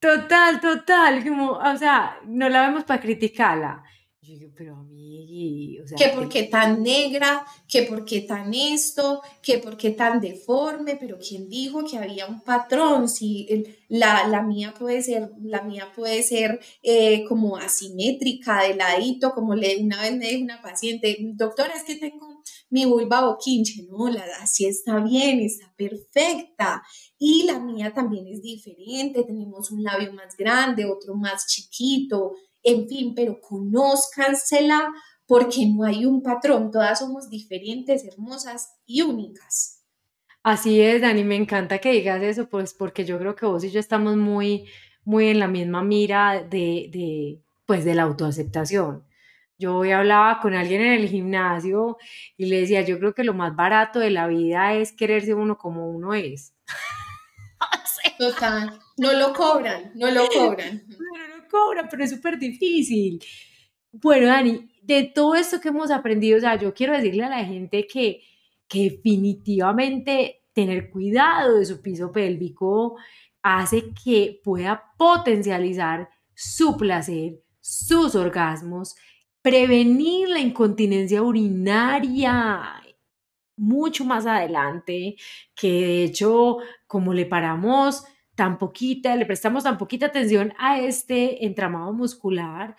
Total, 0.00 0.60
total, 0.60 1.24
como, 1.24 1.52
o 1.52 1.76
sea, 1.76 2.20
no 2.24 2.48
la 2.48 2.68
vemos 2.68 2.84
para 2.84 3.00
criticarla. 3.00 3.82
Yo 4.28 4.34
digo, 4.34 4.52
pero 4.54 4.76
a 4.76 4.82
mí, 4.82 5.78
o 5.82 5.86
sea, 5.86 5.96
que 5.96 6.14
por 6.14 6.28
qué 6.28 6.42
tan 6.42 6.82
negra, 6.82 7.46
que 7.66 7.84
por 7.84 8.04
qué 8.04 8.20
tan 8.20 8.52
esto, 8.52 9.22
que 9.40 9.56
por 9.56 9.78
qué 9.78 9.92
tan 9.92 10.20
deforme, 10.20 10.96
pero 10.96 11.18
quién 11.18 11.48
dijo 11.48 11.82
que 11.86 11.96
había 11.96 12.26
un 12.26 12.42
patrón, 12.42 13.08
si 13.08 13.64
la, 13.88 14.28
la, 14.28 14.42
mía 14.42 14.74
puede 14.78 15.00
ser, 15.00 15.30
la 15.40 15.62
mía 15.62 15.90
puede 15.96 16.22
ser 16.22 16.60
eh, 16.82 17.24
como 17.26 17.56
asimétrica, 17.56 18.64
de 18.64 18.74
ladito, 18.74 19.30
como 19.32 19.54
le 19.54 19.78
una 19.78 20.02
vez 20.02 20.14
me 20.14 20.28
dijo 20.28 20.44
una 20.44 20.60
paciente, 20.60 21.16
doctora, 21.34 21.72
es 21.74 21.84
que 21.84 21.96
tengo 21.96 22.42
mi 22.68 22.84
vulva 22.84 23.22
boquinche, 23.24 23.86
no, 23.88 24.10
la, 24.10 24.24
así 24.42 24.66
está 24.66 25.00
bien, 25.00 25.40
está 25.40 25.72
perfecta. 25.74 26.82
Y 27.18 27.44
la 27.44 27.58
mía 27.58 27.94
también 27.94 28.26
es 28.26 28.42
diferente, 28.42 29.24
tenemos 29.24 29.70
un 29.70 29.82
labio 29.82 30.12
más 30.12 30.36
grande, 30.36 30.84
otro 30.84 31.14
más 31.14 31.46
chiquito, 31.46 32.34
en 32.68 32.88
fin, 32.88 33.14
pero 33.14 33.40
conózcansela 33.40 34.92
porque 35.26 35.66
no 35.66 35.84
hay 35.84 36.06
un 36.06 36.22
patrón, 36.22 36.70
todas 36.70 36.98
somos 36.98 37.28
diferentes, 37.28 38.04
hermosas 38.04 38.76
y 38.86 39.02
únicas. 39.02 39.84
Así 40.42 40.80
es, 40.80 41.02
Dani, 41.02 41.24
me 41.24 41.36
encanta 41.36 41.78
que 41.78 41.92
digas 41.92 42.22
eso, 42.22 42.48
pues 42.48 42.72
porque 42.72 43.04
yo 43.04 43.18
creo 43.18 43.34
que 43.34 43.44
vos 43.44 43.62
y 43.64 43.70
yo 43.70 43.80
estamos 43.80 44.16
muy, 44.16 44.66
muy 45.04 45.28
en 45.28 45.38
la 45.38 45.48
misma 45.48 45.82
mira 45.82 46.42
de, 46.42 46.88
de 46.90 47.42
pues, 47.66 47.84
de 47.84 47.94
la 47.94 48.04
autoaceptación. 48.04 49.04
Yo 49.58 49.76
hoy 49.76 49.90
hablaba 49.90 50.40
con 50.40 50.54
alguien 50.54 50.80
en 50.80 50.92
el 50.92 51.08
gimnasio 51.08 51.98
y 52.36 52.46
le 52.46 52.60
decía, 52.60 52.82
yo 52.82 52.98
creo 52.98 53.12
que 53.12 53.24
lo 53.24 53.34
más 53.34 53.56
barato 53.56 53.98
de 53.98 54.10
la 54.10 54.28
vida 54.28 54.74
es 54.74 54.92
quererse 54.92 55.34
uno 55.34 55.58
como 55.58 55.90
uno 55.90 56.14
es. 56.14 56.54
Total, 58.18 58.78
no 58.96 59.12
lo 59.12 59.32
cobran, 59.32 59.92
no 59.94 60.10
lo 60.10 60.26
cobran. 60.28 60.82
No, 60.88 61.37
cobran, 61.48 61.88
pero 61.90 62.04
es 62.04 62.10
súper 62.10 62.38
difícil. 62.38 63.22
Bueno, 63.92 64.26
Dani, 64.26 64.68
de 64.82 65.04
todo 65.04 65.34
esto 65.34 65.60
que 65.60 65.68
hemos 65.68 65.90
aprendido, 65.90 66.38
o 66.38 66.40
sea, 66.40 66.56
yo 66.56 66.74
quiero 66.74 66.92
decirle 66.94 67.24
a 67.24 67.30
la 67.30 67.44
gente 67.44 67.86
que, 67.86 68.22
que 68.66 68.90
definitivamente 68.90 70.42
tener 70.52 70.90
cuidado 70.90 71.58
de 71.58 71.64
su 71.64 71.80
piso 71.80 72.12
pélvico 72.12 72.96
hace 73.42 73.92
que 74.04 74.40
pueda 74.44 74.92
potencializar 74.98 76.08
su 76.34 76.76
placer, 76.76 77.40
sus 77.60 78.14
orgasmos, 78.14 78.94
prevenir 79.42 80.28
la 80.28 80.40
incontinencia 80.40 81.22
urinaria 81.22 82.82
mucho 83.58 84.04
más 84.04 84.26
adelante, 84.26 85.16
que 85.54 85.68
de 85.68 86.04
hecho, 86.04 86.58
como 86.86 87.12
le 87.12 87.26
paramos 87.26 88.04
tan 88.38 88.56
poquita, 88.56 89.16
le 89.16 89.26
prestamos 89.26 89.64
tan 89.64 89.76
poquita 89.76 90.06
atención 90.06 90.54
a 90.58 90.78
este 90.78 91.44
entramado 91.44 91.92
muscular, 91.92 92.76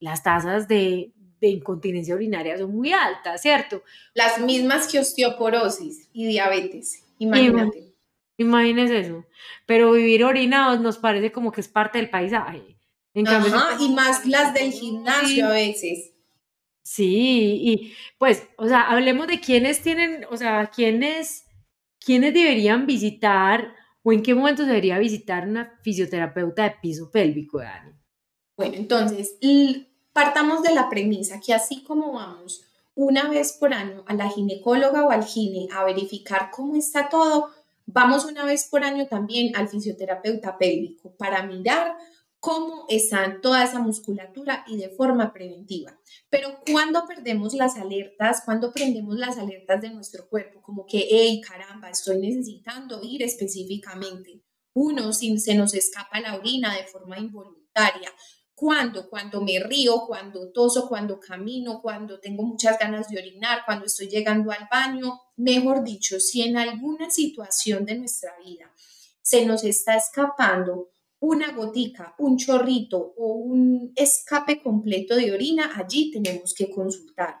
las 0.00 0.22
tasas 0.22 0.66
de, 0.66 1.12
incontinencia 1.42 2.14
urinaria 2.14 2.56
son 2.56 2.74
muy 2.74 2.94
altas, 2.94 3.42
¿cierto? 3.42 3.82
Las 4.14 4.40
mismas 4.40 4.90
que 4.90 4.98
osteoporosis 4.98 6.08
y 6.14 6.28
diabetes, 6.28 7.04
imagínate. 7.18 7.92
Imagínese 8.38 9.00
eso. 9.00 9.26
Pero 9.66 9.92
vivir 9.92 10.24
orinados 10.24 10.80
nos 10.80 10.96
parece 10.96 11.30
como 11.30 11.52
que 11.52 11.60
es 11.60 11.68
parte 11.68 11.98
del 11.98 12.08
paisaje. 12.08 12.78
Ajá, 13.26 13.76
y 13.78 13.90
más 13.90 14.24
las 14.24 14.54
del 14.54 14.72
gimnasio 14.72 15.48
a 15.48 15.50
veces. 15.50 16.14
Sí, 16.82 17.60
y 17.60 17.94
pues, 18.16 18.48
o 18.56 18.66
sea, 18.66 18.88
hablemos 18.88 19.26
de 19.26 19.40
quiénes 19.40 19.82
tienen, 19.82 20.24
o 20.30 20.38
sea, 20.38 20.70
quiénes, 20.74 21.44
quiénes 22.00 22.32
deberían 22.32 22.86
visitar 22.86 23.74
o 24.02 24.12
en 24.12 24.22
qué 24.22 24.34
momento 24.34 24.64
debería 24.64 24.98
visitar 24.98 25.46
una 25.46 25.78
fisioterapeuta 25.82 26.64
de 26.64 26.74
piso 26.82 27.10
pélvico, 27.10 27.58
Dani. 27.58 27.92
Bueno, 28.56 28.74
entonces, 28.76 29.36
partamos 30.12 30.62
de 30.62 30.74
la 30.74 30.88
premisa 30.88 31.40
que 31.40 31.54
así 31.54 31.82
como 31.82 32.12
vamos 32.12 32.64
una 32.94 33.28
vez 33.28 33.52
por 33.52 33.72
año 33.72 34.04
a 34.06 34.14
la 34.14 34.28
ginecóloga 34.28 35.04
o 35.04 35.10
al 35.10 35.24
gine 35.24 35.68
a 35.72 35.84
verificar 35.84 36.50
cómo 36.50 36.76
está 36.76 37.08
todo, 37.08 37.48
vamos 37.86 38.24
una 38.24 38.44
vez 38.44 38.68
por 38.70 38.84
año 38.84 39.06
también 39.06 39.56
al 39.56 39.68
fisioterapeuta 39.68 40.58
pélvico 40.58 41.12
para 41.16 41.42
mirar 41.42 41.96
cómo 42.42 42.86
está 42.88 43.38
toda 43.40 43.62
esa 43.62 43.78
musculatura 43.78 44.64
y 44.66 44.76
de 44.76 44.88
forma 44.88 45.32
preventiva. 45.32 45.96
Pero 46.28 46.58
cuando 46.68 47.06
perdemos 47.06 47.54
las 47.54 47.76
alertas, 47.76 48.42
cuando 48.44 48.72
prendemos 48.72 49.16
las 49.16 49.38
alertas 49.38 49.80
de 49.80 49.90
nuestro 49.90 50.28
cuerpo, 50.28 50.60
como 50.60 50.84
que, 50.84 51.06
hey, 51.08 51.40
caramba, 51.40 51.88
estoy 51.88 52.18
necesitando 52.18 52.98
ir 53.00 53.22
específicamente. 53.22 54.42
Uno, 54.74 55.12
si 55.12 55.38
se 55.38 55.54
nos 55.54 55.72
escapa 55.72 56.18
la 56.18 56.34
orina 56.34 56.74
de 56.74 56.82
forma 56.82 57.16
involuntaria. 57.16 58.10
Cuando, 58.56 59.08
cuando 59.08 59.40
me 59.40 59.60
río, 59.60 60.02
cuando 60.08 60.50
toso, 60.50 60.88
cuando 60.88 61.20
camino, 61.20 61.80
cuando 61.80 62.18
tengo 62.18 62.42
muchas 62.42 62.76
ganas 62.76 63.08
de 63.08 63.20
orinar, 63.20 63.60
cuando 63.64 63.86
estoy 63.86 64.08
llegando 64.08 64.50
al 64.50 64.66
baño, 64.68 65.20
mejor 65.36 65.84
dicho, 65.84 66.18
si 66.18 66.42
en 66.42 66.56
alguna 66.56 67.08
situación 67.08 67.84
de 67.84 67.98
nuestra 67.98 68.32
vida 68.44 68.68
se 69.22 69.46
nos 69.46 69.62
está 69.62 69.94
escapando 69.94 70.88
una 71.22 71.52
gotica, 71.52 72.16
un 72.18 72.36
chorrito 72.36 73.14
o 73.16 73.34
un 73.34 73.92
escape 73.94 74.60
completo 74.60 75.14
de 75.14 75.32
orina, 75.32 75.70
allí 75.76 76.10
tenemos 76.10 76.52
que 76.52 76.68
consultar. 76.68 77.36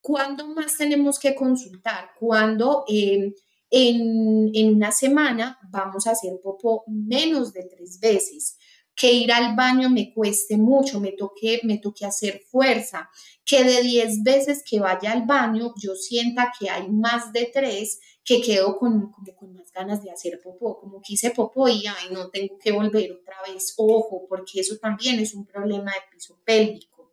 ¿Cuándo 0.00 0.46
más 0.46 0.76
tenemos 0.76 1.18
que 1.18 1.34
consultar? 1.34 2.10
Cuando 2.20 2.84
em, 2.86 3.32
en, 3.68 4.50
en, 4.54 4.76
una 4.76 4.92
semana 4.92 5.58
vamos 5.70 6.06
a 6.06 6.12
hacer 6.12 6.34
popó 6.40 6.84
menos 6.86 7.52
de 7.52 7.64
tres 7.64 7.98
veces, 7.98 8.56
que 8.94 9.12
ir 9.12 9.32
al 9.32 9.56
baño 9.56 9.90
me 9.90 10.14
cueste 10.14 10.56
mucho, 10.56 11.00
me 11.00 11.10
toque, 11.10 11.60
me 11.64 11.78
toque 11.78 12.06
hacer 12.06 12.42
fuerza, 12.48 13.10
que 13.44 13.64
de 13.64 13.82
diez 13.82 14.22
veces 14.22 14.62
que 14.64 14.78
vaya 14.78 15.10
al 15.10 15.26
baño 15.26 15.74
yo 15.82 15.96
sienta 15.96 16.52
que 16.56 16.70
hay 16.70 16.88
más 16.88 17.32
de 17.32 17.50
tres 17.52 17.98
que 18.26 18.42
quedo 18.42 18.76
con, 18.76 19.12
como 19.12 19.36
con 19.36 19.54
más 19.54 19.72
ganas 19.72 20.02
de 20.02 20.10
hacer 20.10 20.40
popó, 20.42 20.80
como 20.80 21.00
que 21.00 21.14
hice 21.14 21.30
popó 21.30 21.68
y 21.68 21.84
ay, 21.86 22.12
no 22.12 22.28
tengo 22.28 22.58
que 22.58 22.72
volver 22.72 23.12
otra 23.12 23.36
vez, 23.46 23.72
ojo, 23.78 24.26
porque 24.28 24.60
eso 24.60 24.76
también 24.78 25.20
es 25.20 25.32
un 25.32 25.46
problema 25.46 25.92
de 25.92 26.00
piso 26.12 26.36
pélvico. 26.44 27.12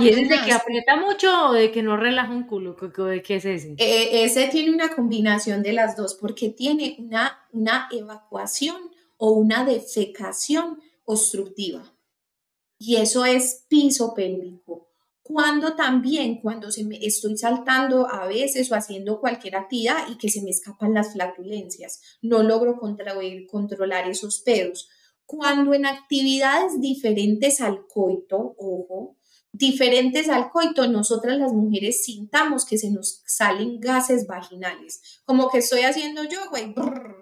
¿Y 0.00 0.08
es 0.08 0.28
de 0.28 0.40
que 0.44 0.52
aprieta 0.52 0.96
mucho 0.96 1.48
o 1.48 1.52
de 1.52 1.70
que 1.70 1.82
no 1.82 1.96
relaja 1.96 2.30
un 2.30 2.44
culo? 2.44 2.74
¿De 2.74 3.22
qué 3.22 3.36
es 3.36 3.44
ese? 3.44 3.74
Eh, 3.76 4.24
ese 4.24 4.48
tiene 4.48 4.70
una 4.70 4.94
combinación 4.94 5.62
de 5.62 5.72
las 5.72 5.96
dos 5.96 6.14
porque 6.14 6.48
tiene 6.48 6.96
una, 6.98 7.46
una 7.52 7.88
evacuación 7.90 8.76
o 9.18 9.32
una 9.32 9.64
defecación 9.64 10.80
obstructiva. 11.04 11.94
Y 12.78 12.96
eso 12.96 13.24
es 13.24 13.64
piso 13.68 14.14
pélvico 14.14 14.75
cuando 15.26 15.74
también, 15.74 16.40
cuando 16.40 16.70
se 16.70 16.84
me 16.84 17.04
estoy 17.04 17.36
saltando 17.36 18.08
a 18.08 18.28
veces 18.28 18.70
o 18.70 18.76
haciendo 18.76 19.18
cualquier 19.18 19.56
actividad 19.56 20.08
y 20.08 20.18
que 20.18 20.28
se 20.28 20.40
me 20.40 20.50
escapan 20.50 20.94
las 20.94 21.14
flatulencias, 21.14 22.00
no 22.22 22.44
logro 22.44 22.78
controlar 22.78 24.08
esos 24.08 24.38
pedos. 24.42 24.88
Cuando 25.24 25.74
en 25.74 25.84
actividades 25.84 26.80
diferentes 26.80 27.60
al 27.60 27.88
coito, 27.88 28.54
ojo, 28.56 29.16
diferentes 29.50 30.28
al 30.28 30.48
coito, 30.48 30.86
nosotras 30.86 31.38
las 31.38 31.52
mujeres 31.52 32.04
sintamos 32.04 32.64
que 32.64 32.78
se 32.78 32.92
nos 32.92 33.24
salen 33.26 33.80
gases 33.80 34.28
vaginales, 34.28 35.20
como 35.24 35.50
que 35.50 35.58
estoy 35.58 35.80
haciendo 35.80 36.22
yo, 36.22 36.48
güey, 36.50 36.72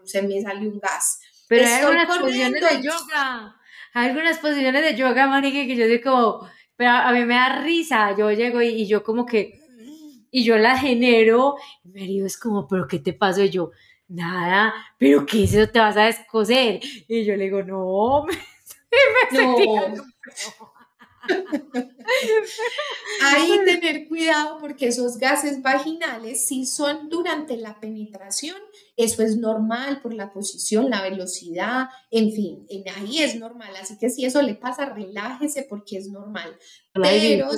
se 0.05 0.21
me 0.21 0.43
sale 0.43 0.69
un 0.69 0.79
gas. 0.79 1.21
Pero 1.49 1.65
hay 1.67 1.73
algunas 1.73 2.19
posiciones 2.19 2.61
de 2.61 2.83
yoga, 2.83 3.57
hay 3.95 4.09
algunas 4.11 4.39
posiciones 4.41 4.83
de 4.83 4.95
yoga, 4.95 5.27
Marique, 5.27 5.67
que 5.67 5.77
yo 5.77 5.87
digo 5.87 6.11
como 6.11 6.49
pero 6.77 6.91
a 6.91 7.13
mí 7.13 7.25
me 7.25 7.35
da 7.35 7.63
risa, 7.63 8.17
yo 8.17 8.31
llego 8.33 8.61
y, 8.63 8.87
yo 8.87 9.03
como 9.03 9.27
que, 9.27 9.61
y 10.31 10.45
yo 10.45 10.59
la 10.59 10.77
genero, 10.77 11.57
y 11.85 11.89
me 11.89 12.01
digo, 12.03 12.27
es 12.27 12.39
como, 12.39 12.67
pero 12.67 12.87
¿qué 12.87 12.99
te 12.99 13.13
pasó? 13.13 13.43
Y 13.43 13.51
yo, 13.51 13.71
nada, 14.09 14.75
pero 14.99 15.25
¿qué 15.27 15.45
es 15.45 15.55
eso? 15.55 15.71
¿Te 15.71 15.79
vas 15.79 15.97
a 15.97 16.05
descoser? 16.05 16.81
Y 17.09 17.25
yo 17.25 17.37
le 17.37 17.45
digo, 17.45 17.63
no, 17.63 18.25
me, 18.27 18.35
me 19.33 19.45
no. 19.45 20.05
Ahí 23.23 23.61
tener 23.65 24.09
cuidado 24.09 24.59
porque 24.59 24.89
esos 24.89 25.17
gases 25.19 25.63
vaginales, 25.63 26.47
si 26.47 26.67
son 26.67 27.09
durante 27.09 27.57
la 27.57 27.81
penetración, 27.81 28.57
eso 28.97 29.23
es 29.23 29.37
normal 29.37 30.03
por 30.03 30.15
la 30.15 30.33
posición, 30.33 30.91
la 30.91 31.03
velocidad, 31.03 31.89
en 32.11 32.33
fin, 32.33 32.67
ahí 32.97 33.23
es 33.23 33.37
normal. 33.37 33.75
Así 33.81 33.97
que 33.99 34.11
si 34.11 34.25
eso 34.25 34.43
le 34.43 34.55
pasa, 34.55 34.87
relájese 34.87 35.67
porque 35.69 35.99
es 35.99 36.09
normal. 36.09 36.59
Pero 36.93 37.49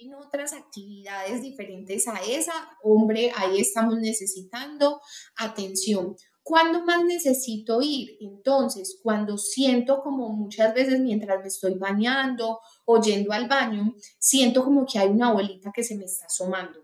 en 0.00 0.14
otras 0.14 0.52
actividades 0.52 1.42
diferentes 1.42 2.06
a 2.08 2.20
esa, 2.22 2.52
hombre, 2.82 3.32
ahí 3.36 3.60
estamos 3.60 3.98
necesitando 3.98 5.00
atención. 5.36 6.16
¿Cuándo 6.42 6.84
más 6.84 7.04
necesito 7.04 7.80
ir? 7.82 8.16
Entonces, 8.20 8.98
cuando 9.02 9.38
siento 9.38 10.02
como 10.02 10.30
muchas 10.30 10.74
veces 10.74 11.00
mientras 11.00 11.40
me 11.40 11.48
estoy 11.48 11.74
bañando 11.74 12.60
o 12.98 13.32
al 13.32 13.48
baño, 13.48 13.94
siento 14.18 14.64
como 14.64 14.86
que 14.86 14.98
hay 14.98 15.08
una 15.08 15.32
bolita 15.32 15.70
que 15.74 15.84
se 15.84 15.96
me 15.96 16.04
está 16.04 16.26
asomando, 16.26 16.80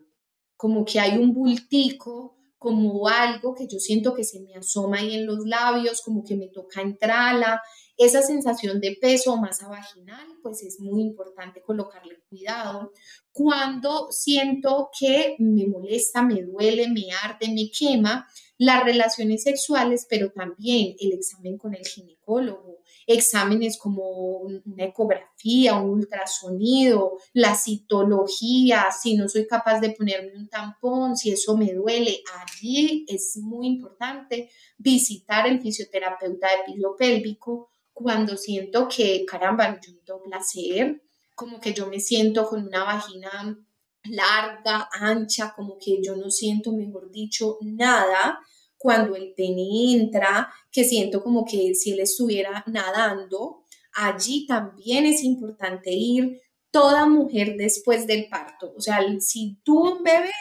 como 0.57 0.85
que 0.85 1.01
hay 1.01 1.19
un 1.19 1.33
bultico, 1.33 2.37
como 2.59 3.07
algo 3.07 3.55
que 3.55 3.69
yo 3.69 3.79
siento 3.79 4.15
que 4.15 4.25
se 4.25 4.41
me 4.41 4.55
asoma 4.55 4.99
ahí 4.99 5.15
en 5.15 5.27
los 5.27 5.45
labios, 5.47 6.03
como 6.03 6.25
que 6.25 6.37
me 6.37 6.49
toca 6.49 6.81
entrarla. 6.81 7.63
Esa 7.97 8.23
sensación 8.23 8.81
de 8.81 8.97
peso 9.01 9.33
o 9.33 9.37
masa 9.37 9.69
vaginal, 9.69 10.27
pues 10.43 10.63
es 10.63 10.81
muy 10.81 11.03
importante 11.03 11.63
colocarle 11.63 12.19
cuidado. 12.29 12.93
Cuando 13.31 14.09
siento 14.11 14.91
que 14.99 15.37
me 15.39 15.67
molesta, 15.67 16.23
me 16.23 16.43
duele, 16.43 16.89
me 16.89 17.07
arde, 17.23 17.49
me 17.49 17.71
quema, 17.71 18.27
las 18.59 18.85
relaciones 18.85 19.43
sexuales, 19.43 20.07
pero 20.09 20.33
también 20.33 20.97
el 20.99 21.13
examen 21.13 21.59
con 21.59 21.75
el 21.75 21.87
ginecólogo, 21.87 22.76
exámenes 23.07 23.79
como 23.79 24.41
una 24.41 24.85
ecografía, 24.85 25.77
un 25.77 25.91
ultrasonido, 25.91 27.19
la 27.33 27.55
citología, 27.55 28.87
si 28.91 29.17
no 29.17 29.29
soy 29.29 29.47
capaz 29.47 29.81
de 29.81 29.91
ponerme 29.91 30.37
un 30.37 30.49
tampón, 30.49 31.17
si 31.17 31.31
eso 31.31 31.57
me 31.57 31.73
duele, 31.73 32.23
allí 32.41 33.05
es 33.09 33.39
muy 33.41 33.69
importante 33.69 34.51
visitar 34.77 35.47
el 35.47 35.61
fisioterapeuta 35.61 36.49
de 36.49 36.73
piso 36.73 36.97
pélvico 36.99 37.71
cuando 37.93 38.37
siento 38.37 38.89
que, 38.89 39.25
caramba, 39.25 39.81
yo 39.81 39.93
tengo 40.05 40.23
placer, 40.23 41.03
como 41.35 41.61
que 41.61 41.73
yo 41.73 41.87
me 41.87 42.01
siento 42.01 42.47
con 42.47 42.67
una 42.67 42.85
vagina 42.85 43.59
larga, 44.05 44.89
ancha, 44.93 45.53
como 45.55 45.79
que 45.79 46.03
yo 46.03 46.17
no 46.17 46.31
siento, 46.31 46.73
mejor 46.73 47.11
dicho, 47.11 47.59
nada 47.63 48.39
cuando 48.79 49.17
el 49.17 49.33
pene 49.35 49.95
entra, 49.95 50.53
que 50.71 50.85
siento 50.85 51.23
como 51.23 51.45
que 51.45 51.75
si 51.75 51.93
él 51.93 52.01
estuviera 52.01 52.65
nadando. 52.67 53.65
Allí 53.95 54.47
también 54.47 55.07
es 55.07 55.23
importante 55.23 55.91
ir 55.93 56.41
toda 56.71 57.07
mujer 57.07 57.57
después 57.57 58.07
del 58.07 58.29
parto. 58.29 58.75
O 58.77 58.81
sea, 58.81 59.01
si 59.21 59.59
tuvo 59.65 59.97
un 59.97 60.03
bebé, 60.03 60.33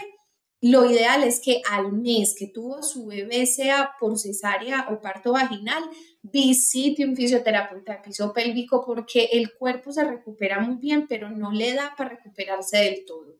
lo 0.61 0.89
ideal 0.89 1.23
es 1.23 1.39
que 1.39 1.61
al 1.69 1.93
mes 1.93 2.35
que 2.37 2.47
tuvo 2.47 2.81
su 2.83 3.05
bebé, 3.05 3.45
sea 3.45 3.91
por 3.99 4.17
cesárea 4.17 4.87
o 4.91 4.99
parto 4.99 5.33
vaginal, 5.33 5.83
visite 6.21 7.05
un 7.05 7.15
fisioterapeuta 7.15 7.93
de 7.93 7.99
piso 7.99 8.33
pélvico 8.33 8.83
porque 8.85 9.29
el 9.31 9.53
cuerpo 9.53 9.91
se 9.91 10.03
recupera 10.03 10.59
muy 10.59 10.77
bien, 10.77 11.07
pero 11.07 11.29
no 11.29 11.51
le 11.51 11.73
da 11.73 11.93
para 11.97 12.11
recuperarse 12.11 12.77
del 12.77 13.05
todo. 13.05 13.37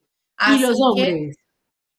¿Y 0.49 0.59
los 0.59 0.77
hombres? 0.79 1.35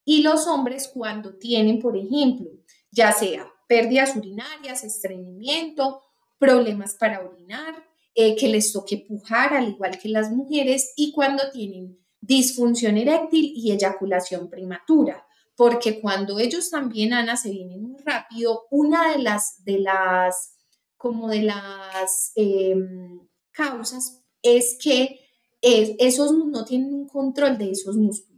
y 0.08 0.22
los 0.22 0.46
hombres 0.46 0.88
cuando 0.94 1.34
tienen, 1.34 1.80
por 1.80 1.96
ejemplo, 1.96 2.48
ya 2.96 3.12
sea 3.12 3.52
pérdidas 3.68 4.16
urinarias, 4.16 4.82
estreñimiento, 4.82 6.00
problemas 6.38 6.94
para 6.94 7.20
orinar, 7.20 7.74
eh, 8.14 8.34
que 8.36 8.48
les 8.48 8.72
toque 8.72 9.04
pujar 9.06 9.52
al 9.52 9.68
igual 9.68 9.98
que 9.98 10.08
las 10.08 10.30
mujeres 10.30 10.92
y 10.96 11.12
cuando 11.12 11.50
tienen 11.50 11.98
disfunción 12.20 12.96
eréctil 12.96 13.52
y 13.54 13.72
eyaculación 13.72 14.48
prematura, 14.48 15.26
porque 15.54 16.00
cuando 16.00 16.38
ellos 16.38 16.70
también, 16.70 17.12
Ana, 17.12 17.36
se 17.36 17.50
vienen 17.50 17.82
muy 17.82 18.00
rápido, 18.02 18.62
una 18.70 19.12
de 19.12 19.18
las, 19.18 19.62
de 19.64 19.78
las, 19.78 20.56
como 20.96 21.28
de 21.28 21.42
las 21.42 22.32
em, 22.34 23.20
causas 23.52 24.22
es 24.42 24.78
que 24.82 25.20
esos 25.60 26.32
no 26.32 26.64
tienen 26.64 26.94
un 26.94 27.08
control 27.08 27.58
de 27.58 27.72
esos 27.72 27.96
músculos. 27.96 28.35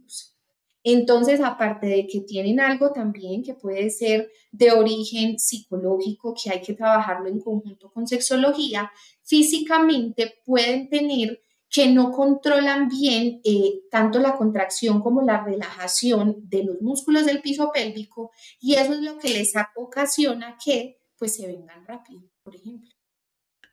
Entonces, 0.83 1.41
aparte 1.41 1.87
de 1.87 2.07
que 2.07 2.21
tienen 2.21 2.59
algo 2.59 2.91
también 2.91 3.43
que 3.43 3.53
puede 3.53 3.89
ser 3.89 4.31
de 4.51 4.71
origen 4.71 5.37
psicológico, 5.37 6.33
que 6.41 6.51
hay 6.51 6.61
que 6.61 6.73
trabajarlo 6.73 7.27
en 7.27 7.39
conjunto 7.39 7.91
con 7.91 8.07
sexología, 8.07 8.91
físicamente 9.23 10.35
pueden 10.45 10.89
tener 10.89 11.41
que 11.69 11.87
no 11.87 12.11
controlan 12.11 12.87
bien 12.87 13.41
eh, 13.43 13.81
tanto 13.91 14.19
la 14.19 14.35
contracción 14.35 15.01
como 15.01 15.21
la 15.21 15.43
relajación 15.43 16.37
de 16.49 16.63
los 16.63 16.81
músculos 16.81 17.25
del 17.25 17.41
piso 17.41 17.71
pélvico 17.71 18.31
y 18.59 18.73
eso 18.73 18.93
es 18.93 19.01
lo 19.01 19.19
que 19.19 19.29
les 19.29 19.53
ocasiona 19.75 20.57
que 20.63 20.99
pues 21.17 21.35
se 21.35 21.45
vengan 21.45 21.85
rápido, 21.85 22.21
por 22.41 22.55
ejemplo. 22.55 22.89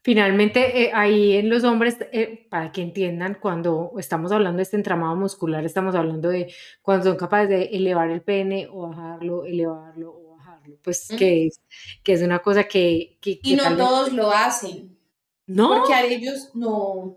Finalmente, 0.07 0.85
eh, 0.85 0.93
ahí 0.95 1.33
en 1.33 1.51
los 1.51 1.65
hombres, 1.65 1.97
eh, 2.13 2.47
para 2.49 2.71
que 2.71 2.81
entiendan, 2.81 3.39
cuando 3.41 3.91
estamos 3.99 4.31
hablando 4.31 4.59
de 4.59 4.63
este 4.63 4.77
entramado 4.77 5.17
muscular, 5.17 5.65
estamos 5.65 5.97
hablando 5.97 6.29
de 6.29 6.55
cuando 6.81 7.07
son 7.07 7.17
capaces 7.17 7.49
de 7.49 7.65
elevar 7.77 8.11
el 8.11 8.23
pene 8.23 8.69
o 8.71 8.87
bajarlo, 8.87 9.45
elevarlo 9.45 10.13
o 10.17 10.37
bajarlo, 10.37 10.77
pues 10.81 11.09
que, 11.09 11.49
es, 11.49 11.61
que 12.05 12.13
es 12.13 12.23
una 12.23 12.39
cosa 12.39 12.63
que... 12.69 13.19
y 13.21 13.57
no 13.57 13.77
todos 13.77 14.13
lo 14.13 14.31
hacen. 14.31 14.97
No. 15.45 15.71
Porque 15.71 15.95
a 15.95 16.05
ellos 16.05 16.53
no, 16.55 17.17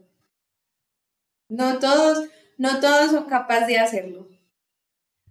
no 1.47 1.77
todos, 1.77 2.27
no 2.57 2.79
todos 2.79 3.11
son 3.11 3.25
capaces 3.25 3.67
de 3.67 3.77
hacerlo. 3.77 4.28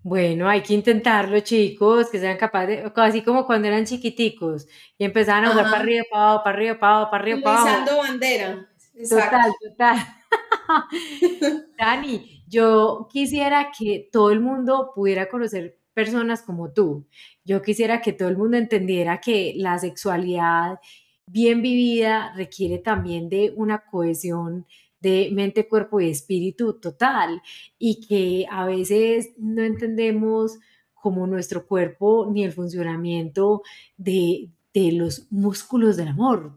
Bueno, 0.03 0.49
hay 0.49 0.63
que 0.63 0.75
intentarlo, 0.75 1.41
chicos, 1.41 2.09
que 2.11 2.19
sean 2.21 2.37
capaces 2.37 2.69
de, 2.69 2.93
así 2.97 3.23
como 3.23 3.47
cuando 3.47 3.69
eran 3.69 3.85
chiquiticos 3.85 4.67
y 4.97 5.05
empezaban 5.05 5.45
a 5.45 5.51
jugar 5.51 5.65
para 5.67 5.79
arriba, 5.81 6.05
para 6.11 6.23
abajo, 6.23 6.45
para 6.45 6.57
arriba, 6.57 6.79
para 6.79 6.93
abajo, 6.95 7.11
para 7.11 7.23
arriba, 7.23 7.41
para 7.43 7.61
abajo. 7.61 7.99
bandera. 7.99 8.69
Total, 9.09 9.53
total. 9.61 9.97
Dani, 11.79 12.45
yo 12.49 13.09
quisiera 13.13 13.71
que 13.77 14.09
todo 14.13 14.31
el 14.31 14.41
mundo 14.41 14.93
pudiera 14.95 15.29
conocer 15.29 15.79
personas 15.95 16.43
como 16.43 16.73
tú. 16.73 17.07
Yo 17.45 17.63
quisiera 17.63 18.01
que 18.01 18.13
todo 18.13 18.29
el 18.29 18.37
mundo 18.37 18.57
entendiera 18.57 19.21
que 19.21 19.55
la 19.57 19.79
sexualidad 19.79 20.79
bien 21.27 21.61
vivida 21.63 22.33
requiere 22.37 22.79
también 22.79 23.29
de 23.29 23.53
una 23.57 23.85
cohesión 23.85 24.67
de 25.01 25.31
mente, 25.33 25.69
cuerpo 25.69 26.01
y 26.01 26.11
espíritu 26.11 26.81
total 26.81 27.43
y 27.79 28.07
que 28.07 28.47
a 28.51 28.67
veces 28.67 29.33
no 29.39 29.63
entendemos 29.63 30.59
como 30.95 31.27
nuestro 31.27 31.67
cuerpo 31.67 32.29
ni 32.33 32.45
el 32.45 32.53
funcionamiento 32.53 33.63
de, 33.97 34.51
de 34.75 34.93
los 34.93 35.27
músculos 35.31 35.97
del 35.97 36.09
amor. 36.09 36.57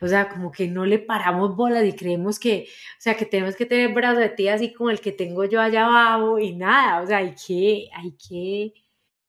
O 0.00 0.08
sea, 0.08 0.28
como 0.28 0.50
que 0.50 0.68
no 0.68 0.84
le 0.86 0.98
paramos 0.98 1.56
bolas 1.56 1.84
y 1.84 1.92
creemos 1.92 2.38
que, 2.38 2.66
o 2.98 3.00
sea, 3.00 3.16
que 3.16 3.26
tenemos 3.26 3.56
que 3.56 3.66
tener 3.66 3.92
brazos 3.92 4.18
de 4.18 4.28
ti 4.30 4.48
así 4.48 4.72
como 4.72 4.90
el 4.90 5.00
que 5.00 5.12
tengo 5.12 5.44
yo 5.44 5.60
allá 5.60 5.86
abajo 5.86 6.38
y 6.38 6.54
nada. 6.54 7.02
O 7.02 7.06
sea, 7.06 7.18
hay 7.18 7.34
que, 7.34 7.88
hay 7.94 8.12
que, 8.12 8.74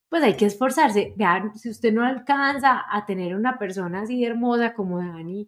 pues 0.09 0.23
hay 0.23 0.35
que 0.35 0.45
esforzarse. 0.45 1.13
Vean, 1.17 1.57
si 1.57 1.69
usted 1.69 1.93
no 1.93 2.05
alcanza 2.05 2.83
a 2.89 3.05
tener 3.05 3.35
una 3.35 3.57
persona 3.59 4.01
así 4.01 4.23
hermosa 4.25 4.73
como 4.73 4.99
Dani, 4.99 5.47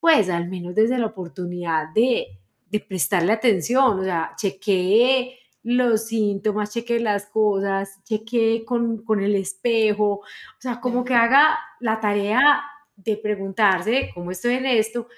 pues 0.00 0.28
al 0.30 0.48
menos 0.48 0.74
desde 0.74 0.98
la 0.98 1.06
oportunidad 1.06 1.92
de 1.94 2.40
de 2.66 2.80
prestarle 2.80 3.32
atención, 3.32 4.00
o 4.00 4.04
sea, 4.04 4.32
chequee 4.36 5.38
los 5.62 6.06
síntomas, 6.06 6.72
chequee 6.72 7.00
las 7.00 7.26
cosas, 7.26 8.02
chequee 8.04 8.64
con, 8.64 9.02
con 9.04 9.20
el 9.20 9.34
espejo, 9.34 10.20
o 10.20 10.60
sea, 10.60 10.80
como 10.80 11.04
que 11.04 11.14
haga 11.14 11.58
la 11.80 12.00
tarea 12.00 12.62
de 12.94 13.16
preguntarse 13.16 14.10
cómo 14.14 14.30
estoy 14.30 14.54
en 14.54 14.66
esto, 14.66 15.08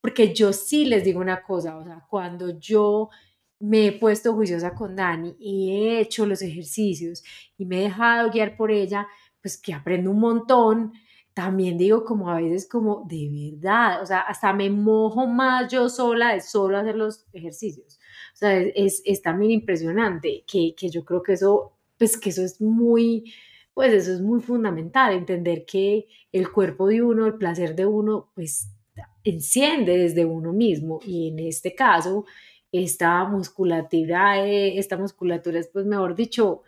porque 0.00 0.34
yo 0.34 0.52
sí 0.52 0.84
les 0.84 1.04
digo 1.04 1.20
una 1.20 1.42
cosa, 1.42 1.76
o 1.76 1.84
sea, 1.84 2.04
cuando 2.08 2.58
yo 2.58 3.10
me 3.60 3.86
he 3.86 3.92
puesto 3.92 4.34
juiciosa 4.34 4.74
con 4.74 4.96
Dani 4.96 5.36
y 5.38 5.72
he 5.72 6.00
hecho 6.00 6.26
los 6.26 6.42
ejercicios 6.42 7.22
y 7.56 7.66
me 7.66 7.80
he 7.80 7.82
dejado 7.84 8.30
guiar 8.30 8.56
por 8.56 8.70
ella, 8.70 9.06
pues 9.40 9.60
que 9.60 9.74
aprendo 9.74 10.10
un 10.10 10.20
montón, 10.20 10.92
también 11.38 11.78
digo 11.78 12.04
como 12.04 12.30
a 12.30 12.40
veces 12.40 12.68
como 12.68 13.06
de 13.08 13.52
verdad, 13.52 14.02
o 14.02 14.06
sea, 14.06 14.22
hasta 14.22 14.52
me 14.52 14.70
mojo 14.70 15.28
más 15.28 15.70
yo 15.70 15.88
sola 15.88 16.34
de 16.34 16.40
solo 16.40 16.76
hacer 16.78 16.96
los 16.96 17.26
ejercicios. 17.32 18.00
O 18.34 18.36
sea, 18.36 18.58
es, 18.58 19.02
es 19.04 19.22
también 19.22 19.52
impresionante 19.52 20.42
que, 20.50 20.74
que, 20.76 20.90
yo 20.90 21.04
creo 21.04 21.22
que 21.22 21.34
eso, 21.34 21.74
pues 21.96 22.18
que 22.18 22.30
eso 22.30 22.42
es 22.42 22.60
muy, 22.60 23.32
pues 23.72 23.92
eso 23.92 24.14
es 24.14 24.20
muy 24.20 24.40
fundamental, 24.40 25.12
entender 25.14 25.64
que 25.64 26.08
el 26.32 26.50
cuerpo 26.50 26.88
de 26.88 27.02
uno, 27.02 27.24
el 27.24 27.34
placer 27.34 27.76
de 27.76 27.86
uno, 27.86 28.32
pues 28.34 28.70
enciende 29.22 29.96
desde 29.96 30.24
uno 30.24 30.52
mismo. 30.52 30.98
Y 31.06 31.28
en 31.28 31.38
este 31.38 31.72
caso, 31.72 32.24
esta 32.72 33.24
musculatura, 33.26 34.44
eh, 34.44 34.76
esta 34.76 34.96
musculatura 34.96 35.60
es 35.60 35.68
pues 35.68 35.86
mejor 35.86 36.16
dicho, 36.16 36.62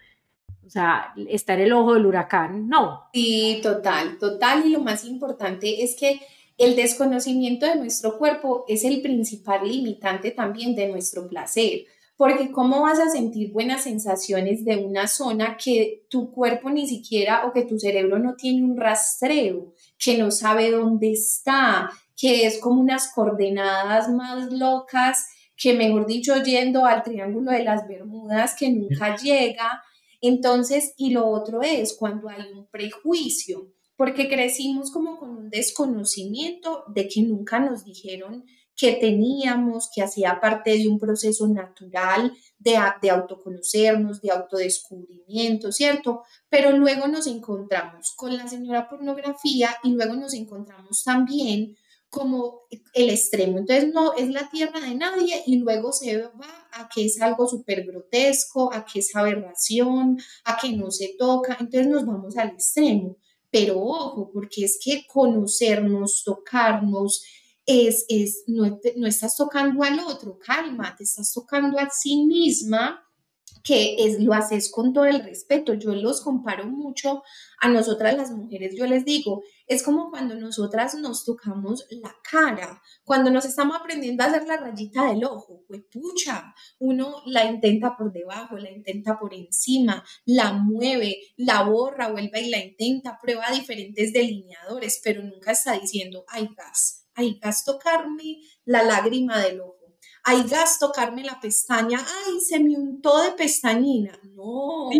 o 0.71 0.73
sea, 0.73 1.13
estar 1.29 1.59
el 1.61 1.73
ojo 1.73 1.95
del 1.95 2.07
huracán, 2.07 2.69
no. 2.69 3.09
Sí, 3.13 3.59
total, 3.61 4.19
total. 4.19 4.65
Y 4.65 4.69
lo 4.69 4.79
más 4.79 5.05
importante 5.05 5.83
es 5.83 5.97
que 5.97 6.21
el 6.57 6.77
desconocimiento 6.77 7.67
de 7.67 7.75
nuestro 7.75 8.17
cuerpo 8.17 8.65
es 8.69 8.85
el 8.85 9.03
principal 9.03 9.69
limitante 9.69 10.31
también 10.31 10.77
de 10.77 10.87
nuestro 10.87 11.27
placer. 11.27 11.87
Porque 12.17 12.53
¿cómo 12.53 12.83
vas 12.83 13.01
a 13.01 13.11
sentir 13.11 13.51
buenas 13.51 13.83
sensaciones 13.83 14.65
de 14.65 14.77
una 14.77 15.09
zona 15.09 15.57
que 15.57 16.05
tu 16.09 16.31
cuerpo 16.31 16.71
ni 16.71 16.87
siquiera 16.87 17.47
o 17.47 17.53
que 17.53 17.65
tu 17.65 17.77
cerebro 17.77 18.21
no 18.21 18.37
tiene 18.37 18.63
un 18.63 18.77
rastreo, 18.77 19.75
que 19.99 20.19
no 20.19 20.31
sabe 20.31 20.71
dónde 20.71 21.11
está, 21.11 21.91
que 22.17 22.47
es 22.47 22.61
como 22.61 22.81
unas 22.81 23.13
coordenadas 23.13 24.09
más 24.09 24.53
locas, 24.53 25.27
que 25.57 25.75
mejor 25.75 26.07
dicho, 26.07 26.41
yendo 26.41 26.87
al 26.87 27.03
Triángulo 27.03 27.51
de 27.51 27.65
las 27.65 27.89
Bermudas, 27.89 28.55
que 28.57 28.71
nunca 28.71 29.17
llega? 29.17 29.83
Entonces, 30.21 30.95
y 30.97 31.11
lo 31.11 31.29
otro 31.29 31.63
es 31.63 31.95
cuando 31.95 32.29
hay 32.29 32.43
un 32.53 32.67
prejuicio, 32.67 33.73
porque 33.97 34.29
crecimos 34.29 34.91
como 34.91 35.19
con 35.19 35.31
un 35.31 35.51
desconocimiento 35.51 36.85
de 36.89 37.09
que 37.09 37.23
nunca 37.23 37.61
nos 37.61 37.85
dijeron 37.85 38.45
que 38.77 38.93
teníamos, 38.93 39.91
que 39.95 40.03
hacía 40.03 40.41
parte 40.41 40.71
de 40.71 40.89
un 40.89 40.99
proceso 40.99 41.47
natural 41.49 42.33
de, 42.59 42.79
de 43.03 43.11
autoconocernos, 43.11 44.23
de 44.23 44.31
autodescubrimiento, 44.31 45.71
¿cierto? 45.71 46.23
Pero 46.49 46.73
luego 46.73 47.07
nos 47.07 47.27
encontramos 47.27 48.15
con 48.17 48.35
la 48.35 48.49
señora 48.49 48.89
pornografía 48.89 49.69
y 49.83 49.93
luego 49.93 50.15
nos 50.15 50.33
encontramos 50.33 51.05
también 51.05 51.77
como 52.11 52.63
el 52.93 53.09
extremo. 53.09 53.59
Entonces 53.59 53.95
no 53.95 54.15
es 54.15 54.29
la 54.31 54.51
tierra 54.51 54.81
de 54.81 54.95
nadie 54.97 55.43
y 55.47 55.57
luego 55.57 55.93
se 55.93 56.19
va 56.23 56.69
a 56.73 56.89
que 56.93 57.07
es 57.07 57.21
algo 57.23 57.49
súper 57.49 57.87
grotesco, 57.87 58.73
a 58.73 58.85
que 58.85 58.99
es 58.99 59.15
aberración, 59.15 60.19
a 60.45 60.59
que 60.59 60.73
no 60.73 60.91
se 60.91 61.15
toca. 61.17 61.57
Entonces 61.61 61.87
nos 61.87 62.05
vamos 62.05 62.37
al 62.37 62.51
extremo. 62.51 63.17
Pero 63.51 63.81
ojo, 63.81 64.31
porque 64.33 64.65
es 64.65 64.79
que 64.83 65.07
conocernos, 65.07 66.23
tocarnos, 66.25 67.25
es, 67.65 68.05
es 68.09 68.43
no, 68.47 68.79
no 68.97 69.07
estás 69.07 69.37
tocando 69.37 69.83
al 69.85 70.01
otro, 70.01 70.39
calma, 70.39 70.95
te 70.97 71.05
estás 71.05 71.33
tocando 71.33 71.79
a 71.79 71.89
sí 71.91 72.25
misma 72.25 73.05
que 73.63 73.97
es, 73.99 74.21
lo 74.21 74.33
haces 74.33 74.71
con 74.71 74.93
todo 74.93 75.05
el 75.05 75.23
respeto. 75.23 75.75
Yo 75.75 75.95
los 75.95 76.23
comparo 76.23 76.67
mucho 76.67 77.23
a 77.61 77.69
nosotras 77.69 78.17
las 78.17 78.31
mujeres, 78.31 78.75
yo 78.77 78.87
les 78.87 79.05
digo, 79.05 79.43
es 79.67 79.83
como 79.83 80.11
cuando 80.11 80.35
nosotras 80.35 80.95
nos 80.95 81.25
tocamos 81.25 81.87
la 81.91 82.15
cara, 82.29 82.83
cuando 83.05 83.31
nos 83.31 83.45
estamos 83.45 83.77
aprendiendo 83.77 84.23
a 84.23 84.27
hacer 84.27 84.47
la 84.47 84.57
rayita 84.57 85.09
del 85.09 85.25
ojo, 85.25 85.63
pues 85.69 85.83
pucha, 85.93 86.55
uno 86.79 87.17
la 87.27 87.45
intenta 87.45 87.97
por 87.97 88.13
debajo, 88.13 88.57
la 88.57 88.71
intenta 88.71 89.19
por 89.19 89.35
encima, 89.35 90.03
la 90.25 90.55
mueve, 90.55 91.19
la 91.37 91.63
borra, 91.65 92.11
vuelve 92.11 92.41
y 92.41 92.51
la 92.51 92.65
intenta, 92.65 93.19
prueba 93.21 93.51
diferentes 93.53 94.13
delineadores, 94.13 95.01
pero 95.05 95.23
nunca 95.23 95.53
está 95.53 95.79
diciendo, 95.79 96.25
ay 96.29 96.49
gas, 96.57 97.07
ay 97.15 97.39
gas 97.41 97.65
tocarme 97.65 98.39
la 98.65 98.83
lágrima 98.83 99.39
del 99.39 99.61
ojo 99.61 99.80
hay 100.25 100.43
gas, 100.45 100.79
tocarme 100.79 101.25
la 101.25 101.41
pestaña, 101.41 101.99
ay, 101.99 102.41
se 102.41 102.61
me 102.61 102.77
untó 102.77 103.23
de 103.23 103.33
pestañina. 103.33 104.19
No, 104.35 104.91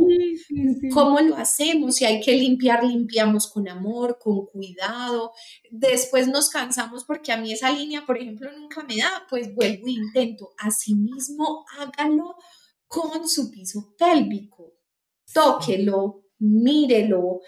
¿cómo 0.93 1.21
lo 1.21 1.37
hacemos? 1.37 1.97
Si 1.97 2.05
hay 2.05 2.21
que 2.21 2.33
limpiar, 2.33 2.85
limpiamos 2.85 3.51
con 3.51 3.69
amor, 3.69 4.19
con 4.19 4.47
cuidado. 4.47 5.33
Después 5.71 6.29
nos 6.29 6.49
cansamos 6.49 7.05
porque 7.05 7.33
a 7.33 7.37
mí 7.37 7.53
esa 7.53 7.71
línea, 7.71 8.07
por 8.07 8.19
ejemplo, 8.19 8.51
nunca 8.53 8.83
me 8.85 8.97
da, 8.97 9.27
pues 9.29 9.55
vuelvo 9.55 9.87
e 9.87 9.93
intento. 9.93 10.53
Asimismo, 10.59 11.65
hágalo 11.79 12.37
con 12.87 13.29
su 13.29 13.51
piso 13.51 13.95
pélvico. 13.99 14.75
Tóquelo, 15.33 16.25
mírelo, 16.41 17.41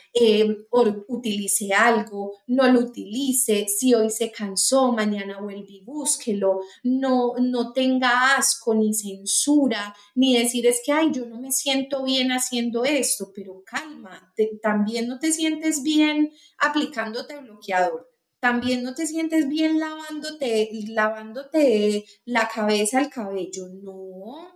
o 0.71 1.05
utilice 1.09 1.73
algo, 1.73 2.35
no 2.47 2.71
lo 2.71 2.81
utilice, 2.81 3.67
si 3.67 3.95
hoy 3.95 4.11
se 4.11 4.31
cansó, 4.31 4.93
mañana 4.93 5.41
vuelve 5.41 5.67
y 5.69 5.83
búsquelo, 5.83 6.61
no, 6.85 7.35
no 7.41 7.73
tenga 7.73 8.37
asco 8.37 8.75
ni 8.75 8.95
censura, 8.95 9.95
ni 10.15 10.37
decir 10.37 10.67
es 10.67 10.81
que, 10.85 10.93
ay, 10.93 11.11
yo 11.13 11.27
no 11.27 11.41
me 11.41 11.51
siento 11.51 12.05
bien 12.05 12.31
haciendo 12.33 12.85
esto, 12.85 13.33
pero 13.35 13.63
calma, 13.65 14.33
también 14.63 15.09
no 15.09 15.19
te 15.19 15.33
sientes 15.33 15.83
bien 15.83 16.33
aplicándote 16.59 17.39
bloqueador. 17.39 18.09
También 18.41 18.83
no 18.83 18.93
te 18.93 19.07
sientes 19.07 19.47
bien 19.47 19.79
lavándote, 19.79 20.69
lavándote 20.89 22.05
la 22.25 22.49
cabeza, 22.49 23.01
el 23.01 23.09
cabello. 23.09 23.69
No, 23.69 24.49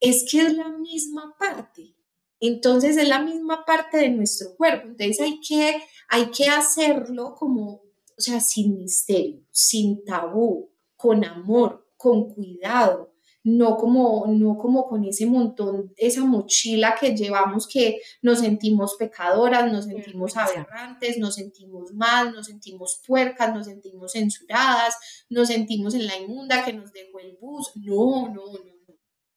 es 0.00 0.26
que 0.28 0.40
es 0.40 0.54
la 0.54 0.70
misma 0.70 1.36
parte 1.38 1.97
entonces 2.40 2.96
es 2.96 3.08
la 3.08 3.20
misma 3.20 3.64
parte 3.64 3.98
de 3.98 4.10
nuestro 4.10 4.54
cuerpo. 4.56 4.88
Entonces 4.88 5.20
hay 5.20 5.40
que, 5.40 5.82
hay 6.08 6.30
que 6.30 6.48
hacerlo 6.48 7.34
como, 7.34 7.82
o 8.16 8.20
sea, 8.20 8.40
sin 8.40 8.78
misterio, 8.78 9.42
sin 9.50 10.04
tabú, 10.04 10.70
con 10.96 11.24
amor, 11.24 11.86
con 11.96 12.32
cuidado, 12.32 13.12
no 13.44 13.76
como, 13.76 14.26
no 14.28 14.58
como 14.58 14.86
con 14.86 15.04
ese 15.04 15.26
montón, 15.26 15.92
esa 15.96 16.24
mochila 16.24 16.96
que 17.00 17.16
llevamos 17.16 17.66
que 17.66 18.00
nos 18.20 18.40
sentimos 18.40 18.96
pecadoras, 18.98 19.72
nos 19.72 19.86
sentimos 19.86 20.36
aberrantes, 20.36 21.18
nos 21.18 21.36
sentimos 21.36 21.92
mal, 21.94 22.32
nos 22.32 22.46
sentimos 22.46 23.00
puercas, 23.06 23.54
nos 23.54 23.66
sentimos 23.66 24.12
censuradas, 24.12 24.96
nos 25.30 25.48
sentimos 25.48 25.94
en 25.94 26.06
la 26.06 26.18
inmunda 26.18 26.64
que 26.64 26.72
nos 26.72 26.92
dejó 26.92 27.20
el 27.20 27.36
bus. 27.40 27.70
No, 27.76 28.28
no, 28.28 28.52
no. 28.52 28.78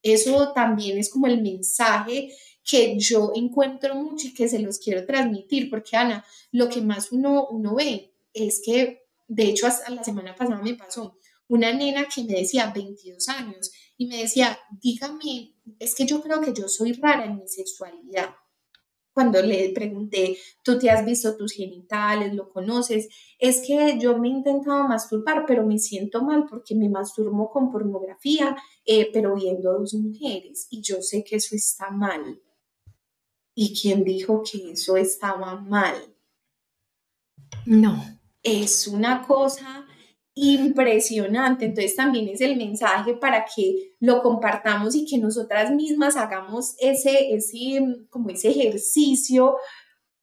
Eso 0.04 0.52
también 0.54 0.98
es 0.98 1.12
como 1.12 1.28
el 1.28 1.42
mensaje 1.42 2.30
que 2.64 2.98
yo 2.98 3.32
encuentro 3.36 3.96
mucho 3.96 4.28
y 4.28 4.34
que 4.34 4.48
se 4.48 4.60
los 4.60 4.80
quiero 4.80 5.06
transmitir, 5.06 5.70
porque 5.70 5.98
Ana, 5.98 6.26
lo 6.52 6.70
que 6.70 6.82
más 6.82 7.12
uno, 7.12 7.48
uno 7.50 7.76
ve 7.76 8.14
es 8.34 8.62
que, 8.64 9.06
de 9.28 9.44
hecho, 9.44 9.68
hasta 9.68 9.90
la 9.92 10.04
semana 10.04 10.36
pasada 10.36 10.62
me 10.62 10.76
pasó 10.76 11.18
una 11.48 11.74
nena 11.74 12.08
que 12.14 12.24
me 12.24 12.34
decía 12.34 12.72
22 12.74 13.28
años 13.30 13.72
y 13.98 14.08
me 14.08 14.18
decía, 14.18 14.58
dígame, 14.82 15.56
es 15.80 15.96
que 15.96 16.06
yo 16.06 16.22
creo 16.22 16.40
que 16.42 16.54
yo 16.54 16.68
soy 16.68 16.94
rara 16.94 17.26
en 17.26 17.38
mi 17.38 17.48
sexualidad. 17.48 18.30
Cuando 19.14 19.42
le 19.42 19.72
pregunté, 19.72 20.38
¿tú 20.64 20.80
te 20.80 20.90
has 20.90 21.06
visto 21.06 21.36
tus 21.36 21.52
genitales? 21.52 22.34
¿Lo 22.34 22.50
conoces? 22.50 23.10
Es 23.38 23.62
que 23.68 24.00
yo 24.00 24.18
me 24.18 24.30
he 24.30 24.32
intentado 24.32 24.88
masturbar, 24.88 25.44
pero 25.46 25.66
me 25.66 25.78
siento 25.78 26.24
mal 26.24 26.46
porque 26.50 26.76
me 26.76 26.88
masturbo 26.88 27.52
con 27.52 27.70
pornografía, 27.70 28.56
eh, 28.86 29.10
pero 29.12 29.36
viendo 29.36 29.72
a 29.72 29.74
dos 29.74 29.94
mujeres 29.96 30.68
y 30.70 30.82
yo 30.82 31.02
sé 31.02 31.26
que 31.26 31.36
eso 31.36 31.56
está 31.56 31.92
mal 31.92 32.42
y 33.54 33.80
quién 33.80 34.04
dijo 34.04 34.44
que 34.44 34.72
eso 34.72 34.98
estaba 34.98 35.60
mal. 35.60 35.96
No. 37.66 38.04
Es 38.44 38.88
una 38.88 39.26
cosa 39.28 39.86
impresionante. 40.34 41.66
Entonces 41.66 41.96
también 41.96 42.28
es 42.30 42.42
el 42.42 42.58
mensaje 42.58 43.14
para 43.14 43.46
que 43.46 43.96
lo 44.00 44.22
compartamos 44.22 44.96
y 44.96 45.06
que 45.06 45.18
nosotras 45.18 45.72
mismas 45.72 46.16
hagamos 46.16 46.76
ese, 46.80 47.34
ese, 47.34 48.06
como 48.10 48.30
ese 48.30 48.50
ejercicio, 48.50 49.58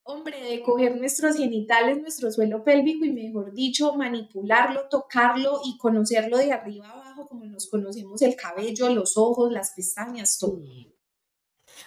hombre, 0.03 0.41
de 0.41 0.61
coger 0.63 0.97
nuestros 0.97 1.37
genitales, 1.37 2.01
nuestro 2.01 2.31
suelo 2.31 2.63
pélvico 2.63 3.05
y 3.05 3.11
mejor 3.11 3.53
dicho, 3.53 3.93
manipularlo, 3.93 4.89
tocarlo 4.89 5.61
y 5.63 5.77
conocerlo 5.77 6.37
de 6.37 6.51
arriba 6.51 6.89
abajo 6.89 7.27
como 7.27 7.45
nos 7.45 7.67
conocemos 7.67 8.21
el 8.23 8.35
cabello, 8.35 8.89
los 8.89 9.17
ojos, 9.17 9.51
las 9.51 9.71
pestañas, 9.75 10.39
todo. 10.39 10.59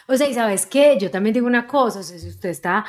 O 0.09 0.17
sea, 0.17 0.29
y 0.29 0.35
sabes 0.35 0.67
qué, 0.67 0.99
yo 0.99 1.11
también 1.11 1.35
digo 1.35 1.47
una 1.47 1.67
cosa, 1.67 2.01
o 2.01 2.03
sea, 2.03 2.19
si 2.19 2.29
usted 2.29 2.51
está 2.51 2.85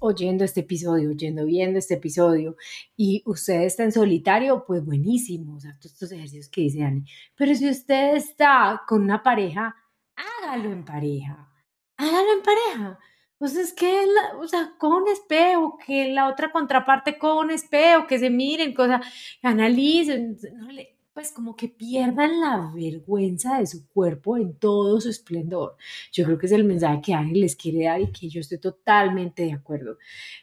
oyendo 0.00 0.44
este 0.44 0.60
episodio, 0.60 1.10
oyendo, 1.10 1.44
viendo 1.44 1.78
este 1.78 1.94
episodio 1.94 2.56
y 2.96 3.22
usted 3.26 3.62
está 3.62 3.84
en 3.84 3.92
solitario, 3.92 4.64
pues 4.66 4.84
buenísimo, 4.84 5.56
o 5.56 5.60
sea, 5.60 5.72
todos 5.78 5.92
estos 5.92 6.12
ejercicios 6.12 6.48
que 6.48 6.62
dice 6.62 6.82
Ani. 6.82 7.04
Pero 7.36 7.54
si 7.54 7.68
usted 7.68 8.16
está 8.16 8.82
con 8.86 9.02
una 9.02 9.22
pareja, 9.22 9.74
hágalo 10.16 10.72
en 10.72 10.84
pareja, 10.84 11.48
hágalo 11.96 12.32
en 12.32 12.42
pareja. 12.42 12.98
Pues 13.38 13.56
es 13.56 13.72
que, 13.72 14.06
o 14.38 14.46
sea, 14.46 14.74
con 14.78 15.08
espejo, 15.08 15.76
que 15.84 16.12
la 16.12 16.28
otra 16.28 16.52
contraparte 16.52 17.18
con 17.18 17.50
espejo, 17.50 18.06
que 18.06 18.20
se 18.20 18.30
miren, 18.30 18.72
cosas, 18.72 19.04
analicen, 19.42 20.38
no 20.54 20.70
le, 20.70 20.96
pues 21.14 21.30
como 21.32 21.54
que 21.56 21.68
pierdan 21.68 22.40
la 22.40 22.72
vergüenza 22.74 23.58
de 23.58 23.66
su 23.66 23.86
cuerpo 23.88 24.36
en 24.36 24.54
todo 24.54 25.00
su 25.00 25.10
esplendor. 25.10 25.76
Yo 26.10 26.24
creo 26.24 26.38
que 26.38 26.46
es 26.46 26.52
el 26.52 26.64
mensaje 26.64 27.02
que 27.02 27.14
Ángel 27.14 27.40
les 27.40 27.54
quiere 27.54 27.84
dar 27.84 28.00
y 28.00 28.10
que 28.10 28.28
yo 28.28 28.40
estoy 28.40 28.58
totalmente 28.58 29.44
de 29.44 29.52
acuerdo. 29.52 29.98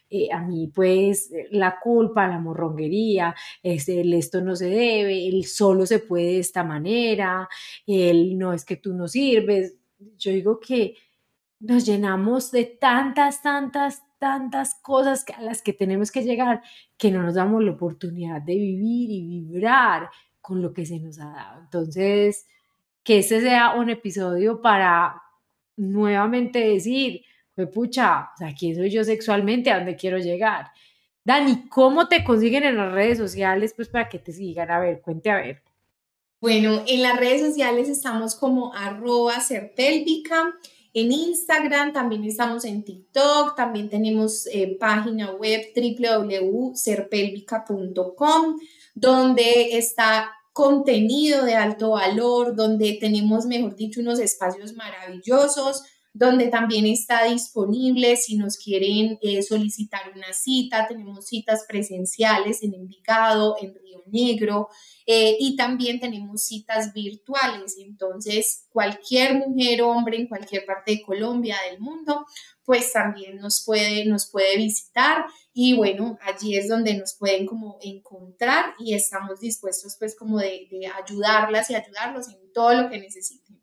Eh, 0.08 0.28
a 0.32 0.40
mí 0.40 0.70
pues 0.72 1.30
la 1.50 1.80
culpa, 1.80 2.28
la 2.28 2.38
morronguería, 2.38 3.34
este, 3.62 4.00
el 4.02 4.14
esto 4.14 4.40
no 4.40 4.54
se 4.54 4.66
debe, 4.66 5.28
el 5.28 5.44
solo 5.44 5.86
se 5.86 5.98
puede 5.98 6.26
de 6.26 6.38
esta 6.38 6.62
manera, 6.62 7.48
el 7.86 8.38
no 8.38 8.52
es 8.52 8.64
que 8.64 8.76
tú 8.76 8.94
no 8.94 9.08
sirves. 9.08 9.76
Yo 10.18 10.32
digo 10.32 10.60
que 10.60 10.94
nos 11.58 11.84
llenamos 11.84 12.50
de 12.52 12.64
tantas, 12.64 13.42
tantas, 13.42 14.02
tantas 14.18 14.74
cosas 14.76 15.24
a 15.36 15.42
las 15.42 15.62
que 15.62 15.72
tenemos 15.72 16.10
que 16.10 16.22
llegar 16.22 16.62
que 16.96 17.10
no 17.10 17.22
nos 17.22 17.34
damos 17.34 17.62
la 17.62 17.72
oportunidad 17.72 18.40
de 18.40 18.54
vivir 18.54 19.10
y 19.10 19.22
vibrar 19.22 20.10
con 20.50 20.60
lo 20.60 20.74
que 20.74 20.84
se 20.84 20.98
nos 20.98 21.20
ha 21.20 21.26
dado. 21.26 21.60
Entonces, 21.60 22.48
que 23.04 23.20
este 23.20 23.40
sea 23.40 23.76
un 23.76 23.88
episodio 23.88 24.60
para 24.60 25.22
nuevamente 25.76 26.58
decir, 26.58 27.22
pucha, 27.72 28.30
o 28.34 28.36
sea, 28.36 28.52
¿quién 28.58 28.74
soy 28.74 28.90
yo 28.90 29.04
sexualmente? 29.04 29.70
¿A 29.70 29.76
dónde 29.76 29.94
quiero 29.94 30.18
llegar? 30.18 30.72
Dani, 31.22 31.68
¿cómo 31.68 32.08
te 32.08 32.24
consiguen 32.24 32.64
en 32.64 32.78
las 32.78 32.90
redes 32.90 33.18
sociales? 33.18 33.74
Pues 33.76 33.88
para 33.88 34.08
que 34.08 34.18
te 34.18 34.32
sigan. 34.32 34.72
A 34.72 34.80
ver, 34.80 35.00
cuente 35.02 35.30
a 35.30 35.36
ver. 35.36 35.62
Bueno, 36.40 36.82
en 36.88 37.02
las 37.02 37.16
redes 37.16 37.42
sociales 37.42 37.88
estamos 37.88 38.34
como 38.34 38.74
arroba 38.74 39.38
serpélvica. 39.38 40.52
En 40.92 41.12
Instagram 41.12 41.92
también 41.92 42.24
estamos 42.24 42.64
en 42.64 42.82
TikTok, 42.82 43.54
también 43.54 43.88
tenemos 43.88 44.48
eh, 44.48 44.76
página 44.80 45.30
web 45.30 45.60
www.serpélvica.com 45.76 48.56
donde 48.94 49.78
está 49.78 50.32
contenido 50.60 51.46
de 51.46 51.54
alto 51.54 51.92
valor, 51.92 52.54
donde 52.54 52.98
tenemos, 53.00 53.46
mejor 53.46 53.76
dicho, 53.76 54.02
unos 54.02 54.18
espacios 54.18 54.74
maravillosos, 54.74 55.84
donde 56.12 56.48
también 56.48 56.84
está 56.84 57.24
disponible 57.24 58.14
si 58.16 58.36
nos 58.36 58.58
quieren 58.58 59.18
eh, 59.22 59.42
solicitar 59.42 60.12
una 60.14 60.34
cita, 60.34 60.86
tenemos 60.86 61.28
citas 61.28 61.64
presenciales 61.66 62.62
en 62.62 62.74
Envigado, 62.74 63.56
en 63.58 63.74
Río 63.74 64.02
Negro 64.04 64.68
eh, 65.06 65.38
y 65.40 65.56
también 65.56 65.98
tenemos 65.98 66.44
citas 66.44 66.92
virtuales. 66.92 67.76
Entonces, 67.78 68.66
cualquier 68.68 69.36
mujer 69.36 69.80
o 69.80 69.88
hombre 69.88 70.18
en 70.18 70.28
cualquier 70.28 70.66
parte 70.66 70.92
de 70.92 71.02
Colombia, 71.02 71.56
del 71.70 71.80
mundo, 71.80 72.26
pues 72.66 72.92
también 72.92 73.36
nos 73.36 73.64
puede, 73.64 74.04
nos 74.04 74.30
puede 74.30 74.58
visitar 74.58 75.24
y 75.62 75.76
bueno, 75.76 76.18
allí 76.22 76.56
es 76.56 76.70
donde 76.70 76.96
nos 76.96 77.12
pueden 77.18 77.44
como 77.44 77.76
encontrar 77.82 78.72
y 78.78 78.94
estamos 78.94 79.40
dispuestos 79.40 79.94
pues 79.98 80.16
como 80.16 80.38
de, 80.38 80.66
de 80.70 80.86
ayudarlas 80.86 81.68
y 81.68 81.74
ayudarlos 81.74 82.28
en 82.30 82.50
todo 82.54 82.72
lo 82.72 82.88
que 82.88 82.98
necesiten. 82.98 83.60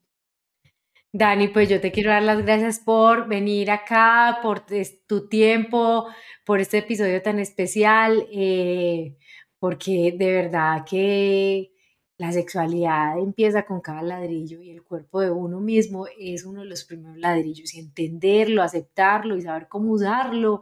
Dani, 1.11 1.47
pues 1.47 1.67
yo 1.69 1.81
te 1.81 1.91
quiero 1.91 2.11
dar 2.11 2.21
las 2.21 2.43
gracias 2.43 2.79
por 2.79 3.27
venir 3.27 3.71
acá, 3.71 4.37
por 4.43 4.63
tu 5.07 5.27
tiempo, 5.27 6.05
por 6.45 6.59
este 6.59 6.77
episodio 6.77 7.19
tan 7.23 7.39
especial, 7.39 8.27
eh, 8.31 9.17
porque 9.57 10.13
de 10.15 10.31
verdad 10.33 10.85
que 10.87 11.71
la 12.19 12.31
sexualidad 12.31 13.17
empieza 13.17 13.65
con 13.65 13.81
cada 13.81 14.03
ladrillo 14.03 14.61
y 14.61 14.69
el 14.69 14.83
cuerpo 14.83 15.21
de 15.21 15.31
uno 15.31 15.59
mismo 15.61 16.05
es 16.19 16.45
uno 16.45 16.61
de 16.61 16.67
los 16.67 16.83
primeros 16.83 17.17
ladrillos 17.17 17.73
y 17.73 17.79
entenderlo, 17.79 18.61
aceptarlo 18.61 19.35
y 19.35 19.41
saber 19.41 19.67
cómo 19.67 19.93
usarlo 19.93 20.61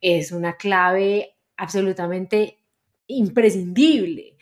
es 0.00 0.32
una 0.32 0.56
clave 0.56 1.36
absolutamente 1.56 2.58
imprescindible 3.06 4.36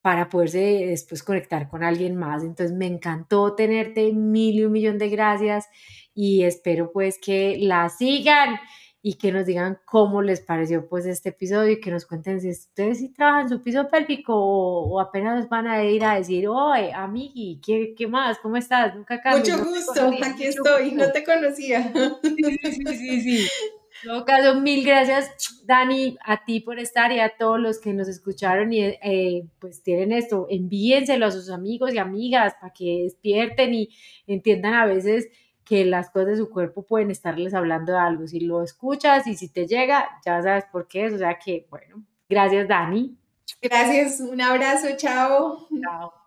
para 0.00 0.28
poderse 0.28 0.84
después 0.86 1.22
conectar 1.22 1.68
con 1.68 1.82
alguien 1.82 2.16
más. 2.16 2.42
Entonces 2.42 2.76
me 2.76 2.86
encantó 2.86 3.54
tenerte, 3.54 4.12
mil 4.12 4.54
y 4.54 4.64
un 4.64 4.72
millón 4.72 4.98
de 4.98 5.08
gracias 5.08 5.66
y 6.14 6.42
espero 6.42 6.92
pues 6.92 7.18
que 7.18 7.56
la 7.58 7.88
sigan 7.88 8.60
y 9.06 9.14
que 9.14 9.32
nos 9.32 9.44
digan 9.44 9.78
cómo 9.84 10.22
les 10.22 10.40
pareció 10.40 10.88
pues 10.88 11.04
este 11.04 11.30
episodio 11.30 11.72
y 11.72 11.80
que 11.80 11.90
nos 11.90 12.06
cuenten 12.06 12.40
si 12.40 12.50
ustedes 12.50 12.98
sí 12.98 13.12
trabajan 13.12 13.50
su 13.50 13.62
piso 13.62 13.88
pélvico 13.88 14.34
o, 14.34 15.00
apenas 15.00 15.48
van 15.48 15.66
a 15.66 15.84
ir 15.84 16.04
a 16.04 16.14
decir, 16.14 16.48
oye, 16.48 16.92
amigui, 16.94 17.60
¿qué, 17.64 17.94
¿qué, 17.96 18.06
más? 18.06 18.38
¿Cómo 18.38 18.56
estás? 18.56 18.94
Nunca 18.94 19.20
Mucho 19.36 19.62
gusto, 19.62 20.10
aquí 20.22 20.44
estoy, 20.44 20.92
no 20.92 21.12
te 21.12 21.22
conocía. 21.22 21.92
Sí, 22.22 22.58
sí, 22.62 22.96
sí, 22.96 23.20
sí. 23.20 23.48
En 24.04 24.10
todo 24.10 24.24
caso, 24.26 24.60
mil 24.60 24.84
gracias, 24.84 25.62
Dani, 25.64 26.18
a 26.22 26.44
ti 26.44 26.60
por 26.60 26.78
estar 26.78 27.10
y 27.10 27.20
a 27.20 27.38
todos 27.38 27.58
los 27.58 27.80
que 27.80 27.94
nos 27.94 28.06
escucharon 28.06 28.70
y 28.70 28.82
eh, 28.82 29.46
pues 29.58 29.82
tienen 29.82 30.12
esto, 30.12 30.46
envíenselo 30.50 31.24
a 31.24 31.30
sus 31.30 31.48
amigos 31.48 31.94
y 31.94 31.98
amigas 31.98 32.54
para 32.60 32.74
que 32.74 33.04
despierten 33.04 33.72
y 33.72 33.88
entiendan 34.26 34.74
a 34.74 34.84
veces 34.84 35.28
que 35.64 35.86
las 35.86 36.10
cosas 36.10 36.28
de 36.28 36.36
su 36.36 36.50
cuerpo 36.50 36.82
pueden 36.82 37.10
estarles 37.10 37.54
hablando 37.54 37.92
de 37.92 37.98
algo. 37.98 38.26
Si 38.26 38.40
lo 38.40 38.62
escuchas 38.62 39.26
y 39.26 39.36
si 39.36 39.48
te 39.48 39.66
llega, 39.66 40.06
ya 40.22 40.42
sabes 40.42 40.66
por 40.70 40.86
qué 40.86 41.06
es. 41.06 41.14
O 41.14 41.18
sea 41.18 41.38
que, 41.38 41.66
bueno, 41.70 42.04
gracias 42.28 42.68
Dani. 42.68 43.16
Gracias, 43.62 44.20
un 44.20 44.42
abrazo, 44.42 44.88
chao. 44.98 45.66
Chao. 45.82 46.23